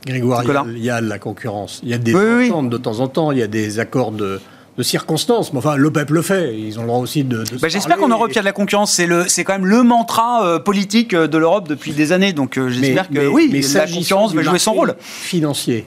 Grégoire, 0.05 0.43
il 0.67 0.83
y, 0.83 0.89
a 0.89 1.01
de 1.01 1.07
la 1.07 1.19
concurrence. 1.19 1.79
Il 1.83 1.89
y 1.89 1.93
a 1.93 1.97
des 1.97 2.13
oui, 2.13 2.51
de 2.69 2.77
temps 2.77 2.99
en 2.99 3.07
temps, 3.07 3.31
il 3.31 3.37
y 3.37 3.43
a 3.43 3.47
des 3.47 3.79
accords 3.79 4.11
de, 4.11 4.41
circonstances. 4.79 5.53
Mais 5.53 5.59
enfin, 5.59 5.75
le 5.75 5.91
peuple 5.91 6.13
le 6.13 6.21
fait. 6.21 6.57
Ils 6.57 6.79
ont 6.79 6.83
le 6.83 6.87
droit 6.87 6.99
aussi 6.99 7.23
de. 7.23 7.43
Bah, 7.61 7.67
j'espère 7.67 7.97
il 7.97 8.35
y 8.35 8.37
a 8.37 8.41
de 8.41 8.45
la 8.45 8.51
concurrence. 8.51 8.93
C'est, 8.93 9.05
le, 9.05 9.27
c'est 9.27 9.43
quand 9.43 9.53
même 9.53 9.65
le 9.65 9.83
mantra 9.83 10.45
euh, 10.45 10.59
politique 10.59 11.13
euh, 11.13 11.27
de 11.27 11.37
l'Europe 11.37 11.67
depuis 11.67 11.91
des 11.91 12.11
années. 12.11 12.33
Donc 12.33 12.57
euh, 12.57 12.69
j'espère 12.69 13.09
que 13.09 13.27
oui, 13.27 13.49
mais 13.51 13.61
la 13.61 13.87
concurrence 13.87 14.33
va 14.33 14.41
jouer 14.41 14.59
son 14.59 14.73
rôle. 14.73 14.95
Financier, 14.99 15.85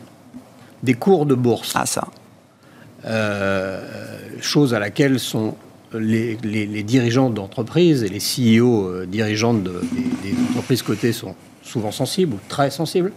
des 0.83 0.95
cours 0.95 1.27
de 1.27 1.35
bourse. 1.35 1.73
Ah, 1.75 1.87
ça. 1.87 2.09
chose 4.41 4.75
à 4.75 4.79
laquelle 4.79 5.19
sont 5.19 5.57
les, 5.93 6.37
dirigeants 6.83 7.31
d'entreprises 7.31 8.03
et 8.03 8.09
les 8.09 8.19
CEO 8.19 9.05
dirigeants 9.07 9.55
de, 9.55 9.81
des, 9.93 10.31
des 10.31 10.37
entreprises 10.51 10.83
cotées 10.83 11.13
sont 11.13 11.35
souvent 11.63 11.93
sensibles 11.93 12.35
ou 12.35 12.41
très 12.49 12.71
sensibles. 12.71 13.13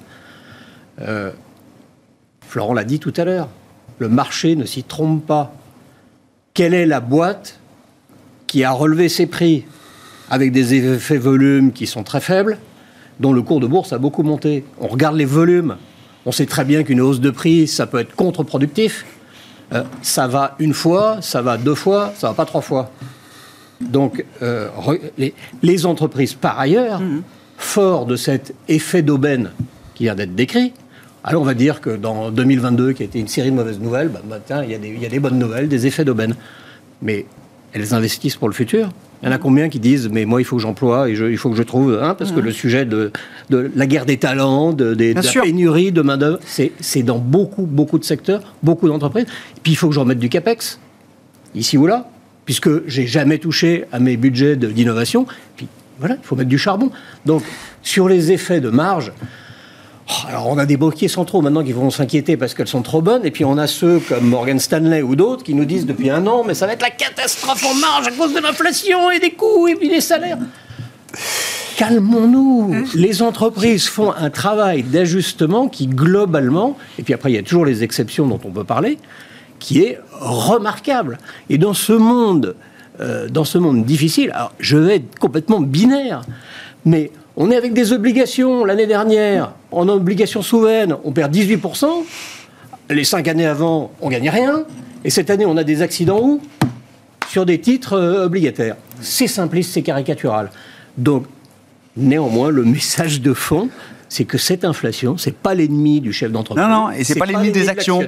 Florent 2.48 2.74
l'a 2.74 2.86
dit 2.86 3.00
tout 3.00 3.14
à 3.18 3.26
l'heure, 3.26 3.50
le 4.00 4.10
marché 4.10 4.56
ne 4.56 4.66
s'y 4.66 4.84
trompe 4.84 5.26
pas. 5.26 5.54
Quelle 6.54 6.74
est 6.74 6.86
la 6.86 7.00
boîte 7.00 7.60
qui 8.48 8.64
a 8.64 8.72
relevé 8.72 9.10
ses 9.10 9.28
prix 9.28 9.66
avec 10.30 10.52
des 10.52 10.74
effets 10.74 11.18
volumes 11.18 11.72
qui 11.72 11.88
sont 11.88 12.04
très 12.04 12.22
faibles, 12.22 12.58
dont 13.20 13.34
le 13.34 13.42
cours 13.42 13.60
de 13.60 13.68
bourse 13.68 13.94
a 13.94 13.98
beaucoup 13.98 14.24
monté? 14.24 14.64
On 14.80 14.88
regarde 14.88 15.16
les 15.16 15.26
volumes. 15.26 15.78
On 16.26 16.32
sait 16.32 16.46
très 16.46 16.66
bien 16.66 16.84
qu'une 16.84 17.02
hausse 17.02 17.20
de 17.20 17.30
prix, 17.30 17.68
ça 17.68 17.88
peut 17.88 18.00
être 18.00 18.16
contre-productif. 18.16 19.06
Euh, 19.74 19.84
ça 20.02 20.28
va 20.28 20.56
une 20.60 20.74
fois, 20.74 21.18
ça 21.22 21.42
va 21.42 21.58
deux 21.58 21.76
fois, 21.76 22.14
ça 22.16 22.28
va 22.28 22.34
pas 22.34 22.46
trois 22.46 22.62
fois. 22.62 22.92
Donc, 23.82 24.26
euh, 24.42 24.70
les, 25.62 25.86
entreprises, 25.86 26.34
par 26.34 26.60
ailleurs, 26.60 27.00
mmh 27.00 27.22
fort 27.58 28.06
de 28.06 28.16
cet 28.16 28.54
effet 28.68 29.02
d'aubaine 29.02 29.52
qui 29.96 30.04
vient 30.04 30.16
d'être 30.16 30.36
décrit, 30.36 30.74
alors 31.28 31.42
on 31.42 31.46
va 31.46 31.56
dire 31.56 31.82
que 31.82 31.90
dans 31.90 32.32
2022, 32.32 32.94
qui 32.94 33.04
a 33.04 33.06
été 33.06 33.20
une 33.20 33.28
série 33.28 33.52
de 33.52 33.56
mauvaises 33.56 33.82
nouvelles, 33.82 34.08
bah, 34.08 34.22
bah 34.26 34.64
il, 34.64 34.72
y 34.72 35.06
a 35.06 35.10
des, 35.10 35.20
bonnes 35.20 35.38
nouvelles, 35.38 35.68
des 35.68 35.86
effets 35.86 36.06
d'aubaine. 36.06 36.36
Mais 37.02 37.26
elles 37.74 37.94
investissent 37.94 38.38
pour 38.38 38.48
le 38.48 38.54
futur. 38.54 38.90
Il 39.22 39.26
y 39.26 39.30
en 39.30 39.34
a 39.34 39.38
combien 39.38 39.68
qui 39.68 39.82
disent 39.82 40.08
mais 40.10 40.24
moi 40.24 40.40
il 40.40 40.46
faut 40.46 40.56
que 40.56 40.62
j'emploie 40.62 41.10
et 41.10 41.14
il 41.14 41.38
faut 41.38 41.50
que 41.50 41.58
je 41.58 41.64
trouve 41.64 42.00
hein, 42.02 42.14
parce 42.14 42.32
que 42.32 42.40
le 42.40 42.52
sujet 42.52 42.86
de, 42.86 43.12
la 43.50 43.88
guerre 43.88 44.06
des 44.06 44.18
talents, 44.18 44.72
de, 44.72 44.96
la 45.14 45.42
pénurie 45.42 45.92
de 45.92 46.02
main 46.02 46.18
d'œuvre, 46.18 46.40
c'est 46.46 47.04
dans 47.04 47.18
beaucoup 47.18 47.64
beaucoup 47.64 48.00
de 48.00 48.06
secteurs, 48.06 48.42
beaucoup 48.64 48.88
d'entreprises. 48.88 49.26
Puis 49.64 49.74
il 49.74 49.76
faut 49.76 49.90
que 49.90 49.96
je 49.96 50.00
remette 50.00 50.20
du 50.20 50.30
capex 50.30 50.80
ici 51.56 51.78
ou 51.78 51.88
là, 51.88 52.10
puisque 52.46 52.88
j'ai 52.88 53.06
jamais 53.06 53.40
touché 53.40 53.84
à 53.92 54.00
mes 54.00 54.16
budgets 54.16 54.56
d'innovation. 54.56 55.26
Puis 55.58 55.68
voilà, 56.00 56.16
il 56.16 56.26
faut 56.26 56.36
mettre 56.36 56.50
du 56.50 56.60
charbon. 56.60 56.92
Donc, 57.26 57.44
sur 57.82 58.08
les 58.08 58.32
effets 58.32 58.62
de 58.62 58.70
marge, 58.70 59.12
alors 60.28 60.48
on 60.48 60.58
a 60.58 60.66
des 60.66 60.78
banquiers 60.78 61.08
centraux 61.08 61.42
maintenant 61.42 61.64
qui 61.64 61.74
vont 61.74 61.90
s'inquiéter 61.90 62.38
parce 62.38 62.54
qu'elles 62.54 62.68
sont 62.68 62.82
trop 62.82 63.02
bonnes, 63.02 63.26
et 63.26 63.32
puis 63.32 63.46
on 63.46 63.58
a 63.58 63.68
ceux 63.68 64.00
comme 64.00 64.26
Morgan 64.26 64.60
Stanley 64.60 65.02
ou 65.02 65.16
d'autres 65.16 65.44
qui 65.44 65.54
nous 65.54 65.66
disent 65.66 65.86
depuis 65.86 66.10
un 66.10 66.26
an, 66.28 66.44
mais 66.46 66.54
ça 66.54 66.66
va 66.66 66.74
être 66.74 66.82
la 66.82 66.92
catastrophe 66.92 67.66
en 67.66 67.74
marge 67.76 68.08
à 68.08 68.12
cause 68.12 68.34
de 68.34 68.40
l'inflation 68.40 69.12
et 69.12 69.20
des 69.20 69.32
coûts 69.32 69.68
et 69.68 69.76
puis 69.76 69.90
des 69.90 70.02
salaires. 70.02 70.38
Calmons-nous. 71.78 72.86
Les 72.96 73.22
entreprises 73.22 73.88
font 73.88 74.12
un 74.12 74.30
travail 74.30 74.84
d'ajustement 74.84 75.68
qui, 75.68 75.88
globalement, 75.88 76.78
et 76.98 77.04
puis 77.04 77.14
après 77.14 77.32
il 77.32 77.36
y 77.36 77.40
a 77.40 77.44
toujours 77.44 77.66
les 77.66 77.84
exceptions 77.84 78.26
dont 78.28 78.40
on 78.44 78.52
peut 78.52 78.64
parler, 78.64 78.98
qui 79.60 79.82
est 79.82 80.00
remarquable. 80.12 81.18
Et 81.50 81.58
dans 81.58 81.74
ce 81.74 81.94
monde 81.94 82.56
euh, 83.00 83.28
dans 83.30 83.44
ce 83.44 83.60
monde 83.60 83.86
difficile. 83.86 84.32
Alors, 84.34 84.54
je 84.60 84.76
vais 84.76 84.96
être 84.96 85.20
complètement 85.20 85.62
binaire, 85.62 86.22
mais 86.84 87.12
on 87.38 87.52
est 87.52 87.56
avec 87.56 87.74
des 87.74 87.94
obligations. 87.94 88.66
L'année 88.66 88.88
dernière, 88.88 89.54
en 89.72 89.88
obligations 89.88 90.42
souveraines, 90.42 90.96
on 91.04 91.12
perd 91.12 91.34
18%. 91.34 91.86
Les 92.90 93.04
cinq 93.04 93.28
années 93.28 93.46
avant, 93.46 93.92
on 94.02 94.10
gagne 94.10 94.30
rien. 94.30 94.64
Et 95.06 95.12
cette 95.12 95.30
année, 95.30 95.46
on 95.46 95.56
a 95.56 95.64
des 95.64 95.84
accidents 95.84 96.20
où? 96.20 96.42
Sur 97.30 97.46
des 97.46 97.60
titres 97.60 97.94
euh, 97.94 98.26
obligataires. 98.26 98.76
C'est 99.02 99.28
simpliste, 99.28 99.74
c'est 99.74 99.84
caricatural. 99.84 100.50
Donc, 100.98 101.26
néanmoins, 101.96 102.50
le 102.50 102.64
message 102.64 103.22
de 103.22 103.34
fond, 103.34 103.70
c'est 104.10 104.26
que 104.26 104.38
cette 104.38 104.66
inflation, 104.66 105.18
c'est 105.18 105.36
pas 105.36 105.54
l'ennemi 105.54 106.02
du 106.02 106.14
chef 106.14 106.32
d'entreprise. 106.32 106.66
Non, 106.66 106.88
non, 106.88 106.92
et 106.92 107.04
c'est 107.04 107.20
pas 107.20 107.26
l'ennemi 107.26 107.52
des 107.52 107.70
actions. 107.70 108.02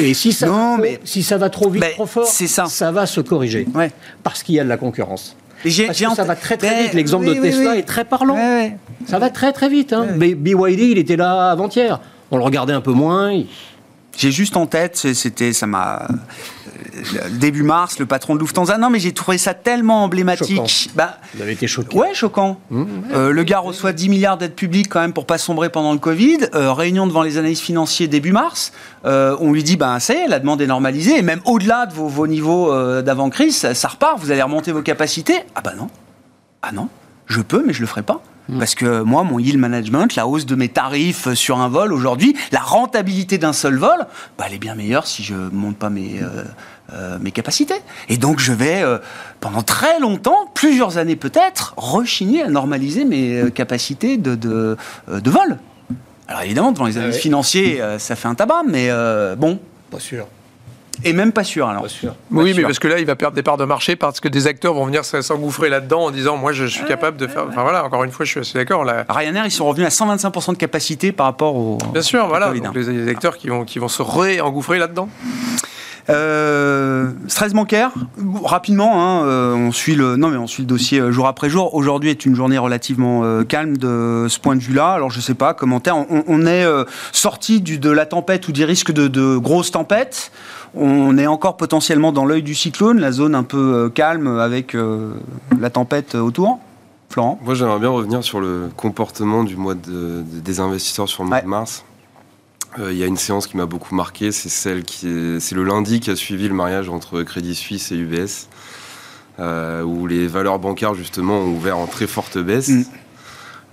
Et 0.00 0.14
si 0.14 0.32
ça, 0.32 0.48
va, 0.48 0.78
mais... 0.80 0.98
si 1.04 1.22
ça 1.22 1.36
va 1.36 1.50
trop 1.50 1.70
vite, 1.70 1.84
trop 1.92 2.06
fort, 2.06 2.26
ça. 2.26 2.66
ça 2.66 2.90
va 2.90 3.06
se 3.06 3.20
corriger. 3.20 3.66
Parce 4.24 4.42
qu'il 4.42 4.56
y 4.56 4.60
a 4.60 4.64
de 4.64 4.68
la 4.68 4.78
concurrence. 4.78 5.36
Parce 5.62 5.76
que 5.76 6.14
ça 6.14 6.24
va 6.24 6.36
très 6.36 6.56
très 6.56 6.82
vite. 6.82 6.94
L'exemple 6.94 7.26
de 7.26 7.34
Tesla 7.34 7.76
est 7.76 7.82
très 7.82 8.04
parlant. 8.04 8.38
Ça 9.06 9.18
va 9.18 9.30
très 9.30 9.52
très 9.52 9.68
vite. 9.68 9.92
Hein. 9.92 10.06
BYD, 10.16 10.80
il 10.80 10.98
était 10.98 11.16
là 11.16 11.50
avant-hier. 11.50 12.00
On 12.30 12.36
le 12.36 12.44
regardait 12.44 12.72
un 12.72 12.80
peu 12.80 12.92
moins. 12.92 13.32
J'ai 14.16 14.30
juste 14.32 14.56
en 14.56 14.66
tête, 14.66 14.96
c'était, 14.96 15.52
ça 15.52 15.66
m'a 15.66 16.06
début 17.30 17.62
mars, 17.62 17.98
le 17.98 18.06
patron 18.06 18.34
de 18.34 18.40
Lufthansa. 18.40 18.78
Non, 18.78 18.90
mais 18.90 18.98
j'ai 18.98 19.12
trouvé 19.12 19.38
ça 19.38 19.54
tellement 19.54 20.04
emblématique. 20.04 20.90
Bah, 20.94 21.18
Vous 21.34 21.42
avez 21.42 21.52
été 21.52 21.66
choqué. 21.66 21.96
Ouais, 21.96 22.14
choquant. 22.14 22.60
Mmh. 22.70 22.84
Euh, 23.12 23.32
le 23.32 23.42
gars 23.42 23.58
reçoit 23.58 23.92
10 23.92 24.08
milliards 24.08 24.38
d'aides 24.38 24.54
publiques 24.54 24.88
quand 24.88 25.00
même 25.00 25.12
pour 25.12 25.26
pas 25.26 25.38
sombrer 25.38 25.70
pendant 25.70 25.92
le 25.92 25.98
Covid. 25.98 26.38
Euh, 26.54 26.72
réunion 26.72 27.06
devant 27.06 27.22
les 27.22 27.38
analystes 27.38 27.62
financiers 27.62 28.08
début 28.08 28.32
mars. 28.32 28.72
on 29.04 29.52
lui 29.52 29.62
dit, 29.62 29.76
ben 29.76 29.98
ça 29.98 30.14
y 30.14 30.18
est, 30.18 30.28
la 30.28 30.38
demande 30.38 30.60
est 30.60 30.66
normalisée. 30.66 31.18
Et 31.18 31.22
même 31.22 31.40
au-delà 31.44 31.86
de 31.86 31.94
vos, 31.94 32.26
niveaux 32.26 32.72
d'avant-crise, 33.02 33.56
ça, 33.56 33.74
ça, 33.74 33.88
repart. 33.88 34.18
Vous 34.18 34.30
allez 34.30 34.42
remonter 34.42 34.72
vos 34.72 34.82
capacités. 34.82 35.40
Ah 35.54 35.60
bah 35.62 35.72
non. 35.76 35.88
Ah 36.62 36.72
non. 36.72 36.88
Je 37.26 37.40
peux, 37.40 37.62
mais 37.64 37.72
je 37.72 37.80
le 37.80 37.86
ferai 37.86 38.02
pas. 38.02 38.22
Mm. 38.50 38.58
Parce 38.58 38.74
que 38.74 39.02
moi, 39.02 39.22
mon 39.22 39.38
yield 39.38 39.58
management, 39.58 40.14
la 40.16 40.26
hausse 40.26 40.46
de 40.46 40.54
mes 40.54 40.68
tarifs 40.68 41.32
sur 41.34 41.58
un 41.58 41.68
vol 41.68 41.92
aujourd'hui, 41.92 42.36
la 42.52 42.60
rentabilité 42.60 43.38
d'un 43.38 43.52
seul 43.52 43.76
vol, 43.76 44.06
bah, 44.36 44.44
elle 44.46 44.54
est 44.54 44.58
bien 44.58 44.74
meilleure 44.74 45.06
si 45.06 45.22
je 45.22 45.34
ne 45.34 45.50
monte 45.50 45.76
pas 45.76 45.90
mes, 45.90 46.20
euh, 46.20 46.44
euh, 46.92 47.18
mes 47.20 47.30
capacités. 47.30 47.80
Et 48.08 48.16
donc, 48.16 48.38
je 48.38 48.52
vais, 48.52 48.82
euh, 48.82 48.98
pendant 49.40 49.62
très 49.62 50.00
longtemps, 50.00 50.50
plusieurs 50.54 50.98
années 50.98 51.16
peut-être, 51.16 51.74
rechigner 51.76 52.42
à 52.42 52.48
normaliser 52.48 53.04
mes 53.04 53.50
capacités 53.54 54.16
de, 54.16 54.34
de, 54.34 54.76
de 55.08 55.30
vol. 55.30 55.58
Alors 56.28 56.42
évidemment, 56.42 56.70
devant 56.70 56.86
les 56.86 56.96
ah 56.96 57.00
analystes 57.00 57.20
financiers, 57.20 57.82
ça 57.98 58.14
fait 58.14 58.28
un 58.28 58.36
tabac, 58.36 58.62
mais 58.68 58.88
bon. 59.36 59.58
Pas 59.90 59.98
sûr. 59.98 60.26
Et 61.04 61.12
même 61.12 61.32
pas 61.32 61.44
sûr, 61.44 61.68
alors. 61.68 61.86
oui, 62.30 62.52
mais 62.54 62.62
parce 62.62 62.78
que 62.78 62.88
là, 62.88 62.98
il 62.98 63.06
va 63.06 63.16
perdre 63.16 63.34
des 63.34 63.42
parts 63.42 63.56
de 63.56 63.64
marché 63.64 63.96
parce 63.96 64.20
que 64.20 64.28
des 64.28 64.46
acteurs 64.46 64.74
vont 64.74 64.84
venir 64.84 65.04
s'engouffrer 65.04 65.68
là-dedans 65.68 66.06
en 66.06 66.10
disant 66.10 66.36
Moi, 66.36 66.52
je 66.52 66.66
suis 66.66 66.84
capable 66.84 67.16
de 67.16 67.26
faire. 67.26 67.46
Enfin 67.48 67.62
voilà, 67.62 67.84
encore 67.84 68.04
une 68.04 68.10
fois, 68.10 68.26
je 68.26 68.30
suis 68.32 68.40
assez 68.40 68.58
d'accord. 68.58 68.84
Là... 68.84 69.04
Ryanair, 69.08 69.46
ils 69.46 69.50
sont 69.50 69.66
revenus 69.66 69.86
à 69.86 70.04
125% 70.04 70.52
de 70.52 70.56
capacité 70.56 71.12
par 71.12 71.26
rapport 71.26 71.56
au. 71.56 71.78
Bien 71.92 72.02
sûr, 72.02 72.26
voilà. 72.26 72.52
Donc, 72.52 72.74
les, 72.74 73.08
acteurs 73.08 73.36
qui 73.36 73.48
vont, 73.48 73.64
qui 73.64 73.78
vont 73.78 73.88
se 73.88 74.02
ré-engouffrer 74.02 74.78
là-dedans. 74.78 75.08
Euh, 76.10 77.10
stress 77.28 77.52
bancaire, 77.52 77.92
rapidement, 78.44 79.02
hein, 79.02 79.24
euh, 79.24 79.54
on 79.54 79.72
suit 79.72 79.94
le, 79.94 80.16
non 80.16 80.28
mais 80.28 80.36
on 80.36 80.46
suit 80.46 80.62
le 80.62 80.66
dossier 80.66 81.00
euh, 81.00 81.12
jour 81.12 81.26
après 81.26 81.48
jour. 81.48 81.74
Aujourd'hui 81.74 82.10
est 82.10 82.26
une 82.26 82.34
journée 82.34 82.58
relativement 82.58 83.44
calme 83.44 83.76
de 83.76 84.26
ce 84.28 84.38
point 84.38 84.56
de 84.56 84.60
vue-là. 84.60 84.92
Alors 84.92 85.10
je 85.10 85.20
sais 85.20 85.34
pas, 85.34 85.54
commentaire. 85.54 85.96
On, 86.26 86.46
est 86.46 86.66
sorti 87.12 87.60
de 87.60 87.90
la 87.90 88.06
tempête 88.06 88.48
ou 88.48 88.52
des 88.52 88.64
risques 88.64 88.92
de, 88.92 89.08
de 89.08 89.36
grosses 89.36 89.70
tempêtes. 89.70 90.32
On 90.74 91.18
est 91.18 91.26
encore 91.26 91.56
potentiellement 91.56 92.12
dans 92.12 92.24
l'œil 92.24 92.42
du 92.42 92.54
cyclone, 92.54 93.00
la 93.00 93.12
zone 93.12 93.34
un 93.34 93.42
peu 93.42 93.90
calme 93.94 94.38
avec 94.38 94.74
euh, 94.74 95.14
la 95.58 95.70
tempête 95.70 96.14
autour. 96.14 96.60
Florent? 97.08 97.40
Moi, 97.42 97.54
j'aimerais 97.54 97.80
bien 97.80 97.88
revenir 97.88 98.22
sur 98.22 98.40
le 98.40 98.70
comportement 98.76 99.42
du 99.42 99.56
mois 99.56 99.74
des 99.74 100.60
investisseurs 100.60 101.08
sur 101.08 101.24
le 101.24 101.28
mois 101.28 101.40
de 101.40 101.46
mars. 101.46 101.84
Il 102.78 102.96
y 102.96 103.02
a 103.02 103.06
une 103.06 103.16
séance 103.16 103.46
qui 103.46 103.56
m'a 103.56 103.66
beaucoup 103.66 103.94
marqué, 103.94 104.30
c'est 104.32 104.48
celle 104.48 104.84
qui 104.84 105.38
c'est 105.40 105.54
le 105.54 105.64
lundi 105.64 106.00
qui 106.00 106.10
a 106.10 106.16
suivi 106.16 106.48
le 106.48 106.54
mariage 106.54 106.88
entre 106.88 107.22
Crédit 107.22 107.54
Suisse 107.54 107.90
et 107.90 107.96
UBS, 107.96 108.48
où 109.38 110.06
les 110.06 110.26
valeurs 110.26 110.58
bancaires 110.58 110.94
justement 110.94 111.38
ont 111.38 111.52
ouvert 111.52 111.78
en 111.78 111.86
très 111.86 112.06
forte 112.06 112.38
baisse. 112.38 112.68
Mm. 112.68 112.84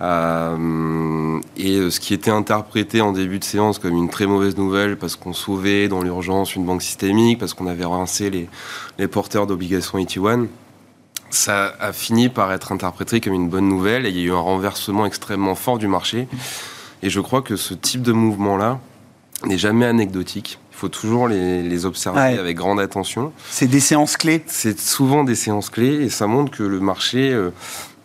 Euh, 0.00 1.40
et 1.56 1.90
ce 1.90 1.98
qui 1.98 2.14
était 2.14 2.30
interprété 2.30 3.00
en 3.00 3.12
début 3.12 3.40
de 3.40 3.44
séance 3.44 3.80
comme 3.80 3.96
une 3.96 4.08
très 4.08 4.26
mauvaise 4.26 4.56
nouvelle 4.56 4.96
parce 4.96 5.16
qu'on 5.16 5.32
sauvait 5.32 5.88
dans 5.88 6.02
l'urgence 6.02 6.54
une 6.54 6.64
banque 6.64 6.82
systémique, 6.82 7.38
parce 7.38 7.54
qu'on 7.54 7.66
avait 7.66 7.84
rincé 7.84 8.30
les, 8.30 8.48
les 8.98 9.08
porteurs 9.08 9.46
d'obligations 9.46 9.98
ET1, 9.98 10.46
ça 11.30 11.74
a 11.80 11.92
fini 11.92 12.28
par 12.28 12.52
être 12.52 12.72
interprété 12.72 13.20
comme 13.20 13.34
une 13.34 13.48
bonne 13.48 13.68
nouvelle 13.68 14.06
et 14.06 14.10
il 14.10 14.16
y 14.16 14.20
a 14.20 14.24
eu 14.26 14.32
un 14.32 14.40
renversement 14.40 15.04
extrêmement 15.04 15.54
fort 15.54 15.78
du 15.78 15.88
marché. 15.88 16.28
Et 17.02 17.10
je 17.10 17.20
crois 17.20 17.42
que 17.42 17.56
ce 17.56 17.74
type 17.74 18.02
de 18.02 18.12
mouvement-là 18.12 18.80
n'est 19.44 19.58
jamais 19.58 19.86
anecdotique. 19.86 20.58
Il 20.72 20.76
faut 20.76 20.88
toujours 20.88 21.28
les, 21.28 21.62
les 21.62 21.86
observer 21.86 22.38
avec 22.38 22.56
grande 22.56 22.80
attention. 22.80 23.32
C'est 23.50 23.66
des 23.66 23.80
séances 23.80 24.16
clés 24.16 24.42
C'est 24.46 24.78
souvent 24.78 25.24
des 25.24 25.34
séances 25.34 25.70
clés 25.70 26.04
et 26.04 26.08
ça 26.08 26.26
montre 26.26 26.56
que 26.56 26.62
le 26.62 26.80
marché 26.80 27.32
euh, 27.32 27.50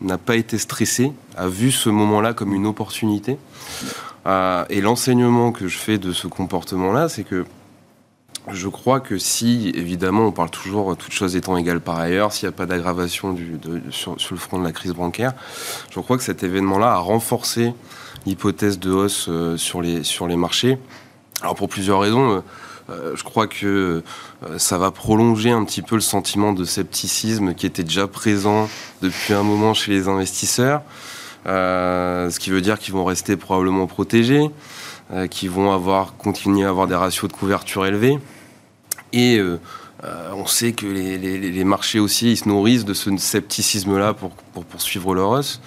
n'a 0.01 0.17
pas 0.17 0.35
été 0.35 0.57
stressé, 0.57 1.11
a 1.37 1.47
vu 1.47 1.71
ce 1.71 1.89
moment-là 1.89 2.33
comme 2.33 2.53
une 2.53 2.65
opportunité. 2.65 3.37
Euh, 4.25 4.65
et 4.69 4.81
l'enseignement 4.81 5.51
que 5.51 5.67
je 5.67 5.77
fais 5.77 5.97
de 5.97 6.11
ce 6.11 6.27
comportement-là, 6.27 7.09
c'est 7.09 7.23
que 7.23 7.45
je 8.51 8.67
crois 8.67 8.99
que 8.99 9.17
si, 9.17 9.71
évidemment, 9.73 10.25
on 10.25 10.31
parle 10.31 10.49
toujours, 10.49 10.97
toutes 10.97 11.13
choses 11.13 11.35
étant 11.35 11.55
égales 11.55 11.79
par 11.79 11.99
ailleurs, 11.99 12.33
s'il 12.33 12.47
n'y 12.47 12.53
a 12.53 12.57
pas 12.57 12.65
d'aggravation 12.65 13.37
sur, 13.89 14.19
sur, 14.19 14.33
le 14.35 14.39
front 14.39 14.59
de 14.59 14.63
la 14.65 14.73
crise 14.73 14.93
bancaire, 14.93 15.33
je 15.91 15.99
crois 15.99 16.17
que 16.17 16.23
cet 16.23 16.43
événement-là 16.43 16.91
a 16.91 16.97
renforcé 16.97 17.73
l'hypothèse 18.25 18.79
de 18.79 18.91
hausse 18.91 19.27
euh, 19.29 19.57
sur, 19.57 19.81
les, 19.81 20.03
sur 20.03 20.27
les 20.27 20.35
marchés. 20.35 20.77
Alors 21.43 21.55
pour 21.55 21.67
plusieurs 21.67 21.99
raisons. 21.99 22.37
Euh, 22.37 22.39
euh, 22.89 23.15
je 23.15 23.23
crois 23.23 23.47
que 23.47 24.01
euh, 24.45 24.57
ça 24.57 24.77
va 24.77 24.91
prolonger 24.91 25.51
un 25.51 25.65
petit 25.65 25.81
peu 25.81 25.95
le 25.95 26.01
sentiment 26.01 26.53
de 26.53 26.63
scepticisme 26.63 27.53
qui 27.53 27.65
était 27.65 27.83
déjà 27.83 28.07
présent 28.07 28.69
depuis 29.01 29.33
un 29.33 29.43
moment 29.43 29.73
chez 29.73 29.91
les 29.91 30.07
investisseurs. 30.07 30.81
Ce 31.45 32.39
qui 32.39 32.49
veut 32.49 32.61
dire 32.61 32.79
qu'ils 32.79 32.93
vont 32.93 33.03
rester 33.03 33.35
probablement 33.35 33.87
protégés, 33.87 34.49
qu'ils 35.29 35.49
vont 35.49 35.73
avoir, 35.73 36.15
continuer 36.15 36.63
à 36.65 36.69
avoir 36.69 36.87
des 36.87 36.95
ratios 36.95 37.29
de 37.29 37.35
couverture 37.35 37.85
élevés. 37.85 38.17
Et 39.11 39.41
on 40.01 40.45
sait 40.45 40.71
que 40.71 40.85
les, 40.85 41.63
marchés 41.65 41.99
aussi 41.99 42.31
ils 42.31 42.37
se 42.37 42.47
nourrissent 42.47 42.85
de 42.85 42.93
ce 42.93 43.15
scepticisme-là 43.17 44.13
pour, 44.13 44.29
pour, 44.53 44.63
poursuivre 44.63 45.13
leur 45.13 45.31
hausse. 45.31 45.59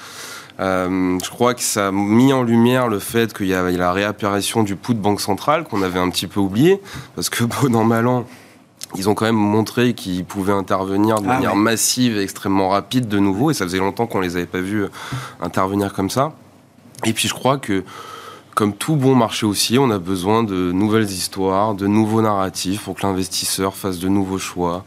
Euh, 0.58 1.18
je 1.22 1.28
crois 1.28 1.54
que 1.54 1.60
ça 1.60 1.88
a 1.88 1.92
mis 1.92 2.32
en 2.32 2.42
lumière 2.42 2.88
le 2.88 2.98
fait 2.98 3.34
qu'il 3.36 3.46
y 3.46 3.54
a 3.54 3.70
la 3.70 3.92
réapparition 3.92 4.62
du 4.62 4.76
pouls 4.76 4.94
de 4.94 5.00
Banque 5.00 5.20
centrale 5.20 5.64
qu'on 5.64 5.82
avait 5.82 5.98
un 5.98 6.08
petit 6.10 6.26
peu 6.26 6.40
oublié, 6.40 6.80
parce 7.14 7.28
que 7.28 7.44
bon 7.62 7.74
an, 7.74 7.84
mal 7.84 8.06
an, 8.06 8.24
ils 8.94 9.08
ont 9.08 9.14
quand 9.14 9.26
même 9.26 9.34
montré 9.34 9.94
qu'ils 9.94 10.24
pouvaient 10.24 10.52
intervenir 10.52 11.20
de 11.20 11.26
ah 11.26 11.34
manière 11.34 11.56
massive 11.56 12.16
et 12.16 12.22
extrêmement 12.22 12.70
rapide 12.70 13.08
de 13.08 13.18
nouveau, 13.18 13.50
et 13.50 13.54
ça 13.54 13.64
faisait 13.64 13.78
longtemps 13.78 14.06
qu'on 14.06 14.20
les 14.20 14.36
avait 14.36 14.46
pas 14.46 14.60
vus 14.60 14.84
euh, 14.84 14.88
intervenir 15.40 15.92
comme 15.92 16.10
ça. 16.10 16.32
Et 17.04 17.12
puis 17.12 17.28
je 17.28 17.34
crois 17.34 17.58
que, 17.58 17.84
comme 18.54 18.72
tout 18.72 18.96
bon 18.96 19.14
marché 19.14 19.44
aussi, 19.44 19.78
on 19.78 19.90
a 19.90 19.98
besoin 19.98 20.42
de 20.42 20.72
nouvelles 20.72 21.10
histoires, 21.10 21.74
de 21.74 21.86
nouveaux 21.86 22.22
narratifs 22.22 22.84
pour 22.84 22.94
que 22.94 23.02
l'investisseur 23.02 23.74
fasse 23.74 23.98
de 23.98 24.08
nouveaux 24.08 24.38
choix, 24.38 24.84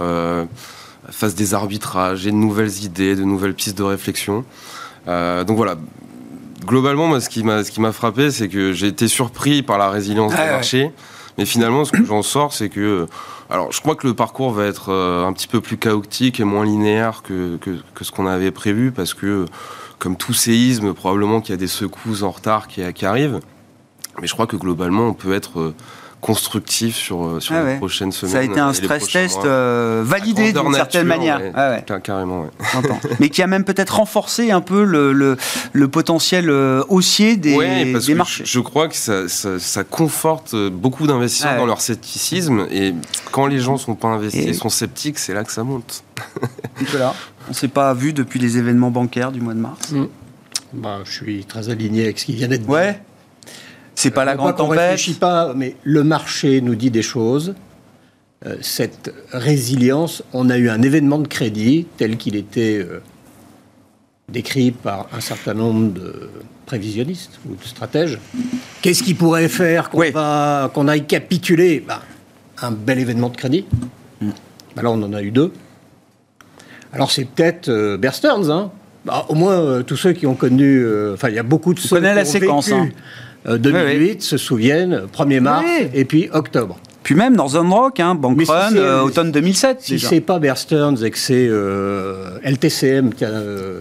euh, 0.00 0.46
fasse 1.10 1.34
des 1.34 1.52
arbitrages 1.52 2.26
et 2.26 2.30
de 2.30 2.36
nouvelles 2.36 2.84
idées, 2.84 3.14
de 3.14 3.24
nouvelles 3.24 3.54
pistes 3.54 3.76
de 3.76 3.82
réflexion. 3.82 4.46
Euh, 5.08 5.44
donc 5.44 5.56
voilà. 5.56 5.76
Globalement, 6.64 7.08
moi, 7.08 7.20
ce 7.20 7.28
qui 7.28 7.42
m'a, 7.42 7.64
ce 7.64 7.70
qui 7.72 7.80
m'a 7.80 7.92
frappé, 7.92 8.30
c'est 8.30 8.48
que 8.48 8.72
j'ai 8.72 8.86
été 8.86 9.08
surpris 9.08 9.62
par 9.62 9.78
la 9.78 9.90
résilience 9.90 10.32
du 10.32 10.38
marché. 10.38 10.92
Mais 11.38 11.44
finalement, 11.44 11.84
ce 11.84 11.92
que 11.92 12.04
j'en 12.04 12.22
sors, 12.22 12.52
c'est 12.52 12.68
que. 12.68 13.06
Alors, 13.50 13.72
je 13.72 13.80
crois 13.80 13.96
que 13.96 14.06
le 14.06 14.14
parcours 14.14 14.52
va 14.52 14.64
être 14.66 14.90
euh, 14.90 15.26
un 15.26 15.32
petit 15.32 15.48
peu 15.48 15.60
plus 15.60 15.76
chaotique 15.76 16.40
et 16.40 16.44
moins 16.44 16.64
linéaire 16.64 17.22
que, 17.22 17.56
que, 17.56 17.78
que 17.94 18.04
ce 18.04 18.10
qu'on 18.12 18.26
avait 18.26 18.50
prévu, 18.50 18.92
parce 18.92 19.12
que, 19.12 19.44
comme 19.98 20.16
tout 20.16 20.32
séisme, 20.32 20.94
probablement 20.94 21.40
qu'il 21.40 21.50
y 21.50 21.54
a 21.54 21.58
des 21.58 21.66
secousses 21.66 22.22
en 22.22 22.30
retard 22.30 22.68
qui, 22.68 22.80
qui 22.92 23.04
arrivent. 23.04 23.40
Mais 24.20 24.26
je 24.26 24.32
crois 24.32 24.46
que 24.46 24.56
globalement, 24.56 25.08
on 25.08 25.14
peut 25.14 25.32
être 25.32 25.58
euh, 25.60 25.74
constructif 26.22 26.94
sur, 26.94 27.24
euh, 27.24 27.40
sur 27.40 27.56
ah 27.56 27.64
les 27.64 27.76
prochaines 27.76 28.12
semaines. 28.12 28.32
Ça 28.32 28.38
a 28.38 28.42
été 28.42 28.60
un 28.60 28.72
stress 28.72 29.08
test 29.08 29.44
euh, 29.44 30.02
validé 30.06 30.52
d'une 30.52 30.72
certaine 30.72 31.06
manière. 31.06 31.40
Ah 31.54 31.80
carrément, 32.02 32.46
Mais 33.20 33.28
qui 33.28 33.42
a 33.42 33.48
même 33.48 33.64
peut-être 33.64 33.96
renforcé 33.96 34.52
un 34.52 34.60
peu 34.60 34.84
le, 34.84 35.12
le, 35.12 35.36
le 35.72 35.88
potentiel 35.88 36.48
euh, 36.48 36.84
haussier 36.88 37.36
des, 37.36 37.92
des 38.00 38.14
marchés. 38.14 38.44
Je 38.46 38.60
crois 38.60 38.86
que 38.88 38.94
ça, 38.94 39.28
ça, 39.28 39.84
conforte 39.84 40.54
beaucoup 40.54 41.08
d'investisseurs 41.08 41.56
dans 41.56 41.66
leur 41.66 41.80
scepticisme. 41.80 42.68
Et 42.70 42.94
quand 43.32 43.48
les 43.48 43.58
gens 43.58 43.74
ne 43.74 43.78
sont 43.78 43.96
pas 43.96 44.08
investis 44.08 44.46
et 44.46 44.54
sont 44.54 44.68
sceptiques, 44.70 45.18
c'est 45.18 45.34
là 45.34 45.42
que 45.42 45.52
ça 45.52 45.64
monte. 45.64 46.04
Nicolas, 46.80 47.14
on 47.48 47.50
ne 47.50 47.54
s'est 47.54 47.66
pas 47.66 47.92
vu 47.94 48.12
depuis 48.12 48.38
les 48.38 48.58
événements 48.58 48.92
bancaires 48.92 49.32
du 49.32 49.40
mois 49.40 49.54
de 49.54 49.58
mars. 49.58 49.90
Mm. 49.90 50.04
Bah, 50.74 51.00
je 51.04 51.10
suis 51.10 51.44
très 51.44 51.68
aligné 51.68 52.04
avec 52.04 52.20
ce 52.20 52.26
qui 52.26 52.34
vient 52.34 52.48
d'être 52.48 52.62
dit. 52.62 52.70
Ouais. 52.70 53.00
C'est 54.02 54.10
pas 54.10 54.24
la 54.24 54.34
grande 54.34 54.56
tempête. 54.56 54.80
réfléchit 54.80 55.14
pas, 55.14 55.54
mais 55.54 55.76
le 55.84 56.02
marché 56.02 56.60
nous 56.60 56.74
dit 56.74 56.90
des 56.90 57.02
choses. 57.02 57.54
Euh, 58.44 58.56
cette 58.60 59.14
résilience, 59.30 60.24
on 60.32 60.50
a 60.50 60.58
eu 60.58 60.68
un 60.70 60.82
événement 60.82 61.18
de 61.18 61.28
crédit 61.28 61.86
tel 61.98 62.16
qu'il 62.16 62.34
était 62.34 62.78
euh, 62.80 63.00
décrit 64.28 64.72
par 64.72 65.06
un 65.16 65.20
certain 65.20 65.54
nombre 65.54 65.92
de 65.92 66.30
prévisionnistes 66.66 67.38
ou 67.48 67.54
de 67.54 67.62
stratèges. 67.62 68.18
Qu'est-ce 68.80 69.04
qui 69.04 69.14
pourrait 69.14 69.48
faire 69.48 69.88
qu'on 69.88 70.88
aille 70.88 71.06
capituler? 71.06 71.78
Bah, 71.86 72.02
Un 72.60 72.72
bel 72.72 72.98
événement 72.98 73.28
de 73.28 73.36
crédit. 73.36 73.66
Mm. 74.20 74.30
Bah, 74.74 74.82
là, 74.82 74.90
on 74.90 75.00
en 75.00 75.12
a 75.12 75.22
eu 75.22 75.30
deux. 75.30 75.52
Alors, 76.92 77.12
c'est 77.12 77.24
peut-être 77.24 77.68
euh, 77.68 77.96
Bear 77.98 78.16
Stearns, 78.16 78.50
hein. 78.50 78.72
bah, 79.04 79.26
au 79.28 79.36
moins, 79.36 79.84
tous 79.84 79.96
ceux 79.96 80.12
qui 80.12 80.26
ont 80.26 80.34
connu. 80.34 80.84
Enfin, 81.14 81.28
il 81.28 81.36
y 81.36 81.38
a 81.38 81.44
beaucoup 81.44 81.72
de 81.72 81.78
ceux 81.78 81.98
qui 81.98 82.02
la 82.02 82.24
séquence. 82.24 82.72
Hein. 82.72 82.88
2008 83.46 84.10
euh, 84.18 84.20
se 84.20 84.36
souviennent, 84.36 85.02
1er 85.16 85.40
mars 85.40 85.64
et 85.94 86.04
puis 86.04 86.28
octobre. 86.32 86.78
Puis 87.02 87.16
même 87.16 87.34
Northern 87.34 87.68
Rock, 87.72 87.98
hein, 87.98 88.14
Bank 88.14 88.40
Run, 88.46 88.76
euh, 88.76 89.00
automne 89.00 89.32
2007. 89.32 89.78
Si 89.80 89.98
c'est 89.98 90.20
pas 90.20 90.38
Bear 90.38 90.56
Stearns 90.56 91.02
et 91.02 91.10
que 91.10 91.18
c'est 91.18 91.48
euh, 91.48 92.38
LTCM, 92.44 93.10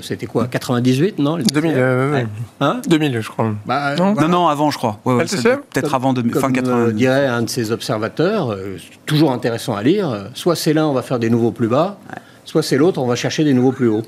c'était 0.02 0.26
quoi 0.26 0.48
98, 0.48 1.20
non 1.20 1.38
2000, 1.38 2.28
hein 2.62 2.82
2000, 2.88 3.22
je 3.22 3.30
crois. 3.30 3.54
Bah, 3.68 3.96
non, 3.96 4.16
non, 4.28 4.48
avant, 4.48 4.72
je 4.72 4.78
crois. 4.80 5.00
LTCM 5.06 5.60
Peut-être 5.72 5.94
avant 5.94 6.14
2000, 6.14 6.34
fin 6.34 6.52
80. 6.52 6.92
dirait 6.94 7.28
un 7.28 7.44
de 7.44 7.50
ses 7.50 7.72
observateurs, 7.72 8.58
toujours 9.06 9.32
intéressant 9.32 9.76
à 9.76 9.84
lire, 9.84 10.30
soit 10.34 10.56
c'est 10.56 10.74
l'un, 10.74 10.88
on 10.88 10.94
va 10.94 11.04
faire 11.04 11.20
des 11.20 11.30
nouveaux 11.30 11.52
plus 11.52 11.68
bas, 11.68 12.00
soit 12.44 12.64
c'est 12.64 12.78
l'autre, 12.78 13.00
on 13.00 13.08
va 13.08 13.16
chercher 13.16 13.44
des 13.44 13.54
nouveaux 13.54 13.72
plus 13.72 13.88
hauts 13.88 14.04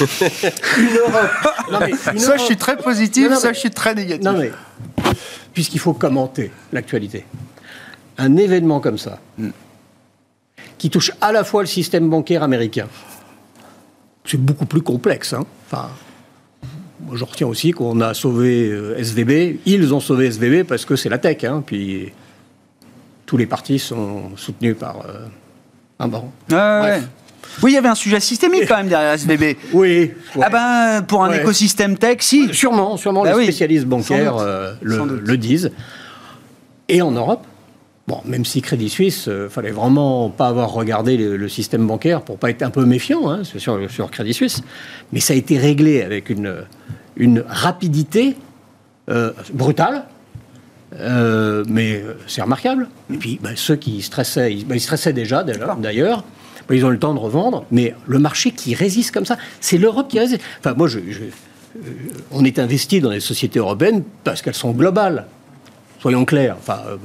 une 0.00 0.96
Europe. 0.96 2.18
soit 2.18 2.36
je 2.36 2.44
suis 2.44 2.56
très 2.56 2.76
positif, 2.76 3.32
soit 3.34 3.52
je 3.52 3.58
suis 3.58 3.70
très 3.70 3.94
négatif. 3.94 4.24
Non 4.24 4.32
mais, 4.32 4.50
puisqu'il 5.52 5.78
faut 5.78 5.94
commenter 5.94 6.50
l'actualité, 6.72 7.24
un 8.18 8.36
événement 8.36 8.80
comme 8.80 8.98
ça, 8.98 9.18
qui 10.78 10.90
touche 10.90 11.12
à 11.20 11.32
la 11.32 11.44
fois 11.44 11.62
le 11.62 11.66
système 11.66 12.10
bancaire 12.10 12.42
américain, 12.42 12.88
c'est 14.24 14.40
beaucoup 14.40 14.66
plus 14.66 14.82
complexe. 14.82 15.32
Hein. 15.32 15.44
Enfin, 15.66 15.88
je 17.12 17.24
retiens 17.24 17.46
aussi 17.46 17.72
qu'on 17.72 18.00
a 18.00 18.14
sauvé 18.14 18.70
euh, 18.70 18.98
SVB. 18.98 19.60
Ils 19.66 19.94
ont 19.94 20.00
sauvé 20.00 20.26
SVB 20.30 20.66
parce 20.66 20.84
que 20.84 20.96
c'est 20.96 21.08
la 21.08 21.18
tech. 21.18 21.44
Hein. 21.44 21.62
Puis 21.64 22.12
tous 23.26 23.36
les 23.36 23.46
partis 23.46 23.78
sont 23.78 24.36
soutenus 24.36 24.76
par 24.78 25.00
euh, 25.06 25.26
un 25.98 26.08
baron. 26.08 26.30
Oui, 27.62 27.72
il 27.72 27.74
y 27.74 27.78
avait 27.78 27.88
un 27.88 27.94
sujet 27.94 28.20
systémique 28.20 28.66
quand 28.68 28.76
même 28.76 28.88
derrière 28.88 29.12
SBB. 29.12 29.56
Oui. 29.72 30.12
Ah 30.40 30.48
ben, 30.50 31.02
pour 31.02 31.24
un 31.24 31.32
écosystème 31.32 31.96
tech, 31.96 32.18
si. 32.20 32.52
Sûrement, 32.52 32.96
sûrement 32.96 33.22
bah 33.22 33.36
les 33.36 33.44
spécialistes 33.44 33.86
bancaires 33.86 34.36
euh, 34.36 34.74
le, 34.82 35.36
disent. 35.36 35.70
Et 36.88 37.02
en 37.02 37.10
Europe, 37.10 37.44
bon, 38.06 38.20
même 38.24 38.44
si 38.44 38.62
Crédit 38.62 38.88
Suisse, 38.88 39.28
ne 39.28 39.32
euh, 39.32 39.48
fallait 39.48 39.70
vraiment 39.70 40.30
pas 40.30 40.48
avoir 40.48 40.72
regardé 40.72 41.16
le, 41.16 41.48
système 41.48 41.86
bancaire 41.86 42.22
pour 42.22 42.38
pas 42.38 42.50
être 42.50 42.62
un 42.62 42.70
peu 42.70 42.84
méfiant 42.84 43.30
hein, 43.30 43.42
sur, 43.44 43.90
sur, 43.90 44.10
Crédit 44.10 44.34
Suisse, 44.34 44.62
mais 45.12 45.20
ça 45.20 45.34
a 45.34 45.36
été 45.36 45.58
réglé 45.58 46.02
avec 46.02 46.30
une, 46.30 46.54
une 47.16 47.44
rapidité 47.46 48.36
euh, 49.10 49.32
brutale. 49.52 50.04
mais 51.68 52.04
c'est 52.26 52.42
remarquable. 52.42 52.88
Et 53.12 53.16
puis, 53.16 53.40
bah, 53.42 53.50
ceux 53.56 53.76
qui 53.76 54.02
stressaient, 54.02 54.52
ils, 54.52 54.66
bah, 54.66 54.76
ils 54.76 54.80
stressaient 54.80 55.12
déjà 55.12 55.44
d'ailleurs 55.44 56.24
ils 56.70 56.84
ont 56.84 56.90
le 56.90 56.98
temps 56.98 57.14
de 57.14 57.18
revendre, 57.18 57.64
mais 57.70 57.94
le 58.06 58.18
marché 58.18 58.50
qui 58.50 58.74
résiste 58.74 59.12
comme 59.12 59.26
ça, 59.26 59.36
c'est 59.60 59.78
l'Europe 59.78 60.08
qui 60.08 60.18
résiste. 60.18 60.42
Enfin, 60.60 60.74
moi, 60.74 60.88
je, 60.88 60.98
euh, 61.76 61.80
on 62.30 62.44
est 62.44 62.58
investi 62.58 63.00
dans 63.00 63.10
les 63.10 63.20
sociétés 63.20 63.58
européennes 63.58 64.02
parce 64.22 64.42
qu'elles 64.42 64.54
sont 64.54 64.72
globales. 64.72 65.26
Soyons 66.00 66.24
clairs. 66.24 66.56
Enfin, 66.58 66.80
euh, 66.88 66.96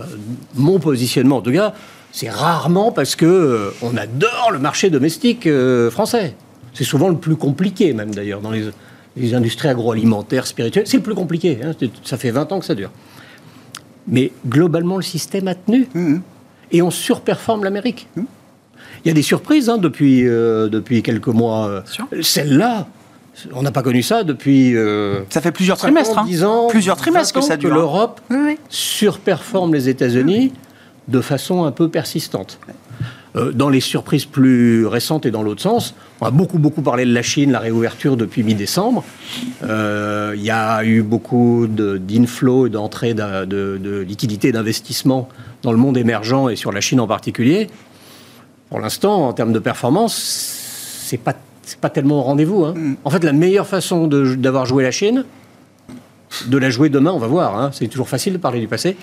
mon 0.56 0.80
positionnement, 0.80 1.38
en 1.38 1.42
tout 1.42 1.52
cas, 1.52 1.74
c'est 2.12 2.30
rarement 2.30 2.92
parce 2.92 3.16
que 3.16 3.26
euh, 3.26 3.72
on 3.82 3.98
adore 3.98 4.50
le 4.52 4.60
marché 4.60 4.90
domestique 4.90 5.48
français. 5.92 6.36
C'est 6.74 6.84
souvent 6.84 7.10
le 7.10 7.18
plus 7.18 7.36
compliqué, 7.36 7.94
même 7.94 8.14
d'ailleurs, 8.14 8.42
dans 8.42 8.52
les, 8.52 8.72
industries 9.34 9.68
agroalimentaires, 9.68 10.48
spirituelles. 10.48 10.88
C'est 10.88 10.98
le 10.98 11.04
plus 11.04 11.16
compliqué. 11.16 11.60
Hein. 11.62 11.72
Ça 12.06 12.18
fait 12.18 12.32
20 12.32 12.52
ans 12.54 12.60
que 12.60 12.66
ça 12.66 12.76
dure. 12.76 12.92
Mais 14.08 14.32
globalement, 14.48 14.96
le 14.96 15.04
système 15.04 15.48
a 15.50 15.56
tenu. 15.56 15.90
Mmh. 15.94 16.18
Et 16.72 16.82
on 16.82 16.92
surperforme 16.92 17.64
l'Amérique. 17.64 18.08
Mmh. 18.16 18.22
Il 19.04 19.08
y 19.08 19.12
a 19.12 19.14
des 19.14 19.22
surprises 19.22 19.70
hein, 19.70 19.78
depuis, 19.78 20.28
euh, 20.28 20.68
depuis 20.68 21.02
quelques 21.04 21.28
mois. 21.28 21.84
Celle-là, 22.22 22.88
on 23.54 23.62
n'a 23.62 23.72
pas 23.72 23.84
connu 23.84 24.04
ça 24.04 24.24
depuis. 24.24 24.76
Euh, 24.76 25.22
ça 25.30 25.42
fait 25.42 25.52
plusieurs 25.52 25.78
trimestres. 25.78 26.18
Hein. 26.18 26.44
ans, 26.44 26.68
plusieurs 26.68 26.98
trimestres 26.98 27.34
que 27.34 27.42
ça 27.42 27.58
dure. 27.58 27.74
L'Europe 27.74 28.22
surperforme 28.70 29.74
les 29.74 29.90
États-Unis 29.90 30.54
de 31.08 31.22
façon 31.22 31.64
un 31.64 31.72
peu 31.72 31.90
persistante. 31.90 32.60
Euh, 33.36 33.52
dans 33.52 33.70
les 33.70 33.80
surprises 33.80 34.26
plus 34.26 34.88
récentes 34.88 35.28
et 35.28 35.32
dans 35.32 35.44
l'autre 35.44 35.62
sens, 35.62 35.94
on 36.20 36.26
a 36.26 36.32
beaucoup, 36.32 36.58
beaucoup 36.58 36.82
parlé 36.82 37.06
de 37.06 37.14
la 37.14 37.22
Chine, 37.22 37.52
la 37.52 37.60
réouverture 37.60 38.18
depuis 38.18 38.42
mi-décembre. 38.42 39.04
Euh, 39.64 40.34
il 40.36 40.44
y 40.44 40.50
a 40.50 40.84
eu 40.84 41.04
beaucoup 41.04 41.68
d'inflows 41.68 42.68
et 42.68 42.70
d'entrées 42.72 43.14
de, 43.14 43.46
de, 43.46 44.00
liquidités 44.00 44.52
d'investissement 44.52 45.30
dans 45.62 45.72
le 45.72 45.78
monde 45.78 45.98
émergent 45.98 46.50
et 46.50 46.56
sur 46.56 46.72
la 46.72 46.82
Chine 46.82 47.00
en 47.00 47.08
particulier. 47.08 47.68
Pour 48.70 48.80
l'instant, 48.80 49.28
en 49.28 49.34
termes 49.34 49.54
de 49.54 49.60
performance, 49.60 50.16
c'est 50.16 51.18
pas 51.18 51.36
pas 51.82 51.90
tellement 51.90 52.20
au 52.20 52.22
rendez-vous. 52.22 52.66
Hein. 52.66 52.74
Mm. 52.76 52.96
En 53.04 53.10
fait, 53.10 53.24
la 53.24 53.34
meilleure 53.34 53.68
façon 53.68 54.08
d'avoir 54.08 54.66
joué 54.66 54.84
la 54.84 54.92
Chine, 54.92 55.26
de 56.48 56.58
la 56.58 56.70
jouer 56.70 56.90
demain, 56.90 57.12
on 57.12 57.18
va 57.18 57.28
voir. 57.28 57.60
Hein. 57.60 57.72
C'est 57.74 57.88
toujours 57.88 58.08
facile 58.08 58.34
de 58.34 58.38
parler 58.38 58.60
du 58.60 58.68
passé. 58.68 58.96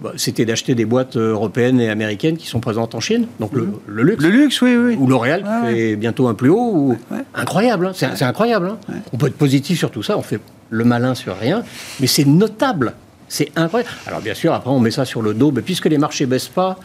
Bah, 0.00 0.12
c'était 0.16 0.46
d'acheter 0.46 0.74
des 0.74 0.86
boîtes 0.86 1.16
européennes 1.16 1.80
et 1.80 1.90
américaines 1.90 2.36
qui 2.38 2.46
sont 2.46 2.60
présentes 2.60 2.94
en 2.94 3.00
Chine. 3.00 3.26
Donc 3.38 3.52
le, 3.52 3.68
luxe. 4.02 4.22
Le 4.22 4.30
luxe, 4.30 4.62
oui, 4.62 4.76
oui. 4.76 4.96
Ou 4.98 5.06
L'Oréal 5.06 5.42
qui 5.42 5.74
fait 5.74 5.96
bientôt 5.96 6.28
un 6.28 6.34
plus 6.34 6.50
haut. 6.50 6.96
Incroyable. 7.34 7.88
Hein. 7.88 7.92
C'est 7.92 8.24
incroyable. 8.24 8.74
On 9.12 9.18
peut 9.18 9.26
être 9.26 9.38
positif 9.38 9.78
sur 9.78 9.90
tout 9.90 10.02
ça. 10.02 10.16
On 10.16 10.22
fait 10.22 10.40
le 10.70 10.84
malin 10.84 11.14
sur 11.14 11.36
rien. 11.36 11.62
Mais 12.00 12.06
c'est 12.06 12.24
notable. 12.24 12.94
C'est 13.28 13.52
incroyable. 13.56 13.90
Alors 14.06 14.20
bien 14.20 14.34
sûr, 14.34 14.54
après 14.54 14.70
on 14.70 14.80
met 14.80 14.90
ça 14.90 15.04
sur 15.04 15.22
le 15.22 15.34
dos. 15.34 15.52
Mais 15.52 15.62
puisque 15.62 15.86
les 15.86 15.98
marchés 15.98 16.26
baissent 16.26 16.48
pas, 16.48 16.78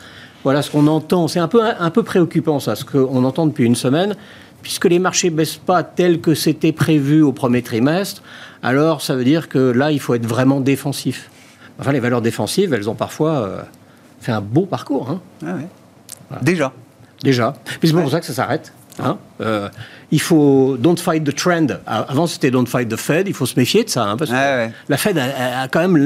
voilà 0.45 0.61
ce 0.61 0.71
qu'on 0.71 0.87
entend. 0.87 1.27
C'est 1.27 1.39
un 1.39 1.49
peu, 1.49 1.61
un 1.61 1.89
peu 1.89 2.03
préoccupant 2.03 2.61
ça, 2.61 2.75
ce 2.75 2.85
qu'on 2.85 3.25
entend 3.25 3.47
depuis 3.47 3.65
une 3.65 3.75
semaine 3.75 4.15
puisque 4.61 4.85
les 4.85 4.97
marchés 4.97 5.29
ne 5.29 5.35
baissent 5.35 5.57
pas 5.57 5.83
tel 5.83 6.21
que 6.21 6.33
c'était 6.33 6.71
prévu 6.71 7.21
au 7.21 7.31
premier 7.31 7.61
trimestre, 7.61 8.23
alors 8.63 9.03
ça 9.03 9.15
veut 9.15 9.23
dire 9.23 9.47
que 9.47 9.59
là, 9.59 9.91
il 9.91 9.99
faut 9.99 10.15
être 10.15 10.25
vraiment 10.25 10.59
défensif. 10.59 11.29
Enfin, 11.79 11.91
les 11.91 11.99
valeurs 11.99 12.23
défensives, 12.23 12.73
elles 12.73 12.89
ont 12.89 12.95
parfois 12.95 13.31
euh, 13.31 13.61
fait 14.21 14.31
un 14.31 14.41
beau 14.41 14.65
parcours. 14.65 15.11
Hein. 15.11 15.21
Ah 16.31 16.39
Déjà. 16.41 16.73
Déjà. 17.21 17.53
c'est 17.79 17.93
pour 17.93 18.09
ça 18.09 18.19
que 18.19 18.25
ça 18.25 18.33
s'arrête. 18.33 18.73
Hein. 18.97 19.17
Euh, 19.41 19.69
il 20.11 20.21
faut 20.21 20.77
don't 20.79 20.97
fight 20.97 21.23
the 21.23 21.35
trend. 21.35 21.67
Avant 21.85 22.27
c'était 22.27 22.51
don't 22.51 22.67
fight 22.67 22.89
the 22.89 22.95
Fed. 22.95 23.27
Il 23.27 23.33
faut 23.33 23.45
se 23.45 23.57
méfier 23.57 23.83
de 23.83 23.89
ça 23.89 24.03
hein, 24.03 24.17
parce 24.17 24.31
que 24.31 24.69
la 24.89 24.97
Fed 24.97 25.17
a, 25.17 25.67
quand 25.67 25.81
même 25.81 25.97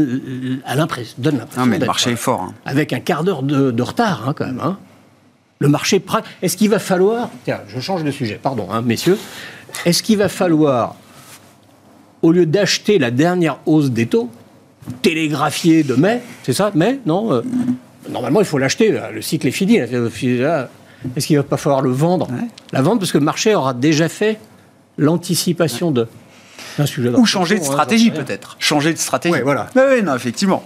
l'impression 0.76 1.16
donne 1.18 1.38
l'impression. 1.40 1.66
mais 1.66 1.80
le 1.80 1.86
marché 1.86 2.12
est 2.12 2.16
fort. 2.16 2.54
Avec 2.66 2.94
un 2.94 3.00
quart 3.00 3.24
d'heure 3.24 3.44
de, 3.44 3.72
de, 3.72 3.84
retard 3.84 4.34
quand 4.36 4.46
même 4.46 4.62
le 5.60 5.68
marché. 5.68 6.02
Est-ce 6.42 6.58
qu'il 6.58 6.70
va 6.70 6.80
falloir. 6.80 7.30
Tiens, 7.44 7.60
je 7.68 7.80
change 7.80 8.04
de 8.04 8.12
sujet, 8.12 8.40
pardon, 8.42 8.68
hein, 8.72 8.82
messieurs. 8.82 9.18
Est-ce 9.86 10.02
qu'il 10.02 10.18
va 10.18 10.30
falloir, 10.30 10.96
au 12.22 12.32
lieu 12.32 12.46
d'acheter 12.46 12.98
la 12.98 13.12
dernière 13.12 13.60
hausse 13.66 13.92
des 13.92 14.08
taux, 14.08 14.30
télégraphier 15.02 15.84
de 15.84 15.96
mai, 15.96 16.22
c'est 16.44 16.54
ça 16.54 16.72
Mai 16.74 17.00
Non 17.06 17.34
euh, 17.34 17.42
Normalement, 18.10 18.40
il 18.40 18.46
faut 18.46 18.58
l'acheter. 18.58 18.98
Le 19.14 19.22
cycle 19.22 19.48
est 19.48 19.52
fini. 19.52 19.80
Est-ce 21.16 21.28
qu'il 21.28 21.38
ne 21.38 21.42
va 21.42 21.48
pas 21.48 21.58
falloir 21.58 21.82
le 21.82 21.92
vendre 21.92 22.28
La 22.72 22.82
vendre 22.82 23.00
parce 23.00 23.12
que 23.12 23.18
le 23.18 23.24
marché 23.24 23.56
aura 23.56 23.74
déjà 23.74 24.10
fait 24.10 24.40
l'anticipation 24.98 25.92
de. 25.92 26.08
Ou 27.18 27.26
changer 27.26 27.56
de 27.56 27.62
hein, 27.62 27.66
stratégie 27.66 28.12
peut-être. 28.12 28.56
Changer 28.60 28.94
de 28.94 28.98
stratégie. 28.98 29.36
Oui, 29.36 29.42
voilà. 29.42 29.68
Oui, 29.76 30.02
non, 30.04 30.16
effectivement. 30.16 30.64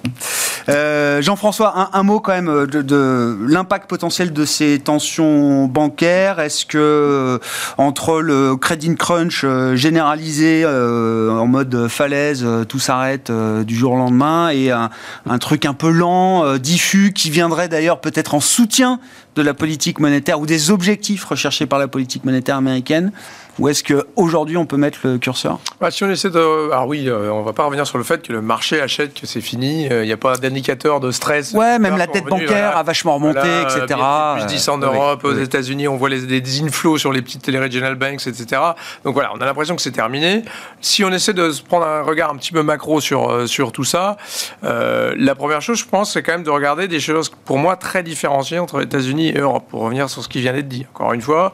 Euh, 0.69 1.21
Jean-François, 1.21 1.89
un, 1.93 2.03
mot 2.03 2.19
quand 2.19 2.31
même 2.31 2.49
euh, 2.49 2.65
de, 2.65 3.37
l'impact 3.47 3.89
potentiel 3.89 4.31
de 4.31 4.45
ces 4.45 4.79
tensions 4.79 5.65
bancaires. 5.67 6.39
Est-ce 6.39 6.65
que 6.65 6.77
euh, 6.77 7.39
entre 7.77 8.21
le 8.21 8.55
credit 8.55 8.95
crunch 8.95 9.45
généralisé 9.73 10.65
en 10.65 11.47
mode 11.47 11.87
falaise, 11.87 12.45
tout 12.67 12.79
s'arrête 12.79 13.31
du 13.31 13.75
jour 13.75 13.93
au 13.93 13.97
lendemain, 13.97 14.49
et 14.49 14.71
un, 14.71 14.89
un 15.25 15.37
truc 15.37 15.65
un 15.65 15.73
peu 15.73 15.89
lent, 15.89 16.57
diffus, 16.57 17.13
qui 17.13 17.29
viendrait 17.29 17.67
d'ailleurs 17.67 18.01
peut-être 18.01 18.35
en 18.35 18.39
soutien 18.39 18.99
de 19.35 19.41
la 19.41 19.53
politique 19.53 19.99
monétaire 19.99 20.39
ou 20.39 20.45
des 20.45 20.69
objectifs 20.71 21.23
recherchés 21.25 21.65
par 21.65 21.79
la 21.79 21.87
politique 21.87 22.25
monétaire 22.25 22.57
américaine? 22.57 23.11
Ou 23.59 23.67
est-ce 23.67 23.83
qu'aujourd'hui, 23.83 24.57
on 24.57 24.65
peut 24.65 24.77
mettre 24.77 24.99
le 25.03 25.19
curseur? 25.19 25.59
Bah, 25.79 25.91
Si 25.91 26.03
on 26.03 26.09
essaie 26.09 26.31
de. 26.31 26.71
Alors 26.71 26.87
oui, 26.87 27.07
euh, 27.07 27.31
on 27.31 27.41
ne 27.41 27.45
va 27.45 27.53
pas 27.53 27.63
revenir 27.65 27.85
sur 27.85 27.99
le 27.99 28.03
fait 28.03 28.25
que 28.25 28.33
le 28.33 28.41
marché 28.41 28.81
achète 28.81 29.13
que 29.13 29.27
c'est 29.27 29.41
fini. 29.41 29.87
Euh, 29.91 30.03
il 30.03 30.07
n'y 30.07 30.13
a 30.13 30.17
pas 30.17 30.37
d'indicateur 30.37 30.99
de 30.99 31.11
stress. 31.11 31.53
Ouais, 31.53 31.77
même 31.77 31.97
la 31.97 32.07
dette 32.07 32.25
bancaire 32.25 32.75
a 32.75 32.83
vachement 32.83 33.15
remonté, 33.15 33.47
etc. 33.61 33.99
Plus 34.37 34.45
10 34.47 34.69
en 34.69 34.77
Europe, 34.79 35.23
aux 35.23 35.35
États-Unis, 35.35 35.87
on 35.87 35.97
voit 35.97 36.09
les, 36.09 36.21
des 36.21 36.61
inflows 36.63 36.97
sur 36.97 37.11
les 37.11 37.21
petites 37.21 37.45
regional 37.45 37.95
banks, 37.95 38.25
etc. 38.25 38.61
Donc 39.03 39.13
voilà, 39.13 39.31
on 39.35 39.41
a 39.41 39.45
l'impression 39.45 39.75
que 39.75 39.81
c'est 39.81 39.91
terminé. 39.91 40.43
Si 40.81 41.03
on 41.03 41.11
essaie 41.11 41.33
de 41.33 41.51
se 41.51 41.61
prendre 41.61 41.85
un 41.85 42.01
regard 42.01 42.31
un 42.31 42.37
petit 42.37 42.51
peu 42.51 42.63
macro 42.63 43.01
sur, 43.01 43.29
euh, 43.29 43.45
sur 43.45 43.71
tout 43.71 43.83
ça, 43.83 44.17
la 44.63 45.35
première 45.35 45.61
chose, 45.61 45.79
je 45.79 45.85
pense, 45.85 46.13
c'est 46.13 46.23
quand 46.23 46.33
même 46.33 46.43
de 46.43 46.49
regarder 46.49 46.87
des 46.87 46.99
choses, 46.99 47.31
pour 47.45 47.57
moi, 47.57 47.75
très 47.75 48.01
différenciées 48.01 48.59
entre 48.59 48.81
États-Unis 48.81 49.29
et 49.29 49.39
Europe. 49.39 49.65
Pour 49.69 49.81
revenir 49.81 50.09
sur 50.09 50.23
ce 50.23 50.29
qui 50.29 50.41
vient 50.41 50.53
d'être 50.53 50.67
dit. 50.67 50.85
Encore 50.93 51.13
une 51.13 51.21
fois, 51.21 51.53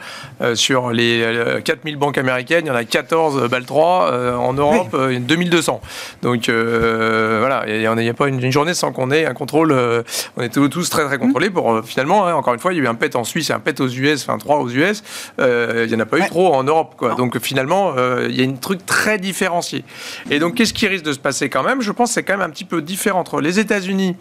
sur 0.55 0.91
les 0.91 1.61
4000 1.89 1.97
banques 1.97 2.17
américaines, 2.17 2.65
il 2.65 2.69
y 2.69 2.71
en 2.71 2.75
a 2.75 2.83
14 2.83 3.49
BAL 3.49 3.65
3, 3.65 4.37
en 4.37 4.53
Europe, 4.53 4.89
oui. 4.93 5.19
2200. 5.19 5.81
Donc 6.21 6.49
euh, 6.49 7.37
voilà, 7.39 7.65
il 7.67 7.79
n'y 7.79 8.09
a, 8.09 8.13
pas 8.13 8.27
une, 8.27 8.51
journée 8.51 8.73
sans 8.73 8.91
qu'on 8.91 9.11
ait 9.11 9.25
un 9.25 9.33
contrôle. 9.33 9.71
Euh, 9.71 10.03
on 10.37 10.41
est 10.41 10.49
tous 10.49 10.89
très 10.89 11.05
très 11.05 11.17
contrôlés 11.17 11.49
pour 11.49 11.73
euh, 11.73 11.81
finalement, 11.81 12.27
hein, 12.27 12.33
encore 12.33 12.53
une 12.53 12.59
fois, 12.59 12.73
il 12.73 12.77
y 12.77 12.81
a 12.81 12.83
eu 12.83 12.87
un 12.87 12.95
pet 12.95 13.15
en 13.15 13.23
Suisse 13.23 13.49
et 13.49 13.53
un 13.53 13.59
pet 13.59 13.79
aux 13.79 13.87
US, 13.87 14.23
enfin 14.23 14.37
3 14.37 14.57
aux 14.59 14.69
US. 14.69 15.03
il 15.39 15.87
n'y 15.87 15.95
en 15.95 15.99
a 15.99 16.05
pas 16.05 16.19
eu 16.19 16.27
trop 16.27 16.53
en 16.53 16.63
Europe. 16.63 16.95
Quoi. 16.97 17.15
Donc 17.15 17.39
finalement, 17.39 17.93
il 18.27 18.39
y 18.39 18.43
a 18.43 18.49
un 18.49 18.53
truc 18.53 18.85
très 18.85 19.17
différencié. 19.17 19.83
Et 20.29 20.39
donc 20.39 20.55
qu'est-ce 20.55 20.73
qui 20.73 20.87
risque 20.87 21.05
de 21.05 21.13
se 21.13 21.19
passer 21.19 21.49
quand 21.49 21.63
même? 21.63 21.81
Je 21.81 21.91
pense 21.91 22.09
que 22.09 22.13
c'est 22.15 22.23
quand 22.23 22.37
même 22.37 22.47
un 22.47 22.51
petit 22.51 22.65
peu 22.65 22.81
différent 22.81 23.19
entre 23.19 23.41
les 23.41 23.59
États-Unis, 23.59 24.15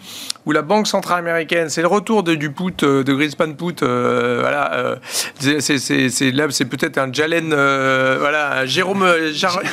où 0.46 0.52
la 0.52 0.62
Banque 0.62 0.86
centrale 0.86 1.18
américaine, 1.18 1.68
c'est 1.68 1.82
le 1.82 1.88
retour 1.88 2.22
de, 2.22 2.34
du 2.34 2.50
put, 2.50 2.72
de 2.80 3.12
Greenspan 3.12 3.52
put. 3.54 3.84
voilà, 3.84 4.96
c'est 5.38 6.30
là, 6.32 6.46
c'est 6.50 6.64
peut-être 6.64 6.98
un 6.98 7.12
Jalen 7.12 7.54
euh, 7.58 8.16
voilà, 8.20 8.66
Jérôme, 8.66 9.06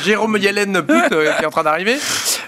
Jérôme 0.03 0.37
Yellen 0.37 0.75
euh, 0.77 1.33
qui 1.37 1.43
est 1.43 1.45
en 1.45 1.51
train 1.51 1.63
d'arriver. 1.63 1.97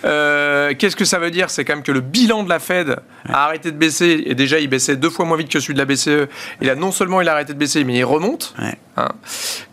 Euh, 0.04 0.74
qu'est-ce 0.78 0.96
que 0.96 1.06
ça 1.06 1.20
veut 1.20 1.32
dire? 1.32 1.50
C'est 1.50 1.64
quand 1.64 1.76
même 1.76 1.84
que 1.84 1.92
le 1.92 2.02
bilan 2.02 2.44
de 2.44 2.50
la 2.50 2.60
Fed 2.60 2.98
a 3.28 3.46
arrêté 3.46 3.72
de 3.72 3.78
baisser, 3.78 4.24
et 4.26 4.36
déjà 4.36 4.60
il 4.60 4.68
baissait 4.68 4.96
deux 4.96 5.10
fois 5.10 5.26
moins 5.26 5.38
vite 5.38 5.50
que 5.50 5.60
celui 5.60 5.74
de 5.76 5.80
la 5.80 5.86
BCE. 5.86 6.30
Et 6.62 6.66
là, 6.66 6.76
non 6.76 6.92
seulement 6.92 7.22
il 7.22 7.30
a 7.30 7.34
arrêté 7.34 7.54
de 7.54 7.60
baisser, 7.60 7.84
mais 7.84 7.96
il 7.96 8.04
remonte. 8.04 8.56
Hein. 8.98 9.10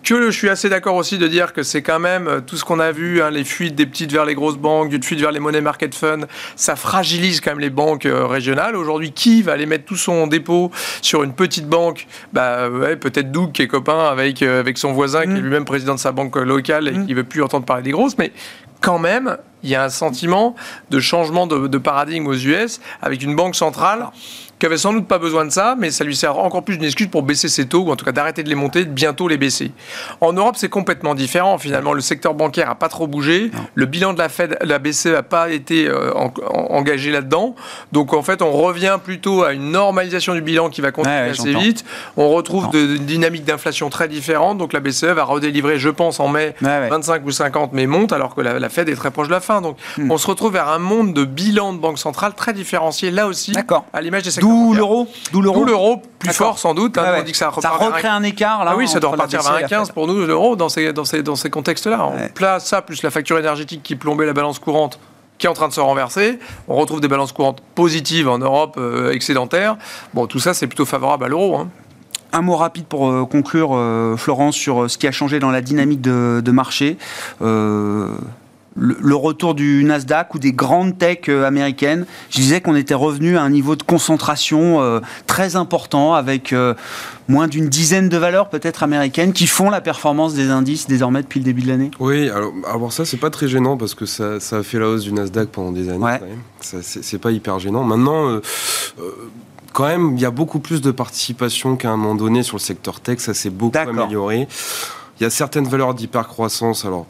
Que 0.04 0.30
je 0.30 0.36
suis 0.36 0.50
assez 0.50 0.68
d'accord 0.68 0.96
aussi 0.96 1.16
de 1.16 1.26
dire 1.26 1.52
que 1.52 1.62
c'est 1.62 1.82
quand 1.82 1.98
même 1.98 2.42
tout 2.46 2.56
ce 2.56 2.64
qu'on 2.64 2.78
a 2.78 2.92
vu, 2.92 3.22
hein, 3.22 3.30
les 3.30 3.42
fuites 3.42 3.74
des 3.74 3.86
petites 3.86 4.12
vers 4.12 4.24
les 4.24 4.34
grosses 4.34 4.58
banques, 4.58 4.90
du 4.90 5.00
fuite 5.00 5.18
vers 5.18 5.32
les 5.32 5.40
money 5.40 5.62
market 5.62 5.94
funds, 5.94 6.26
ça 6.56 6.76
fragilise 6.76 7.40
quand 7.40 7.52
même 7.52 7.60
les 7.60 7.70
banques 7.70 8.06
régionales. 8.06 8.76
Aujourd'hui, 8.76 9.12
qui 9.12 9.42
va 9.42 9.52
aller 9.52 9.66
mettre 9.66 9.86
tout 9.86 9.96
son 9.96 10.26
dépôt 10.26 10.70
sur 11.00 11.22
une 11.22 11.32
petite 11.32 11.66
banque? 11.66 12.06
Bah, 12.32 12.68
Peut-être 13.00 13.32
Doug 13.32 13.52
qui 13.52 13.62
est 13.62 13.68
copain 13.68 14.06
avec, 14.06 14.42
avec 14.42 14.76
son 14.78 14.92
voisin 14.92 15.22
qui 15.22 15.30
est 15.30 15.34
mm. 15.34 15.40
lui-même 15.40 15.64
président 15.64 15.94
de 15.94 16.00
sa 16.00 16.12
banque 16.12 16.36
locale 16.36 16.88
et 16.88 16.92
mm. 16.92 17.06
qui 17.06 17.12
ne 17.12 17.16
veut 17.16 17.24
plus 17.24 17.42
entendre 17.42 17.64
parler 17.64 17.82
des 17.82 17.92
grosses, 17.92 18.18
mais 18.18 18.32
quand 18.80 18.98
même, 18.98 19.38
il 19.64 19.70
y 19.70 19.74
a 19.74 19.82
un 19.82 19.88
sentiment 19.88 20.54
de 20.90 21.00
changement 21.00 21.46
de, 21.46 21.66
de 21.66 21.78
paradigme 21.78 22.26
aux 22.26 22.34
US 22.34 22.80
avec 23.02 23.22
une 23.22 23.34
banque 23.34 23.56
centrale 23.56 24.10
qui 24.58 24.66
avait 24.66 24.76
sans 24.76 24.92
doute 24.92 25.06
pas 25.06 25.18
besoin 25.18 25.44
de 25.44 25.50
ça, 25.50 25.74
mais 25.78 25.90
ça 25.90 26.04
lui 26.04 26.14
sert 26.14 26.38
encore 26.38 26.62
plus 26.62 26.76
d'une 26.76 26.86
excuse 26.86 27.08
pour 27.08 27.22
baisser 27.22 27.48
ses 27.48 27.66
taux, 27.66 27.82
ou 27.82 27.90
en 27.90 27.96
tout 27.96 28.04
cas 28.04 28.12
d'arrêter 28.12 28.42
de 28.42 28.48
les 28.48 28.54
monter, 28.54 28.84
de 28.84 28.90
bientôt 28.90 29.28
les 29.28 29.36
baisser. 29.36 29.72
En 30.20 30.32
Europe, 30.32 30.54
c'est 30.56 30.68
complètement 30.68 31.14
différent. 31.14 31.58
Finalement, 31.58 31.92
le 31.92 32.00
secteur 32.00 32.34
bancaire 32.34 32.68
n'a 32.68 32.74
pas 32.74 32.88
trop 32.88 33.06
bougé. 33.06 33.50
Le 33.74 33.86
bilan 33.86 34.12
de 34.12 34.18
la 34.18 34.28
Fed, 34.28 34.56
la 34.62 34.78
BCE 34.78 35.06
n'a 35.06 35.22
pas 35.22 35.50
été 35.50 35.86
euh, 35.86 36.12
engagé 36.14 37.10
là-dedans. 37.10 37.54
Donc 37.92 38.14
en 38.14 38.22
fait, 38.22 38.42
on 38.42 38.52
revient 38.52 38.98
plutôt 39.02 39.42
à 39.42 39.52
une 39.52 39.70
normalisation 39.70 40.34
du 40.34 40.40
bilan 40.40 40.70
qui 40.70 40.80
va 40.80 40.92
continuer 40.92 41.16
assez 41.16 41.52
vite. 41.52 41.84
On 42.16 42.30
retrouve 42.30 42.70
de, 42.70 42.96
une 42.96 43.06
dynamique 43.06 43.44
d'inflation 43.44 43.90
très 43.90 44.08
différente. 44.08 44.58
Donc 44.58 44.72
la 44.72 44.80
BCE 44.80 45.04
va 45.04 45.24
redélivrer, 45.24 45.78
je 45.78 45.90
pense, 45.90 46.20
en 46.20 46.28
mai 46.28 46.54
25 46.60 47.26
ou 47.26 47.30
50, 47.32 47.72
mais 47.72 47.86
monte, 47.86 48.12
alors 48.12 48.34
que 48.34 48.40
la, 48.40 48.68
Fed 48.68 48.88
est 48.88 48.96
très 48.96 49.10
proche 49.10 49.28
de 49.28 49.32
la 49.32 49.40
fin. 49.40 49.53
Donc 49.60 49.76
hmm. 49.98 50.10
on 50.10 50.18
se 50.18 50.26
retrouve 50.26 50.52
vers 50.52 50.68
un 50.68 50.78
monde 50.78 51.12
de 51.12 51.24
bilan 51.24 51.72
de 51.72 51.78
banque 51.78 51.98
centrale 51.98 52.34
très 52.34 52.52
différencié, 52.52 53.10
là 53.10 53.26
aussi, 53.26 53.52
à 53.92 54.00
l'image 54.00 54.22
des 54.22 54.30
secteurs 54.30 54.50
D'où 54.50 54.74
l'euro 54.74 55.08
D'où 55.32 55.40
l'euro, 55.40 56.02
plus 56.18 56.32
fort 56.32 56.58
sans 56.58 56.74
doute. 56.74 56.98
Hein, 56.98 57.16
on 57.18 57.22
dit 57.22 57.32
que 57.32 57.38
ça, 57.38 57.50
recrée 57.50 58.08
un 58.08 58.22
écart. 58.22 58.64
Là, 58.64 58.72
ah 58.74 58.76
oui, 58.76 58.88
ça 58.88 59.00
doit 59.00 59.10
repartir 59.10 59.42
vers 59.42 59.68
1,15 59.68 59.92
pour 59.92 60.06
nous, 60.06 60.26
l'euro, 60.26 60.56
dans 60.56 60.68
ces, 60.68 60.92
dans 60.92 61.04
ces, 61.04 61.22
dans 61.22 61.36
ces 61.36 61.50
contextes-là. 61.50 62.06
On 62.06 62.28
place 62.28 62.66
ça, 62.66 62.82
plus 62.82 63.02
la 63.02 63.10
facture 63.10 63.38
énergétique 63.38 63.82
qui 63.82 63.96
plombait 63.96 64.26
la 64.26 64.32
balance 64.32 64.58
courante 64.58 64.98
qui 65.38 65.46
est 65.46 65.50
en 65.50 65.54
train 65.54 65.68
de 65.68 65.72
se 65.72 65.80
renverser. 65.80 66.38
On 66.68 66.76
retrouve 66.76 67.00
des 67.00 67.08
balances 67.08 67.32
courantes 67.32 67.60
positives 67.74 68.28
en 68.28 68.38
Europe, 68.38 68.76
euh, 68.78 69.10
excédentaires. 69.10 69.76
Bon, 70.12 70.26
tout 70.26 70.38
ça, 70.38 70.54
c'est 70.54 70.66
plutôt 70.66 70.84
favorable 70.84 71.24
à 71.24 71.28
l'euro. 71.28 71.56
Hein. 71.56 71.70
Un 72.32 72.42
mot 72.42 72.56
rapide 72.56 72.86
pour 72.86 73.10
euh, 73.10 73.24
conclure, 73.24 73.70
euh, 73.72 74.16
Florence, 74.16 74.54
sur 74.56 74.88
ce 74.88 74.98
qui 74.98 75.06
a 75.06 75.12
changé 75.12 75.40
dans 75.40 75.50
la 75.50 75.60
dynamique 75.60 76.00
de, 76.00 76.40
de 76.44 76.50
marché 76.52 76.98
le, 78.76 79.14
retour 79.14 79.54
du 79.54 79.84
Nasdaq 79.84 80.34
ou 80.34 80.38
des 80.38 80.52
grandes 80.52 80.98
tech 80.98 81.28
américaines. 81.28 82.06
Je 82.30 82.36
disais 82.36 82.60
qu'on 82.60 82.76
était 82.76 82.94
revenu 82.94 83.36
à 83.36 83.42
un 83.42 83.50
niveau 83.50 83.76
de 83.76 83.82
concentration 83.82 85.00
très 85.26 85.56
important 85.56 86.14
avec 86.14 86.54
moins 87.28 87.48
d'une 87.48 87.68
dizaine 87.68 88.08
de 88.08 88.16
valeurs 88.16 88.48
peut-être 88.48 88.82
américaines 88.82 89.32
qui 89.32 89.46
font 89.46 89.70
la 89.70 89.80
performance 89.80 90.34
des 90.34 90.50
indices 90.50 90.86
désormais 90.86 91.22
depuis 91.22 91.40
le 91.40 91.44
début 91.44 91.62
de 91.62 91.68
l'année 91.68 91.90
Oui, 92.00 92.28
alors, 92.28 92.52
alors 92.68 92.92
ça 92.92 93.04
c'est 93.04 93.16
pas 93.16 93.30
très 93.30 93.48
gênant 93.48 93.76
parce 93.76 93.94
que 93.94 94.06
ça, 94.06 94.40
ça, 94.40 94.58
a 94.58 94.62
fait 94.62 94.78
la 94.78 94.88
hausse 94.88 95.04
du 95.04 95.12
Nasdaq 95.12 95.48
pendant 95.48 95.72
des 95.72 95.88
années. 95.88 96.04
Ouais. 96.04 96.20
C'est 96.60 97.18
pas 97.18 97.30
hyper 97.30 97.58
gênant. 97.58 97.84
Maintenant, 97.84 98.28
euh, 98.28 98.40
euh, 98.98 99.10
quand 99.72 99.86
même, 99.86 100.14
il 100.16 100.20
y 100.20 100.24
a 100.24 100.30
beaucoup 100.30 100.60
plus 100.60 100.80
de 100.80 100.90
participation 100.90 101.76
qu'à 101.76 101.90
un 101.90 101.96
moment 101.96 102.14
donné 102.14 102.42
sur 102.42 102.56
le 102.56 102.62
secteur 102.62 103.00
tech. 103.00 103.18
Ça 103.18 103.34
s'est 103.34 103.50
beaucoup 103.50 103.76
amélioré. 103.76 104.48
Il 105.18 105.22
y 105.22 105.26
a 105.26 105.30
certaines 105.30 105.66
valeurs 105.66 105.94
d'hypercroissance. 105.94 106.84
Alors, 106.84 107.06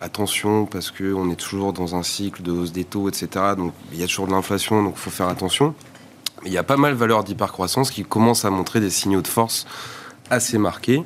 attention 0.00 0.66
parce 0.66 0.90
qu'on 0.90 1.30
est 1.30 1.36
toujours 1.36 1.72
dans 1.72 1.94
un 1.94 2.02
cycle 2.02 2.42
de 2.42 2.52
hausse 2.52 2.72
des 2.72 2.84
taux, 2.84 3.08
etc. 3.08 3.28
Donc, 3.56 3.72
il 3.92 4.00
y 4.00 4.02
a 4.02 4.06
toujours 4.06 4.26
de 4.26 4.32
l'inflation, 4.32 4.82
donc 4.82 4.94
il 4.96 5.00
faut 5.00 5.10
faire 5.10 5.28
attention. 5.28 5.74
Il 6.46 6.52
y 6.52 6.58
a 6.58 6.62
pas 6.62 6.76
mal 6.76 6.94
de 6.94 6.98
valeurs 6.98 7.22
d'hypercroissance 7.22 7.90
qui 7.90 8.04
commencent 8.04 8.44
à 8.44 8.50
montrer 8.50 8.80
des 8.80 8.90
signaux 8.90 9.20
de 9.20 9.28
force 9.28 9.66
assez 10.30 10.56
marqués. 10.56 11.02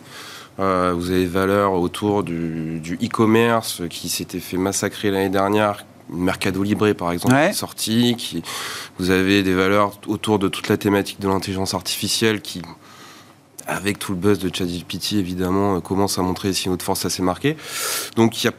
Euh, 0.60 0.94
vous 0.96 1.10
avez 1.10 1.20
des 1.20 1.26
valeurs 1.26 1.72
autour 1.72 2.22
du 2.22 2.98
e-commerce 3.02 3.82
qui 3.90 4.08
s'était 4.08 4.38
fait 4.38 4.56
massacrer 4.56 5.10
l'année 5.10 5.30
dernière. 5.30 5.84
Mercado 6.10 6.62
Libre, 6.62 6.92
par 6.92 7.12
exemple, 7.12 7.34
qui 7.34 7.40
est 7.40 7.52
sorti. 7.52 8.14
Qui, 8.16 8.42
vous 8.98 9.10
avez 9.10 9.42
des 9.42 9.54
valeurs 9.54 9.98
autour 10.06 10.38
de 10.38 10.48
toute 10.48 10.68
la 10.68 10.76
thématique 10.76 11.18
de 11.18 11.26
l'intelligence 11.26 11.74
artificielle 11.74 12.42
qui, 12.42 12.60
avec 13.66 13.98
tout 13.98 14.12
le 14.12 14.18
buzz 14.18 14.38
de 14.38 14.54
ChatGPT, 14.54 15.14
évidemment, 15.14 15.76
euh, 15.76 15.80
commence 15.80 16.18
à 16.18 16.22
montrer 16.22 16.48
des 16.48 16.54
signaux 16.54 16.76
de 16.76 16.82
force 16.82 17.04
assez 17.06 17.22
marqués. 17.22 17.56
Donc, 18.16 18.42
il 18.42 18.46
y 18.46 18.48
a 18.48 18.52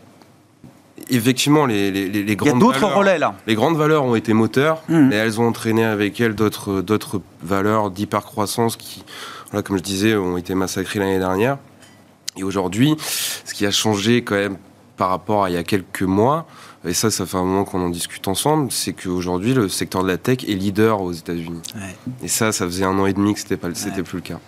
effectivement, 1.09 1.65
les, 1.65 1.91
les, 1.91 2.09
les 2.09 2.35
grandes 2.35 2.59
d'autres 2.59 2.85
relais 2.85 3.17
là. 3.17 3.35
Les 3.47 3.55
grandes 3.55 3.77
valeurs 3.77 4.03
ont 4.03 4.15
été 4.15 4.33
moteurs, 4.33 4.81
hmm. 4.89 5.11
et 5.11 5.15
elles 5.15 5.39
ont 5.39 5.47
entraîné 5.47 5.83
avec 5.83 6.19
elles 6.19 6.35
d'autres 6.35 6.81
d'autres 6.81 7.21
valeurs 7.41 7.91
d'hypercroissance 7.91 8.75
qui, 8.75 9.03
voilà, 9.51 9.63
comme 9.63 9.77
je 9.77 9.83
disais, 9.83 10.15
ont 10.15 10.37
été 10.37 10.55
massacrées 10.55 10.99
l'année 10.99 11.19
dernière. 11.19 11.57
Et 12.37 12.43
aujourd'hui, 12.43 12.95
ce 12.99 13.53
qui 13.53 13.65
a 13.65 13.71
changé 13.71 14.23
quand 14.23 14.35
même 14.35 14.57
par 14.97 15.09
rapport 15.09 15.43
à 15.43 15.49
il 15.49 15.53
y 15.53 15.57
a 15.57 15.63
quelques 15.63 16.03
mois, 16.03 16.45
et 16.85 16.93
ça, 16.93 17.09
ça 17.09 17.25
fait 17.25 17.37
un 17.37 17.43
moment 17.43 17.63
qu'on 17.65 17.81
en 17.81 17.89
discute 17.89 18.27
ensemble, 18.27 18.71
c'est 18.71 18.93
qu'aujourd'hui, 18.93 19.53
le 19.53 19.69
secteur 19.69 20.03
de 20.03 20.07
la 20.07 20.17
tech 20.17 20.39
est 20.47 20.53
leader 20.53 21.01
aux 21.01 21.11
États-Unis. 21.11 21.61
Et 22.21 22.27
ça, 22.27 22.51
ça 22.51 22.65
faisait 22.65 22.85
un 22.85 22.97
an 22.99 23.05
et 23.05 23.13
demi 23.13 23.33
que 23.33 23.39
c'était 23.39 23.57
pas, 23.57 23.69
c'était 23.73 24.03
plus 24.03 24.17
le 24.17 24.21
cas. 24.21 24.39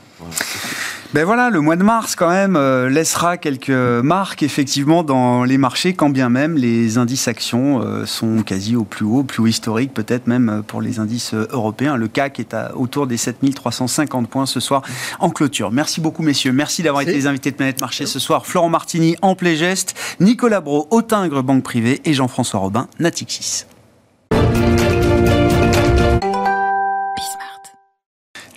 Ben 1.13 1.23
voilà, 1.23 1.49
le 1.49 1.61
mois 1.61 1.77
de 1.77 1.83
mars 1.83 2.15
quand 2.15 2.29
même 2.29 2.57
euh, 2.57 2.89
laissera 2.89 3.37
quelques 3.37 3.69
marques 3.69 4.43
effectivement 4.43 5.03
dans 5.03 5.45
les 5.45 5.57
marchés, 5.57 5.93
quand 5.93 6.09
bien 6.09 6.27
même 6.27 6.57
les 6.57 6.97
indices 6.97 7.29
actions 7.29 7.81
euh, 7.81 8.05
sont 8.05 8.43
quasi 8.43 8.75
au 8.75 8.83
plus 8.83 9.05
haut, 9.05 9.23
plus 9.23 9.41
haut 9.41 9.47
historique 9.47 9.93
peut-être 9.93 10.27
même 10.27 10.49
euh, 10.49 10.61
pour 10.61 10.81
les 10.81 10.99
indices 10.99 11.33
européens. 11.33 11.95
Le 11.95 12.09
CAC 12.09 12.41
est 12.41 12.53
à, 12.53 12.75
autour 12.75 13.07
des 13.07 13.15
7350 13.15 14.27
points 14.27 14.45
ce 14.45 14.59
soir 14.59 14.81
en 15.19 15.29
clôture. 15.29 15.71
Merci 15.71 16.01
beaucoup 16.01 16.23
messieurs, 16.23 16.51
merci 16.51 16.83
d'avoir 16.83 17.03
été 17.03 17.13
les 17.13 17.25
invités 17.25 17.51
de 17.51 17.55
Planète 17.55 17.79
Marché 17.79 18.05
ce 18.05 18.19
soir. 18.19 18.45
Florent 18.45 18.69
Martini, 18.69 19.15
Amplé 19.21 19.55
Geste, 19.55 19.95
Nicolas 20.19 20.59
Bro, 20.59 20.87
Autingre 20.91 21.41
Banque 21.41 21.63
Privée 21.63 22.01
et 22.03 22.13
Jean-François 22.13 22.59
Robin, 22.59 22.87
Natixis. 22.99 23.65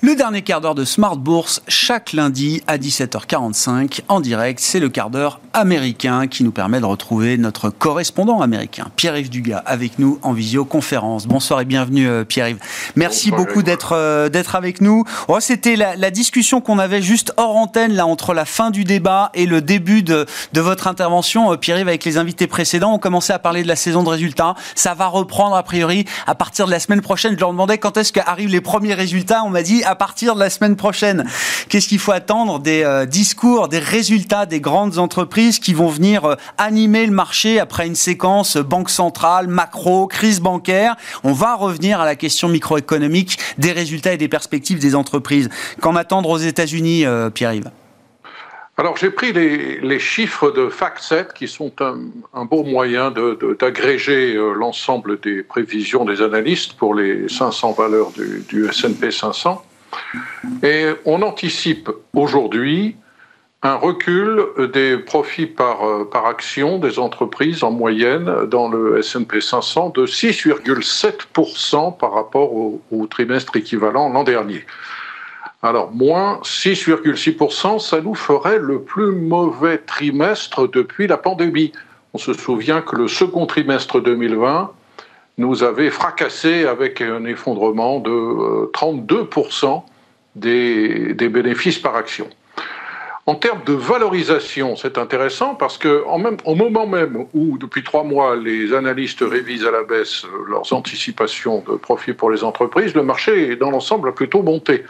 Le 0.03 0.16
dernier 0.16 0.40
quart 0.40 0.62
d'heure 0.62 0.74
de 0.74 0.86
Smart 0.86 1.18
Bourse, 1.18 1.61
chaque 1.68 2.14
lundi 2.14 2.62
à 2.66 2.78
17h45 2.78 4.01
en 4.09 4.20
direct, 4.20 4.59
c'est 4.59 4.80
le 4.80 4.88
quart 4.88 5.11
d'heure 5.11 5.40
américain 5.53 6.26
qui 6.26 6.44
nous 6.44 6.53
permet 6.53 6.80
de 6.80 6.84
retrouver 6.84 7.36
notre 7.36 7.70
correspondant 7.70 8.40
américain, 8.40 8.86
Pierre-Yves 8.96 9.30
Dugas, 9.30 9.62
avec 9.66 9.98
nous 9.98 10.18
en 10.22 10.32
visioconférence. 10.32 11.26
Bonsoir 11.26 11.61
et 11.61 11.64
bienvenue 11.64 12.09
euh, 12.09 12.24
Pierre-Yves. 12.24 12.59
Merci 12.96 13.30
beaucoup 13.30 13.62
d'être 13.62 13.94
euh, 13.94 14.28
d'être 14.28 14.55
avec 14.55 14.80
nous. 14.80 15.05
Oh, 15.28 15.40
C'était 15.40 15.76
la, 15.76 15.96
la, 15.96 16.11
discussion 16.11 16.61
qu'on 16.61 16.78
avait 16.78 17.03
juste 17.03 17.32
hors 17.36 17.57
antenne 17.57 17.94
là 17.94 18.07
entre 18.07 18.34
la 18.34 18.44
fin 18.44 18.70
du 18.70 18.84
débat 18.84 19.30
et 19.34 19.46
le 19.46 19.61
début 19.61 20.03
de, 20.03 20.26
de 20.53 20.61
votre 20.61 20.86
intervention, 20.86 21.53
euh, 21.53 21.57
Pierre-Yves, 21.57 21.88
avec 21.88 22.05
les 22.05 22.16
invités 22.16 22.46
précédents. 22.46 22.94
On 22.94 22.98
commençait 22.98 23.32
à 23.32 23.38
parler 23.38 23.62
de 23.62 23.68
la 23.68 23.76
saison 23.76 24.03
de 24.03 24.09
résultats. 24.09 24.55
Ça 24.74 24.94
va 24.94 25.07
reprendre 25.07 25.57
a 25.57 25.62
priori 25.62 26.05
à 26.26 26.34
partir 26.34 26.66
de 26.66 26.70
la 26.70 26.80
semaine 26.80 27.01
prochaine. 27.01 27.34
Je 27.34 27.40
leur 27.40 27.51
demandais 27.51 27.78
quand 27.78 27.96
est-ce 27.96 28.12
qu'arrivent 28.12 28.51
les 28.51 28.61
premiers 28.61 28.94
résultats. 28.94 29.42
On 29.44 29.51
m'a 29.51 29.62
dit 29.62 29.82
à 29.84 29.94
partir 29.94 30.34
de 30.34 30.40
la 30.40 30.51
semaine 30.51 30.76
prochaine. 30.76 31.24
Qu'est-ce 31.68 31.88
qu'il 31.88 31.98
faut 31.98 32.12
attendre 32.12 32.61
Des 32.61 32.84
euh, 32.84 33.07
discours, 33.07 33.68
des 33.68 33.78
résultats 33.78 34.46
des 34.46 34.61
grandes 34.61 34.98
entreprises 34.98 35.39
qui 35.49 35.72
vont 35.72 35.88
venir 35.88 36.24
euh, 36.24 36.36
animer 36.59 37.07
le 37.07 37.12
marché 37.12 37.59
après 37.59 37.86
une 37.86 37.95
séquence 37.95 38.57
banque 38.59 38.91
centrale, 38.91 39.49
macro, 39.49 40.07
crise 40.07 40.41
bancaire. 40.41 40.97
On 41.24 41.32
va 41.32 41.55
revenir 41.55 42.01
à 42.01 42.05
la 42.05 42.14
question 42.14 42.49
microéconomique 42.49 43.38
des 43.59 43.72
résultats 43.72 44.12
et 44.12 44.18
des 44.18 44.28
perspectives 44.28 44.78
des 44.78 44.95
entreprises. 44.95 45.49
Qu'en 45.80 45.97
attendre 45.97 46.28
aux 46.28 46.38
États-Unis, 46.38 47.07
euh, 47.07 47.30
Pierre-Yves? 47.30 47.70
Alors 48.76 48.97
j'ai 48.97 49.11
pris 49.11 49.32
les, 49.32 49.99
chiffres 49.99 50.51
de 50.51 50.68
FactSet 50.68 51.28
qui 51.34 51.49
sont 51.49 51.72
un, 51.80 52.45
beau 52.45 52.64
moyen 52.64 53.12
d'agréger 53.59 54.34
l'ensemble 54.57 55.20
des 55.20 55.43
prévisions 55.43 56.07
des 56.07 56.22
analystes 56.22 56.74
pour 56.74 56.95
les 56.95 57.28
500 57.28 57.72
valeurs 57.72 58.11
du 58.49 58.66
S&P 58.66 59.11
500. 59.11 59.62
Et 60.62 60.86
on 61.05 61.20
anticipe 61.20 61.91
aujourd'hui 62.14 62.97
un 63.62 63.74
recul 63.74 64.46
des 64.72 64.96
profits 64.96 65.46
par, 65.46 65.86
euh, 65.86 66.08
par 66.11 66.26
action 66.26 66.78
des 66.78 66.98
entreprises 66.98 67.62
en 67.62 67.70
moyenne 67.70 68.46
dans 68.46 68.68
le 68.68 68.98
S&P 68.98 69.40
500 69.40 69.90
de 69.90 70.06
6,7% 70.06 71.96
par 71.96 72.12
rapport 72.14 72.54
au, 72.54 72.80
trimestre 73.11 73.56
équivalent 73.56 74.08
l'an 74.08 74.24
dernier. 74.24 74.64
Alors, 75.62 75.92
moins 75.92 76.40
6,6%, 76.42 77.78
ça 77.78 78.00
nous 78.00 78.14
ferait 78.14 78.58
le 78.58 78.80
plus 78.80 79.12
mauvais 79.12 79.76
trimestre 79.76 80.66
depuis 80.66 81.06
la 81.06 81.18
pandémie. 81.18 81.72
On 82.14 82.18
se 82.18 82.32
souvient 82.32 82.80
que 82.80 82.96
le 82.96 83.08
second 83.08 83.44
trimestre 83.44 84.00
2020 84.00 84.72
nous 85.36 85.62
avait 85.62 85.90
fracassé 85.90 86.64
avec 86.64 87.02
un 87.02 87.26
effondrement 87.26 88.00
de 88.00 88.70
32% 88.72 89.66
euh, 89.66 89.80
des, 91.14 91.28
bénéfices 91.28 91.78
par 91.78 91.96
action. 91.96 92.28
En 93.31 93.37
termes 93.37 93.62
de 93.64 93.74
valorisation, 93.74 94.74
c'est 94.74 94.99
intéressant 94.99 95.55
parce 95.55 95.78
que 95.78 96.05
en 96.09 96.18
même, 96.18 96.37
au 96.45 96.57
moment 96.57 96.89
même 96.89 97.26
où, 97.33 97.59
depuis 97.59 97.85
trois 97.85 98.03
mois, 98.03 98.35
les 98.35 98.74
analystes 98.74 99.20
révisent 99.22 99.64
à 99.64 99.70
la 99.70 99.85
baisse 99.85 100.26
leurs 100.49 100.72
anticipations 100.72 101.62
de 101.68 101.76
profit 101.76 102.12
pour 102.12 102.33
les 102.33 102.43
entreprises, 102.43 102.93
le 102.93 103.05
marché, 103.05 103.55
dans 103.55 103.70
l'ensemble, 103.70 104.09
a 104.09 104.12
plutôt 104.12 104.43
monté. 104.43 104.85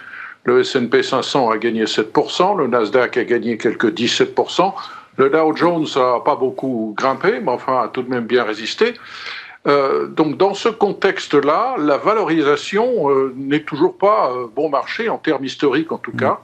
Le 0.45 0.61
S&P 0.61 1.03
500 1.03 1.51
a 1.51 1.59
gagné 1.59 1.85
7%, 1.85 2.57
le 2.57 2.67
Nasdaq 2.67 3.19
a 3.19 3.25
gagné 3.25 3.59
quelques 3.59 3.93
17%, 3.93 4.73
le 5.19 5.29
Dow 5.29 5.55
Jones 5.55 5.87
n'a 5.97 6.21
pas 6.25 6.37
beaucoup 6.37 6.95
grimpé, 6.97 7.41
mais 7.41 7.53
enfin 7.53 7.83
a 7.83 7.89
tout 7.89 8.03
de 8.03 8.09
même 8.09 8.25
bien 8.25 8.45
résisté. 8.45 8.95
Euh, 9.67 10.07
donc 10.07 10.39
dans 10.39 10.55
ce 10.55 10.71
contexte-là, 10.71 11.75
la 11.79 11.99
valorisation 11.99 13.11
euh, 13.11 13.35
n'est 13.37 13.65
toujours 13.65 13.99
pas 13.99 14.33
euh, 14.33 14.47
bon 14.57 14.71
marché 14.71 15.11
en 15.11 15.19
termes 15.19 15.45
historiques 15.45 15.93
en 15.93 15.99
tout 15.99 16.17
cas. 16.17 16.41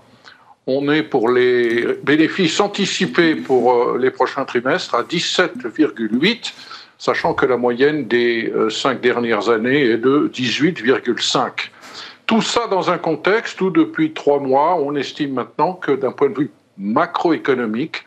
On 0.67 0.91
est 0.91 1.05
pour 1.05 1.29
les 1.29 1.87
bénéfices 2.03 2.59
anticipés 2.59 3.37
pour 3.37 3.97
les 3.97 4.11
prochains 4.11 4.45
trimestres 4.45 4.95
à 4.97 5.03
17,8, 5.03 6.53
sachant 6.99 7.35
que 7.35 7.47
la 7.47 7.57
moyenne 7.57 8.09
des 8.09 8.53
cinq 8.71 9.01
dernières 9.01 9.49
années 9.49 9.83
est 9.83 9.99
de 9.99 10.29
18,5. 10.35 11.71
Tout 12.27 12.43
ça 12.43 12.67
dans 12.67 12.91
un 12.91 12.99
contexte 12.99 13.61
où 13.61 13.71
depuis 13.71 14.13
trois 14.13 14.41
mois, 14.41 14.75
on 14.75 14.97
estime 14.97 15.35
maintenant 15.35 15.75
que 15.75 15.93
d'un 15.93 16.11
point 16.11 16.29
de 16.31 16.41
vue 16.41 16.51
macroéconomique, 16.77 18.05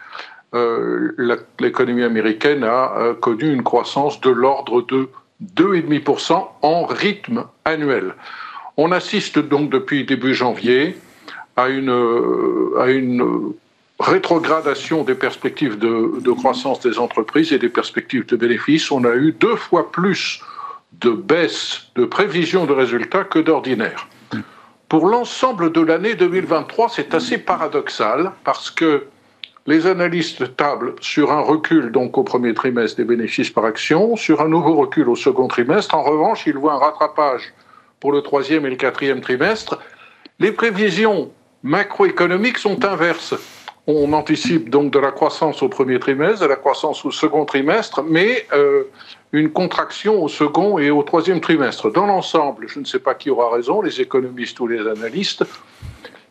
euh, 0.53 1.39
l'économie 1.60 2.03
américaine 2.03 2.66
a 2.66 2.97
euh, 2.97 3.14
connu 3.14 3.53
une 3.53 3.64
croissance 3.64 4.20
de 4.20 4.30
l'ordre 4.30 4.82
de 4.82 5.07
2,5% 5.55 6.47
en 6.62 6.86
rythme 6.86 7.45
annuel. 7.64 8.14
On 8.76 8.91
assiste 8.91 9.39
donc 9.39 9.70
depuis 9.70 10.03
début 10.03 10.34
janvier 10.34 10.97
à 11.56 11.70
une, 11.70 11.89
euh, 11.89 12.86
une 12.88 13.54
rétrogradation 14.00 15.04
des 15.04 15.16
perspectives 15.16 15.78
de, 15.78 16.20
de, 16.20 16.32
croissance 16.32 16.80
des 16.80 17.00
entreprises 17.00 17.52
et 17.52 17.60
des 17.60 17.70
perspectives 17.70 18.26
de 18.26 18.36
bénéfices. 18.36 18.91
On 18.91 19.04
a 19.04 19.16
eu 19.16 19.34
deux 19.34 19.56
fois 19.56 19.91
plus 19.91 20.41
de 21.02 21.12
baisse 21.12 21.82
de 21.95 22.06
prévision 22.06 22.66
de 22.66 22.74
résultats 22.74 23.24
que 23.24 23.39
d'ordinaire. 23.39 24.08
Pour 24.88 25.08
l'ensemble 25.08 25.72
de 25.72 25.82
l'année 25.82 26.16
2023, 26.16 26.89
c'est 26.89 27.14
assez 27.14 27.38
paradoxal 27.38 28.32
parce 28.43 28.72
que 28.72 29.06
les 29.68 29.86
analystes 29.86 30.56
tablent 30.56 30.95
sur 31.00 31.32
un 31.32 31.41
recul 31.41 31.91
donc 31.91 32.18
au 32.18 32.24
premier 32.24 32.56
trimestre 32.56 32.97
des 32.97 33.04
bénéfices 33.04 33.52
par 33.52 33.66
action, 33.66 34.16
sur 34.16 34.41
un 34.41 34.47
nouveau 34.47 34.76
recul 34.76 35.08
au 35.10 35.16
second 35.16 35.47
trimestre. 35.47 35.93
En 35.93 36.02
revanche, 36.02 36.47
ils 36.47 36.58
voient 36.58 36.74
un 36.74 36.80
rattrapage 36.80 37.54
pour 38.00 38.12
le 38.12 38.22
troisième 38.22 38.66
et 38.66 38.72
le 38.72 38.78
quatrième 38.78 39.22
trimestre. 39.22 39.78
Les 40.39 40.52
prévisions 40.52 41.32
macroéconomiques 41.64 42.57
sont 42.57 42.86
inverses. 42.86 43.36
on 43.88 44.14
anticipe 44.14 44.70
donc 44.70 44.93
de 44.93 44.99
la 44.99 45.12
croissance 45.12 45.64
au 45.64 45.70
premier 45.70 45.99
trimestre, 45.99 46.41
de 46.43 46.47
la 46.47 46.55
croissance 46.55 47.03
au 47.05 47.12
second 47.12 47.45
trimestre, 47.45 48.03
mais 48.03 48.45
euh, 48.53 48.84
une 49.32 49.51
contraction 49.51 50.24
au 50.24 50.28
second 50.28 50.78
et 50.78 50.91
au 50.91 51.01
troisième 51.01 51.41
trimestre. 51.41 51.91
Dans 51.91 52.05
l'ensemble, 52.05 52.68
je 52.68 52.80
ne 52.80 52.86
sais 52.86 52.99
pas 52.99 53.16
qui 53.16 53.32
aura 53.32 53.51
raison, 53.51 53.82
les 53.82 53.99
économistes 53.99 54.60
ou 54.60 54.68
les 54.68 54.88
analystes, 54.88 55.43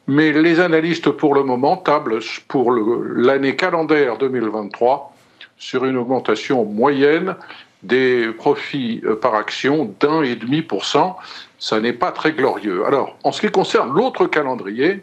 mais 0.07 0.33
les 0.33 0.61
analystes 0.61 1.11
pour 1.11 1.35
le 1.35 1.43
moment 1.43 1.77
tablent 1.77 2.21
pour 2.47 2.73
l'année 2.73 3.57
calendaire 3.57 4.19
2023 4.19 5.13
sur 5.57 5.85
une 5.85 5.97
augmentation 5.97 6.65
moyenne 6.65 7.35
des 7.83 8.33
profits 8.37 9.01
euh, 9.05 9.17
par 9.17 9.35
action 9.35 9.95
d'un 10.01 10.23
et 10.23 10.37
demi 10.37 10.63
pour 10.63 10.85
cent. 10.85 11.17
Ça 11.59 11.81
n'est 11.81 11.93
pas 11.93 12.13
très 12.13 12.33
glorieux. 12.33 12.85
Alors, 12.87 13.17
en 13.25 13.33
ce 13.33 13.41
qui 13.41 13.51
concerne 13.51 13.93
l'autre 13.93 14.27
calendrier, 14.27 15.03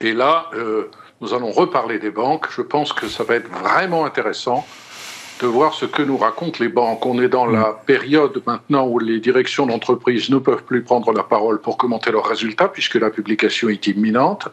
et 0.00 0.12
là, 0.12 0.46
euh, 0.54 0.90
nous 1.20 1.34
allons 1.34 1.50
reparler 1.50 1.98
des 1.98 2.10
banques. 2.10 2.46
Je 2.50 2.62
pense 2.62 2.92
que 2.92 3.08
ça 3.08 3.24
va 3.24 3.36
être 3.36 3.48
vraiment 3.48 4.04
intéressant 4.04 4.66
de 5.40 5.46
voir 5.46 5.74
ce 5.74 5.84
que 5.86 6.02
nous 6.02 6.16
racontent 6.16 6.58
les 6.60 6.68
banques. 6.68 7.04
On 7.06 7.20
est 7.20 7.28
dans 7.28 7.46
la 7.46 7.76
période 7.86 8.42
maintenant 8.46 8.86
où 8.86 8.98
les 8.98 9.20
directions 9.20 9.66
d'entreprise 9.66 10.30
ne 10.30 10.38
peuvent 10.38 10.62
plus 10.62 10.82
prendre 10.82 11.12
la 11.12 11.22
parole 11.22 11.60
pour 11.60 11.76
commenter 11.76 12.12
leurs 12.12 12.26
résultats 12.26 12.68
puisque 12.68 12.94
la 12.96 13.10
publication 13.10 13.68
est 13.68 13.86
imminente. 13.86 14.48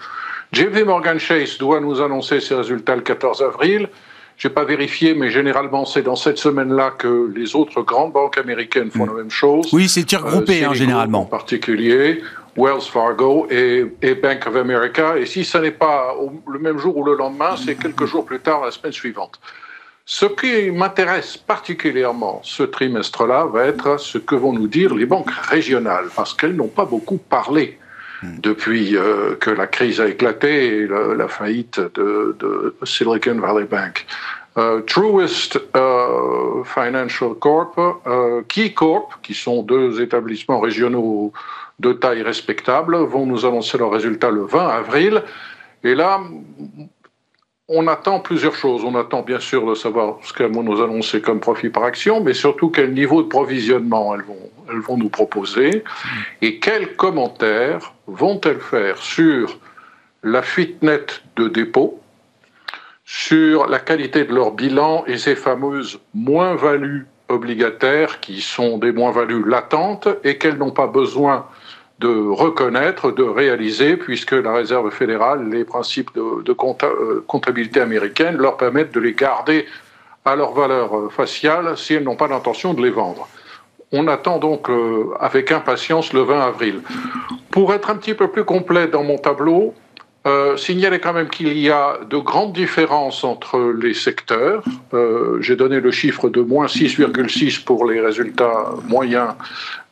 JP 0.54 0.86
Morgan 0.86 1.20
Chase 1.20 1.58
doit 1.58 1.80
nous 1.80 2.02
annoncer 2.02 2.40
ses 2.40 2.56
résultats 2.56 2.96
le 2.96 3.02
14 3.02 3.42
avril. 3.42 3.90
Je 4.38 4.48
n'ai 4.48 4.54
pas 4.54 4.64
vérifié, 4.64 5.14
mais 5.14 5.30
généralement, 5.30 5.86
c'est 5.86 6.02
dans 6.02 6.16
cette 6.16 6.40
semaine-là 6.40 6.92
que 6.98 7.32
les 7.36 7.56
autres 7.56 7.84
grandes 7.84 8.12
banques 8.12 8.40
américaines 8.40 8.90
font 8.90 9.06
mm. 9.06 9.10
la 9.10 9.14
même 9.14 9.30
chose. 9.30 9.70
Oui, 9.72 9.88
c'est 9.88 10.04
tir 10.04 10.24
groupé, 10.24 10.66
hein, 10.66 10.74
généralement. 10.74 11.22
En 11.22 11.26
particulier. 11.26 12.24
Wells 12.58 12.90
Fargo 12.92 13.48
et, 13.50 13.86
Bank 14.16 14.48
of 14.48 14.56
America. 14.56 15.18
Et 15.18 15.26
si 15.26 15.44
ce 15.44 15.58
n'est 15.58 15.72
pas 15.72 16.16
le 16.48 16.60
même 16.60 16.78
jour 16.78 16.98
ou 16.98 17.04
le 17.04 17.16
lendemain, 17.16 17.56
c'est 17.58 17.76
quelques 17.76 18.06
jours 18.06 18.26
plus 18.26 18.40
tard, 18.40 18.66
la 18.66 18.72
semaine 18.72 18.92
suivante. 18.92 19.40
Ce 20.06 20.26
qui 20.26 20.72
m'intéresse 20.72 21.38
particulièrement 21.38 22.42
ce 22.44 22.64
trimestre-là 22.64 23.46
va 23.46 23.66
être 23.66 24.00
ce 24.00 24.18
que 24.18 24.36
vont 24.36 24.52
nous 24.52 24.68
dire 24.68 24.94
les 24.94 25.06
banques 25.06 25.32
régionales, 25.32 26.08
parce 26.16 26.34
qu'elles 26.34 26.56
n'ont 26.56 26.68
pas 26.68 26.86
beaucoup 26.86 27.18
parlé 27.18 27.78
depuis 28.24 28.96
euh, 28.96 29.36
que 29.36 29.50
la 29.50 29.68
crise 29.68 30.00
a 30.00 30.08
éclaté 30.08 30.78
et 30.78 30.88
la, 30.88 31.28
faillite 31.28 31.80
de, 31.80 32.76
Silicon 32.84 33.36
Valley 33.36 33.66
Bank. 33.66 34.06
Euh, 34.58 34.82
Truist 34.82 35.60
euh, 35.76 36.64
Financial 36.66 37.34
Corp, 37.36 37.80
Key 38.50 38.74
Corp, 38.74 39.14
qui 39.24 39.34
sont 39.34 39.64
deux 39.64 40.02
établissements 40.02 40.60
régionaux 40.60 41.32
de 41.82 41.94
taille 41.94 42.22
respectable, 42.22 42.96
vont 42.96 43.26
nous 43.26 43.46
annoncer 43.46 43.78
leurs 43.78 43.92
résultats 43.92 44.30
le 44.30 44.46
20 44.46 44.68
avril. 44.68 45.24
Et 45.84 45.96
là, 45.96 46.22
on 47.68 47.88
attend 47.88 48.20
plusieurs 48.20 48.56
choses. 48.56 48.84
On 48.84 48.96
attend 48.96 49.24
bien 49.24 49.40
sûr 49.40 49.66
de 49.66 49.74
savoir 49.74 50.18
ce 50.22 50.32
qu'elles 50.34 50.54
vont 50.54 50.64
nous 50.64 50.82
annoncer 50.82 51.22
comme 51.22 51.40
profit 51.40 51.70
par 51.70 51.84
action, 51.84 52.22
mais 52.22 52.34
surtout 52.34 52.70
quel 52.70 52.94
niveau 52.94 53.24
de 53.24 53.28
provisionnement 53.28 54.14
elles 54.14 54.24
vont, 54.24 54.50
elles 54.70 54.80
vont 54.80 54.98
nous 54.98 55.10
proposer 55.10 55.84
et 56.42 56.60
quels 56.60 56.96
commentaires 56.96 57.94
vont-elles 58.08 58.60
faire 58.60 58.98
sur 58.98 59.58
la 60.22 60.44
fuite 60.44 60.84
nette 60.84 61.24
de 61.36 61.48
dépôt, 61.48 62.00
sur 63.06 63.68
la 63.68 63.80
qualité 63.80 64.26
de 64.26 64.34
leur 64.34 64.52
bilan 64.52 65.04
et 65.08 65.18
ces 65.18 65.36
fameuses 65.36 66.00
moins-values 66.14 67.08
obligataires 67.30 68.20
qui 68.20 68.42
sont 68.42 68.78
des 68.78 68.92
moins-values 68.92 69.44
latentes 69.48 70.10
et 70.24 70.38
qu'elles 70.38 70.58
n'ont 70.58 70.72
pas 70.72 70.88
besoin 70.88 71.48
de 72.02 72.30
reconnaître, 72.30 73.12
de 73.12 73.24
réaliser, 73.24 73.96
puisque 73.96 74.32
la 74.32 74.54
Réserve 74.54 74.90
fédérale, 74.90 75.50
les 75.50 75.64
principes 75.64 76.14
de, 76.16 76.22
euh, 76.22 77.24
comptabilité 77.28 77.80
américaine 77.80 78.36
leur 78.38 78.58
permettent 78.58 78.94
de 78.94 79.00
les 79.00 79.14
garder 79.14 79.68
à 80.26 80.36
leur 80.36 80.54
valeur 80.54 80.98
euh, 80.98 81.10
faciale 81.10 81.78
si 81.78 81.94
elles 81.94 82.04
n'ont 82.04 82.16
pas 82.16 82.28
l'intention 82.28 82.74
de 82.74 82.82
les 82.82 82.90
vendre. 82.90 83.28
On 83.92 84.08
attend 84.08 84.40
donc 84.40 84.70
euh, 84.70 85.14
avec 85.20 85.52
impatience 85.52 86.12
le 86.14 86.22
20 86.22 86.42
avril. 86.42 86.82
Pour 87.52 87.74
être 87.74 87.90
un 87.92 87.96
petit 87.96 88.16
peu 88.16 88.30
plus 88.30 88.46
complet 88.46 88.88
dans 88.88 89.04
mon 89.04 89.18
tableau, 89.18 89.76
euh, 90.28 90.56
signaler 90.56 91.00
quand 91.00 91.14
même 91.14 91.30
qu'il 91.30 91.58
y 91.58 91.72
a 91.72 91.98
de 92.08 92.18
grandes 92.18 92.54
différences 92.54 93.24
entre 93.24 93.74
les 93.82 93.96
secteurs. 93.96 94.64
Euh, 94.94 95.42
J'ai 95.42 95.56
donné 95.56 95.80
le 95.80 95.90
chiffre 95.90 96.30
de 96.30 96.42
moins 96.42 96.68
6,6 96.68 97.64
pour 97.64 97.90
les 97.90 98.00
résultats 98.00 98.70
moyens 98.88 99.34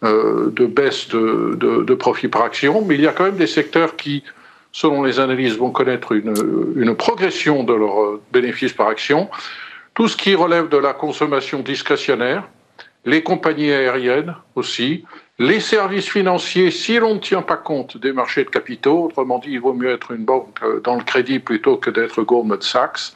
euh, 0.04 0.52
de 0.52 0.68
baisse 0.68 1.10
de, 1.10 1.94
profit 1.96 2.28
par 2.28 2.44
action, 2.44 2.84
mais 2.86 2.94
il 2.94 3.02
y 3.02 3.08
a 3.08 3.12
quand 3.12 3.24
même 3.24 3.38
des 3.38 3.48
secteurs 3.48 3.96
qui, 3.96 4.24
selon 4.72 5.02
les 5.02 5.20
analyses, 5.20 5.58
vont 5.58 5.72
connaître 5.72 6.12
une 6.12 6.96
progression 6.96 7.64
de 7.64 7.74
leurs 7.74 8.20
bénéfices 8.32 8.74
par 8.74 8.88
action. 8.88 9.30
Tout 9.96 10.08
ce 10.08 10.16
qui 10.16 10.36
relève 10.36 10.70
de 10.70 10.78
la 10.78 10.94
consommation 10.94 11.60
discrétionnaire, 11.62 12.48
les 13.04 13.24
compagnies 13.24 13.72
aériennes 13.72 14.36
aussi, 14.56 15.06
les 15.40 15.62
services 15.62 16.10
financiers, 16.10 16.70
si 16.70 17.00
l'on 17.00 17.16
ne 17.16 17.20
tient 17.20 17.42
pas 17.42 17.56
compte 17.56 17.96
des 17.96 18.12
marchés 18.12 18.44
de 18.44 18.50
capitaux, 18.50 19.06
autrement 19.06 19.40
dit, 19.40 19.52
il 19.52 19.62
vaut 19.62 19.74
mieux 19.74 19.90
être 19.90 20.12
une 20.12 20.26
banque 20.26 20.58
euh, 20.64 20.82
dans 20.82 20.96
le 20.96 21.04
crédit 21.04 21.40
plutôt 21.40 21.78
que 21.78 21.90
d'être 21.90 22.22
Goldman 22.24 22.62
Sachs. 22.62 23.14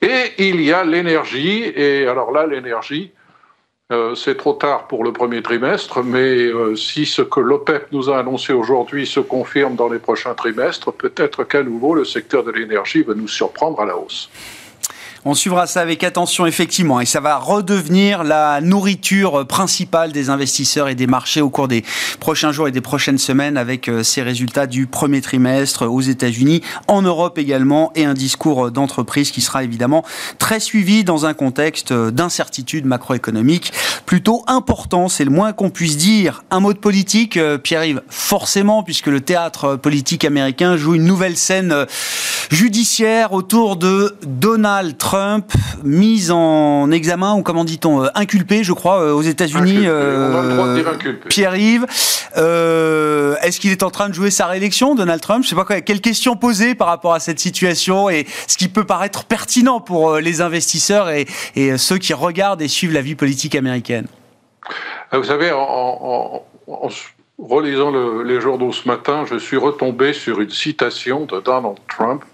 Et 0.00 0.32
il 0.38 0.62
y 0.62 0.72
a 0.72 0.82
l'énergie, 0.84 1.64
et 1.64 2.06
alors 2.06 2.32
là, 2.32 2.46
l'énergie, 2.46 3.12
euh, 3.92 4.14
c'est 4.14 4.36
trop 4.36 4.54
tard 4.54 4.86
pour 4.86 5.04
le 5.04 5.12
premier 5.12 5.42
trimestre, 5.42 6.02
mais 6.02 6.46
euh, 6.46 6.74
si 6.74 7.04
ce 7.04 7.20
que 7.20 7.40
l'OPEP 7.40 7.92
nous 7.92 8.08
a 8.08 8.18
annoncé 8.18 8.54
aujourd'hui 8.54 9.06
se 9.06 9.20
confirme 9.20 9.76
dans 9.76 9.88
les 9.90 9.98
prochains 9.98 10.34
trimestres, 10.34 10.92
peut-être 10.92 11.44
qu'à 11.44 11.62
nouveau 11.62 11.94
le 11.94 12.04
secteur 12.04 12.44
de 12.44 12.50
l'énergie 12.50 13.02
va 13.02 13.14
nous 13.14 13.28
surprendre 13.28 13.80
à 13.80 13.86
la 13.86 13.96
hausse. 13.96 14.30
On 15.24 15.34
suivra 15.34 15.66
ça 15.66 15.80
avec 15.80 16.04
attention, 16.04 16.46
effectivement, 16.46 17.00
et 17.00 17.06
ça 17.06 17.20
va 17.20 17.38
redevenir 17.38 18.22
la 18.22 18.60
nourriture 18.60 19.46
principale 19.46 20.12
des 20.12 20.30
investisseurs 20.30 20.88
et 20.88 20.94
des 20.94 21.06
marchés 21.06 21.40
au 21.40 21.50
cours 21.50 21.68
des 21.68 21.84
prochains 22.20 22.52
jours 22.52 22.68
et 22.68 22.70
des 22.72 22.80
prochaines 22.80 23.18
semaines 23.18 23.56
avec 23.56 23.88
euh, 23.88 24.02
ces 24.02 24.22
résultats 24.22 24.66
du 24.66 24.86
premier 24.86 25.20
trimestre 25.20 25.86
aux 25.86 26.00
États-Unis, 26.00 26.62
en 26.86 27.02
Europe 27.02 27.38
également, 27.38 27.90
et 27.94 28.04
un 28.04 28.14
discours 28.14 28.70
d'entreprise 28.70 29.30
qui 29.30 29.40
sera 29.40 29.64
évidemment 29.64 30.04
très 30.38 30.60
suivi 30.60 31.04
dans 31.04 31.26
un 31.26 31.34
contexte 31.34 31.92
d'incertitude 31.92 32.86
macroéconomique 32.86 33.72
plutôt 34.06 34.44
important, 34.46 35.08
c'est 35.08 35.24
le 35.24 35.30
moins 35.30 35.52
qu'on 35.52 35.70
puisse 35.70 35.96
dire. 35.96 36.44
Un 36.50 36.60
mot 36.60 36.72
de 36.72 36.78
politique, 36.78 37.36
euh, 37.36 37.58
Pierre-Yves, 37.58 38.02
forcément, 38.08 38.82
puisque 38.82 39.08
le 39.08 39.20
théâtre 39.20 39.76
politique 39.76 40.24
américain 40.24 40.76
joue 40.76 40.94
une 40.94 41.04
nouvelle 41.04 41.36
scène 41.36 41.72
euh, 41.72 41.86
judiciaire 42.50 43.32
autour 43.32 43.76
de 43.76 44.16
Donald 44.24 44.96
Trump 44.96 45.07
Trump 45.08 45.50
mis 45.84 46.30
en 46.30 46.90
examen 46.90 47.34
ou 47.34 47.42
comment 47.42 47.64
dit-on 47.64 48.04
euh, 48.04 48.08
inculpé, 48.14 48.62
je 48.62 48.74
crois, 48.74 49.00
euh, 49.00 49.14
aux 49.14 49.22
États-Unis. 49.22 49.86
Euh, 49.86 50.84
Pierre-Yves, 51.30 51.86
est-ce 52.36 53.58
qu'il 53.58 53.72
est 53.72 53.82
en 53.82 53.88
train 53.88 54.10
de 54.10 54.14
jouer 54.14 54.30
sa 54.30 54.46
réélection, 54.48 54.94
Donald 54.94 55.22
Trump? 55.22 55.44
Je 55.44 55.48
sais 55.48 55.56
pas 55.56 55.64
quoi. 55.64 55.80
Quelle 55.80 56.02
question 56.02 56.36
poser 56.36 56.74
par 56.74 56.88
rapport 56.88 57.14
à 57.14 57.20
cette 57.20 57.40
situation 57.40 58.10
et 58.10 58.26
ce 58.46 58.58
qui 58.58 58.68
peut 58.68 58.84
paraître 58.84 59.24
pertinent 59.24 59.80
pour 59.80 60.16
les 60.16 60.42
investisseurs 60.42 61.08
et, 61.08 61.26
ceux 61.78 61.96
qui 61.96 62.12
regardent 62.12 62.60
et 62.60 62.68
suivent 62.68 62.92
la 62.92 63.00
vie 63.00 63.14
politique 63.14 63.54
américaine. 63.54 64.08
Vous 65.10 65.24
savez, 65.24 65.50
en, 65.52 66.42
relisant 67.38 67.92
les 68.22 68.40
journaux 68.42 68.72
ce 68.72 68.86
matin, 68.86 69.24
je 69.24 69.36
suis 69.36 69.56
retombé 69.56 70.12
sur 70.12 70.42
une 70.42 70.50
citation 70.50 71.24
de 71.24 71.40
Donald 71.40 71.78
Trump 71.88 72.24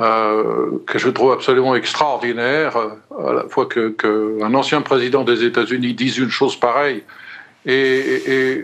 euh, 0.00 0.78
que 0.86 0.96
je 0.96 1.08
trouve 1.08 1.32
absolument 1.32 1.74
extraordinaire, 1.74 2.76
euh, 2.76 3.30
à 3.30 3.32
la 3.32 3.48
fois 3.48 3.66
qu'un 3.66 3.90
que 3.90 4.40
ancien 4.54 4.80
président 4.80 5.24
des 5.24 5.42
États-Unis 5.42 5.92
dise 5.94 6.18
une 6.18 6.30
chose 6.30 6.54
pareille. 6.54 7.02
Et, 7.66 8.62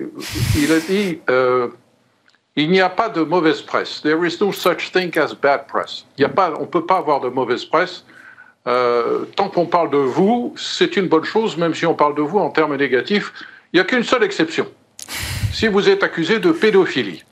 il 0.56 0.72
a 0.72 0.78
dit 0.78 1.18
euh, 1.28 1.68
il 2.54 2.70
n'y 2.70 2.80
a 2.80 2.88
pas 2.88 3.08
de 3.08 3.22
mauvaise 3.22 3.62
presse. 3.62 4.00
There 4.00 4.24
is 4.24 4.38
no 4.40 4.52
such 4.52 4.92
thing 4.92 5.18
as 5.18 5.34
bad 5.34 5.66
press. 5.66 6.04
Il 6.16 6.22
y 6.22 6.24
a 6.24 6.28
pas, 6.28 6.54
on 6.56 6.62
ne 6.62 6.66
peut 6.66 6.86
pas 6.86 6.98
avoir 6.98 7.20
de 7.20 7.28
mauvaise 7.28 7.64
presse. 7.64 8.04
tant 8.64 9.48
qu'on 9.48 9.66
parle 9.66 9.90
de 9.90 9.98
vous, 9.98 10.54
c'est 10.56 10.96
une 10.96 11.08
bonne 11.08 11.24
chose, 11.24 11.56
même 11.56 11.74
si 11.74 11.84
on 11.84 11.94
parle 11.94 12.14
de 12.14 12.22
vous 12.22 12.38
en 12.38 12.50
termes 12.50 12.76
négatifs. 12.76 13.32
Il 13.72 13.78
n'y 13.78 13.80
a 13.80 13.84
qu'une 13.84 14.04
seule 14.04 14.22
exception. 14.22 14.68
Si 15.52 15.66
vous 15.66 15.88
êtes 15.88 16.04
accusé 16.04 16.38
de 16.38 16.52
pédophilie. 16.52 17.24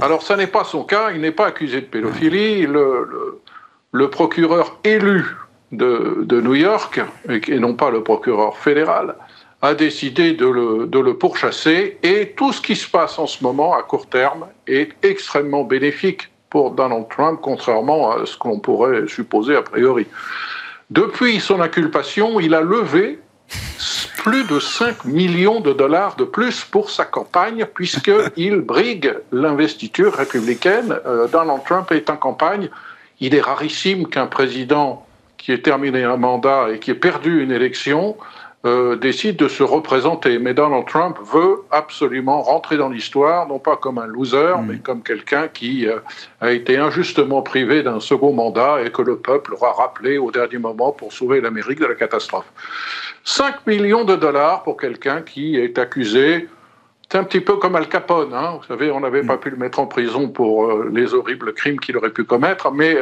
Alors, 0.00 0.22
ça 0.22 0.36
n'est 0.36 0.46
pas 0.46 0.64
son 0.64 0.84
cas, 0.84 1.10
il 1.12 1.20
n'est 1.20 1.32
pas 1.32 1.46
accusé 1.46 1.80
de 1.80 1.86
pédophilie. 1.86 2.66
Le, 2.66 4.08
procureur 4.10 4.78
élu 4.84 5.24
de, 5.72 6.40
New 6.40 6.54
York, 6.54 7.00
et, 7.28 7.58
non 7.58 7.74
pas 7.74 7.90
le 7.90 8.02
procureur 8.02 8.56
fédéral, 8.56 9.16
a 9.62 9.74
décidé 9.74 10.32
de 10.32 10.46
le, 10.46 10.86
de 10.86 10.98
le, 10.98 11.14
pourchasser. 11.14 11.98
Et 12.02 12.32
tout 12.36 12.52
ce 12.52 12.60
qui 12.60 12.76
se 12.76 12.88
passe 12.88 13.18
en 13.18 13.26
ce 13.26 13.42
moment, 13.42 13.74
à 13.74 13.82
court 13.82 14.08
terme, 14.08 14.46
est 14.66 14.92
extrêmement 15.04 15.64
bénéfique 15.64 16.30
pour 16.48 16.72
Donald 16.72 17.06
Trump, 17.08 17.38
contrairement 17.42 18.10
à 18.10 18.26
ce 18.26 18.36
qu'on 18.36 18.58
pourrait 18.58 19.06
supposer 19.06 19.54
a 19.54 19.62
priori. 19.62 20.06
Depuis 20.90 21.38
son 21.38 21.60
inculpation, 21.60 22.40
il 22.40 22.54
a 22.54 22.60
levé 22.60 23.20
plus 24.20 24.44
de 24.44 24.60
5 24.60 25.06
millions 25.06 25.60
de 25.60 25.72
dollars 25.72 26.14
de 26.16 26.24
plus 26.24 26.62
pour 26.62 26.90
sa 26.90 27.06
campagne, 27.06 27.64
puisqu'il 27.74 28.60
brigue 28.60 29.14
l'investiture 29.32 30.12
républicaine. 30.12 30.94
Euh, 31.06 31.26
Donald 31.26 31.62
Trump 31.64 31.90
est 31.90 32.10
en 32.10 32.18
campagne. 32.18 32.68
il 33.20 33.34
est 33.34 33.40
rarissime 33.40 34.06
qu'un 34.08 34.26
président 34.26 35.06
qui 35.38 35.52
est 35.52 35.62
terminé 35.62 36.04
un 36.04 36.18
mandat 36.18 36.68
et 36.70 36.78
qui 36.78 36.90
ait 36.90 36.94
perdu 36.94 37.42
une 37.42 37.50
élection 37.50 38.14
euh, 38.66 38.94
décide 38.94 39.36
de 39.36 39.48
se 39.48 39.62
représenter. 39.62 40.38
Mais 40.38 40.52
Donald 40.52 40.86
Trump 40.86 41.16
veut 41.32 41.62
absolument 41.70 42.42
rentrer 42.42 42.76
dans 42.76 42.90
l'histoire, 42.90 43.48
non 43.48 43.58
pas 43.58 43.78
comme 43.78 43.96
un 43.96 44.06
loser, 44.06 44.56
mm. 44.58 44.66
mais 44.68 44.78
comme 44.80 45.02
quelqu'un 45.02 45.48
qui 45.48 45.86
euh, 45.86 45.96
a 46.42 46.50
été 46.50 46.76
injustement 46.76 47.40
privé 47.40 47.82
d'un 47.82 48.00
second 48.00 48.34
mandat 48.34 48.82
et 48.84 48.92
que 48.92 49.00
le 49.00 49.16
peuple 49.16 49.54
aura 49.54 49.72
rappelé 49.72 50.18
au 50.18 50.30
dernier 50.30 50.58
moment 50.58 50.92
pour 50.92 51.10
sauver 51.10 51.40
l'Amérique 51.40 51.80
de 51.80 51.86
la 51.86 51.94
catastrophe. 51.94 52.52
5 53.24 53.66
millions 53.66 54.04
de 54.04 54.16
dollars 54.16 54.62
pour 54.62 54.76
quelqu'un 54.76 55.22
qui 55.22 55.56
est 55.56 55.78
accusé 55.78 56.48
c'est 57.10 57.18
un 57.18 57.24
petit 57.24 57.40
peu 57.40 57.56
comme 57.56 57.74
Al 57.74 57.88
Capone. 57.88 58.32
Hein. 58.32 58.58
Vous 58.58 58.66
savez, 58.68 58.92
on 58.92 59.00
n'avait 59.00 59.24
pas 59.24 59.36
pu 59.36 59.50
le 59.50 59.56
mettre 59.56 59.80
en 59.80 59.86
prison 59.88 60.28
pour 60.28 60.66
euh, 60.66 60.92
les 60.94 61.12
horribles 61.12 61.52
crimes 61.54 61.80
qu'il 61.80 61.96
aurait 61.96 62.12
pu 62.12 62.22
commettre, 62.22 62.70
mais 62.70 62.96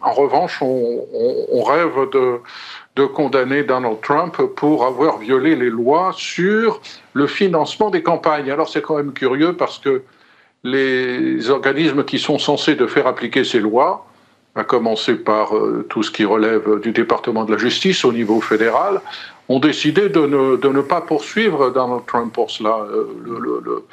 en 0.00 0.12
revanche, 0.12 0.62
on, 0.62 1.04
on 1.52 1.62
rêve 1.62 2.08
de, 2.10 2.40
de 2.96 3.04
condamner 3.04 3.62
Donald 3.62 4.00
Trump 4.00 4.36
pour 4.56 4.86
avoir 4.86 5.18
violé 5.18 5.56
les 5.56 5.70
lois 5.70 6.12
sur 6.16 6.80
le 7.12 7.26
financement 7.26 7.90
des 7.90 8.02
campagnes. 8.02 8.50
Alors 8.50 8.68
c'est 8.68 8.82
quand 8.82 8.96
même 8.96 9.12
curieux 9.12 9.54
parce 9.54 9.78
que 9.78 10.02
les 10.64 11.50
organismes 11.50 12.04
qui 12.04 12.18
sont 12.18 12.38
censés 12.38 12.74
de 12.74 12.86
faire 12.86 13.06
appliquer 13.06 13.44
ces 13.44 13.60
lois, 13.60 14.06
à 14.54 14.64
commencer 14.64 15.14
par 15.14 15.56
euh, 15.56 15.86
tout 15.88 16.02
ce 16.02 16.10
qui 16.10 16.24
relève 16.24 16.80
du 16.80 16.90
département 16.92 17.44
de 17.44 17.52
la 17.52 17.58
justice 17.58 18.04
au 18.04 18.12
niveau 18.12 18.40
fédéral, 18.40 19.00
ont 19.50 19.58
décidé 19.58 20.08
de 20.08 20.26
ne, 20.26 20.80
pas 20.80 21.00
poursuivre 21.00 21.70
Donald 21.70 22.06
Trump 22.06 22.32
pour 22.32 22.52
cela. 22.52 22.86
Euh, 22.88 23.08
le, 23.24 23.84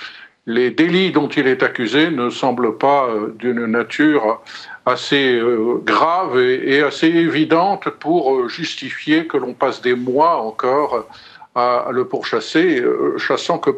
les 0.46 0.70
délits 0.70 1.12
dont 1.12 1.28
il 1.30 1.48
est 1.48 1.64
accusé 1.64 2.12
ne 2.12 2.30
semblent 2.30 2.78
pas 2.78 3.08
euh, 3.08 3.34
d'une 3.40 3.66
nature 3.66 4.40
assez 4.86 5.34
euh, 5.34 5.82
grave 5.84 6.40
et, 6.40 6.84
assez 6.84 7.08
évidente 7.08 7.90
pour 7.90 8.48
justifier 8.48 9.26
que 9.26 9.36
l'on 9.36 9.54
passe 9.54 9.82
des 9.82 9.96
mois 9.96 10.38
encore 10.38 11.08
à, 11.56 11.88
le 11.92 12.06
pourchasser, 12.06 12.84
sachant 13.18 13.58
que 13.58 13.72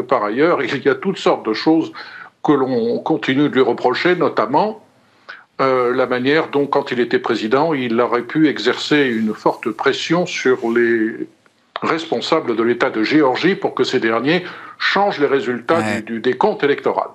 par 0.00 0.24
ailleurs, 0.24 0.62
il 0.62 0.84
y 0.84 0.88
a 0.88 0.94
toutes 0.94 1.18
sortes 1.18 1.44
de 1.44 1.54
choses 1.54 1.92
que 2.44 2.52
l'on 2.52 3.00
continue 3.00 3.48
de 3.48 3.54
lui 3.54 3.62
reprocher, 3.62 4.14
notamment 4.14 4.81
la 5.62 6.06
manière 6.06 6.48
dont, 6.48 6.66
quand 6.66 6.90
il 6.90 7.00
était 7.00 7.18
président, 7.18 7.74
il 7.74 8.00
aurait 8.00 8.22
pu 8.22 8.48
exercer 8.48 9.06
une 9.06 9.34
forte 9.34 9.70
pression 9.70 10.26
sur 10.26 10.70
les 10.70 11.26
responsables 11.82 12.56
de 12.56 12.62
l'État 12.62 12.90
de 12.90 13.02
Géorgie 13.02 13.54
pour 13.54 13.74
que 13.74 13.84
ces 13.84 14.00
derniers 14.00 14.44
changent 14.78 15.18
les 15.18 15.26
résultats 15.26 16.00
du, 16.00 16.20
décompte 16.20 16.62
électoral. 16.62 17.08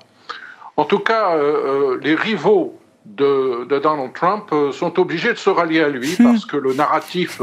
En 0.75 0.85
tout 0.85 0.99
cas, 0.99 1.35
euh, 1.35 1.95
euh, 1.95 1.99
les 2.01 2.15
rivaux 2.15 2.77
de, 3.05 3.65
Donald 3.65 4.13
Trump 4.13 4.49
euh, 4.51 4.71
sont 4.71 4.99
obligés 4.99 5.33
de 5.33 5.37
se 5.37 5.49
rallier 5.49 5.81
à 5.81 5.89
lui 5.89 6.15
parce 6.21 6.45
que 6.45 6.57
le 6.57 6.73
narratif 6.73 7.41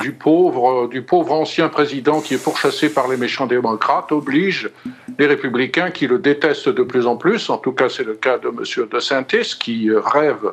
du 0.00 0.12
pauvre, 0.12 0.88
du 0.88 1.02
pauvre 1.02 1.32
ancien 1.32 1.68
président 1.68 2.20
qui 2.20 2.34
est 2.34 2.42
pourchassé 2.42 2.88
par 2.88 3.08
les 3.08 3.16
méchants 3.16 3.46
démocrates 3.46 4.12
oblige 4.12 4.70
les 5.18 5.26
républicains 5.26 5.90
qui 5.90 6.06
le 6.06 6.18
détestent 6.18 6.68
de 6.68 6.82
plus 6.82 7.06
en 7.06 7.16
plus, 7.16 7.50
en 7.50 7.58
tout 7.58 7.72
cas 7.72 7.88
c'est 7.88 8.04
le 8.04 8.14
cas 8.14 8.38
de 8.38 8.48
M. 8.48 8.88
DeSantis 8.90 9.56
qui 9.58 9.90
rêve 9.90 10.52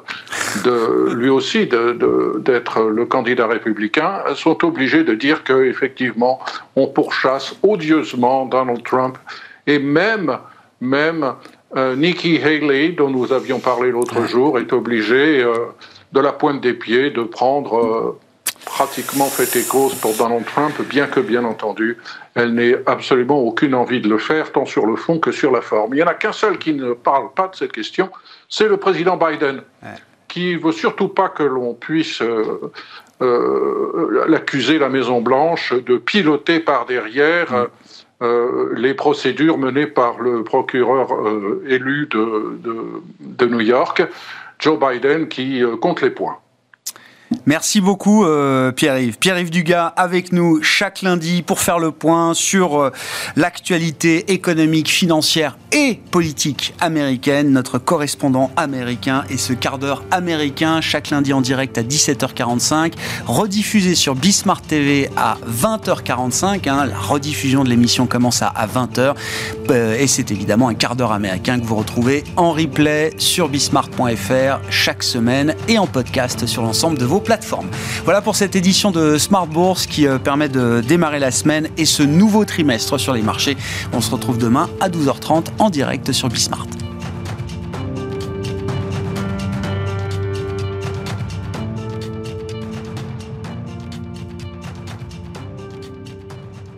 de, 0.64 1.14
lui 1.14 1.30
aussi 1.30 1.66
d'être 1.66 2.82
le 2.82 3.06
candidat 3.06 3.48
républicain, 3.48 4.24
sont 4.36 4.64
obligés 4.66 5.04
de 5.04 5.14
dire 5.14 5.44
qu'effectivement 5.44 6.40
on 6.76 6.88
pourchasse 6.88 7.56
odieusement 7.64 8.46
Donald 8.46 8.84
Trump 8.84 9.18
et 9.68 9.80
même, 9.80 10.38
même 10.80 11.34
euh, 11.76 11.96
Nikki 11.96 12.42
Haley, 12.42 12.90
dont 12.90 13.10
nous 13.10 13.32
avions 13.32 13.60
parlé 13.60 13.92
l'autre 13.92 14.26
jour, 14.28 14.60
est 14.60 14.74
obligée 14.74 15.42
euh, 15.42 15.68
de 16.12 16.20
la 16.20 16.34
pointe 16.34 16.62
des 16.62 16.74
pieds 16.74 17.10
de 17.10 17.24
prendre... 17.24 17.78
Euh, 17.78 18.20
pratiquement 18.72 19.26
fait 19.26 19.68
cause 19.68 19.94
pour 19.96 20.16
Donald 20.16 20.46
Trump, 20.46 20.74
bien 20.90 21.08
que, 21.08 21.20
bien 21.20 21.44
entendu, 21.44 21.98
elle 22.36 22.54
n'ait 22.54 22.76
absolument 22.86 23.40
aucune 23.40 23.76
envie 23.76 24.00
de 24.00 24.08
le 24.08 24.18
faire, 24.18 24.54
tant 24.54 24.66
sur 24.66 24.86
le 24.86 24.96
fond 24.96 25.20
que 25.20 25.32
sur 25.32 25.52
la 25.52 25.62
forme. 25.62 25.94
Il 25.94 25.98
n'y 25.98 26.04
en 26.04 26.08
a 26.08 26.14
qu'un 26.14 26.32
seul 26.32 26.58
qui 26.58 26.74
ne 26.74 26.94
parle 26.94 27.34
pas 27.36 27.50
de 27.50 27.56
cette 27.56 27.74
question, 27.74 28.10
c'est 28.48 28.70
le 28.70 28.78
président 28.78 29.18
Biden, 29.18 29.62
qui 30.30 30.56
ne 30.56 30.60
veut 30.60 30.72
surtout 30.72 31.10
pas 31.10 31.28
que 31.28 31.44
l'on 31.44 31.74
puisse 31.74 32.22
euh, 32.22 32.72
euh, 33.22 34.26
l'accuser, 34.30 34.80
la 34.80 34.88
Maison-Blanche, 34.88 35.74
de 35.74 35.98
piloter 35.98 36.62
par 36.62 36.86
derrière. 36.86 37.68
Euh, 38.22 38.72
les 38.78 38.94
procédures 38.94 39.58
menées 39.58 39.88
par 39.88 40.22
le 40.22 40.44
procureur 40.44 41.08
élu 41.68 42.08
de, 42.12 42.60
de, 43.20 43.46
New 43.48 43.62
York, 43.62 44.04
Joe 44.60 44.80
Biden, 44.80 45.28
qui 45.28 45.64
compte 45.82 46.02
les 46.02 46.12
points. 46.12 46.38
Merci 47.46 47.80
beaucoup 47.80 48.26
euh, 48.26 48.72
Pierre-Yves. 48.72 49.18
Pierre-Yves 49.18 49.52
Dugas 49.52 49.88
avec 49.96 50.34
nous 50.34 50.62
chaque 50.62 51.02
lundi 51.02 51.42
pour 51.42 51.60
faire 51.60 51.80
le 51.80 51.92
point 51.92 52.34
sur 52.34 52.80
euh, 52.80 52.92
l'actualité 53.36 54.34
économique, 54.34 54.90
financière 54.90 55.58
et 55.72 56.00
politique 56.12 56.74
américaine. 56.82 57.52
Notre 57.52 57.78
correspondant 57.78 58.52
américain 58.58 59.24
et 59.30 59.38
ce 59.38 59.54
quart 59.54 59.80
d'heure 59.80 60.04
américain 60.12 60.82
chaque 60.82 61.10
lundi 61.10 61.32
en 61.32 61.42
direct 61.42 61.78
à 61.78 61.84
17h45, 61.84 62.94
rediffusé 63.26 63.96
sur 63.96 64.16
Bismart 64.16 64.62
TV 64.62 65.10
à 65.16 65.38
20h45. 65.50 66.70
Hein. 66.70 66.86
la 66.86 66.98
rediffusion 66.98 67.64
de 67.64 67.70
l'émission 67.70 68.08
commence 68.08 68.42
à, 68.42 68.54
20h 68.68 69.16
euh, 69.70 69.98
et 69.98 70.08
c'est 70.08 70.32
évidemment 70.32 70.68
un 70.68 70.74
quart 70.74 70.96
d'heure 70.96 71.14
américain 71.14 71.60
que 71.60 71.66
vous 71.66 71.76
retrouvez 71.76 72.24
en 72.36 72.52
replay 72.52 73.14
sur 73.18 73.48
bismart.fr 73.48 74.60
chaque 74.70 75.04
semaine 75.04 75.56
et 75.70 75.78
en 75.78 75.88
podcast 75.88 76.46
sur 76.46 76.62
l'ensemble 76.62 76.98
de 76.98 77.06
vos 77.06 77.21
Voilà 78.04 78.22
pour 78.22 78.36
cette 78.36 78.56
édition 78.56 78.92
de 78.92 79.18
Smart 79.18 79.48
Bourse 79.48 79.86
qui 79.86 80.08
euh, 80.08 80.18
permet 80.18 80.50
de 80.50 80.82
démarrer 80.82 81.20
la 81.20 81.32
semaine 81.32 81.70
et 81.78 81.86
ce 81.86 82.04
nouveau 82.04 82.46
trimestre 82.46 83.00
sur 83.00 83.14
les 83.14 83.22
marchés. 83.22 83.58
On 83.94 84.02
se 84.02 84.12
retrouve 84.12 84.38
demain 84.38 84.70
à 84.80 84.90
12h30 84.90 85.46
en 85.60 85.70
direct 85.70 86.12
sur 86.12 86.30
Bismart. 86.30 86.68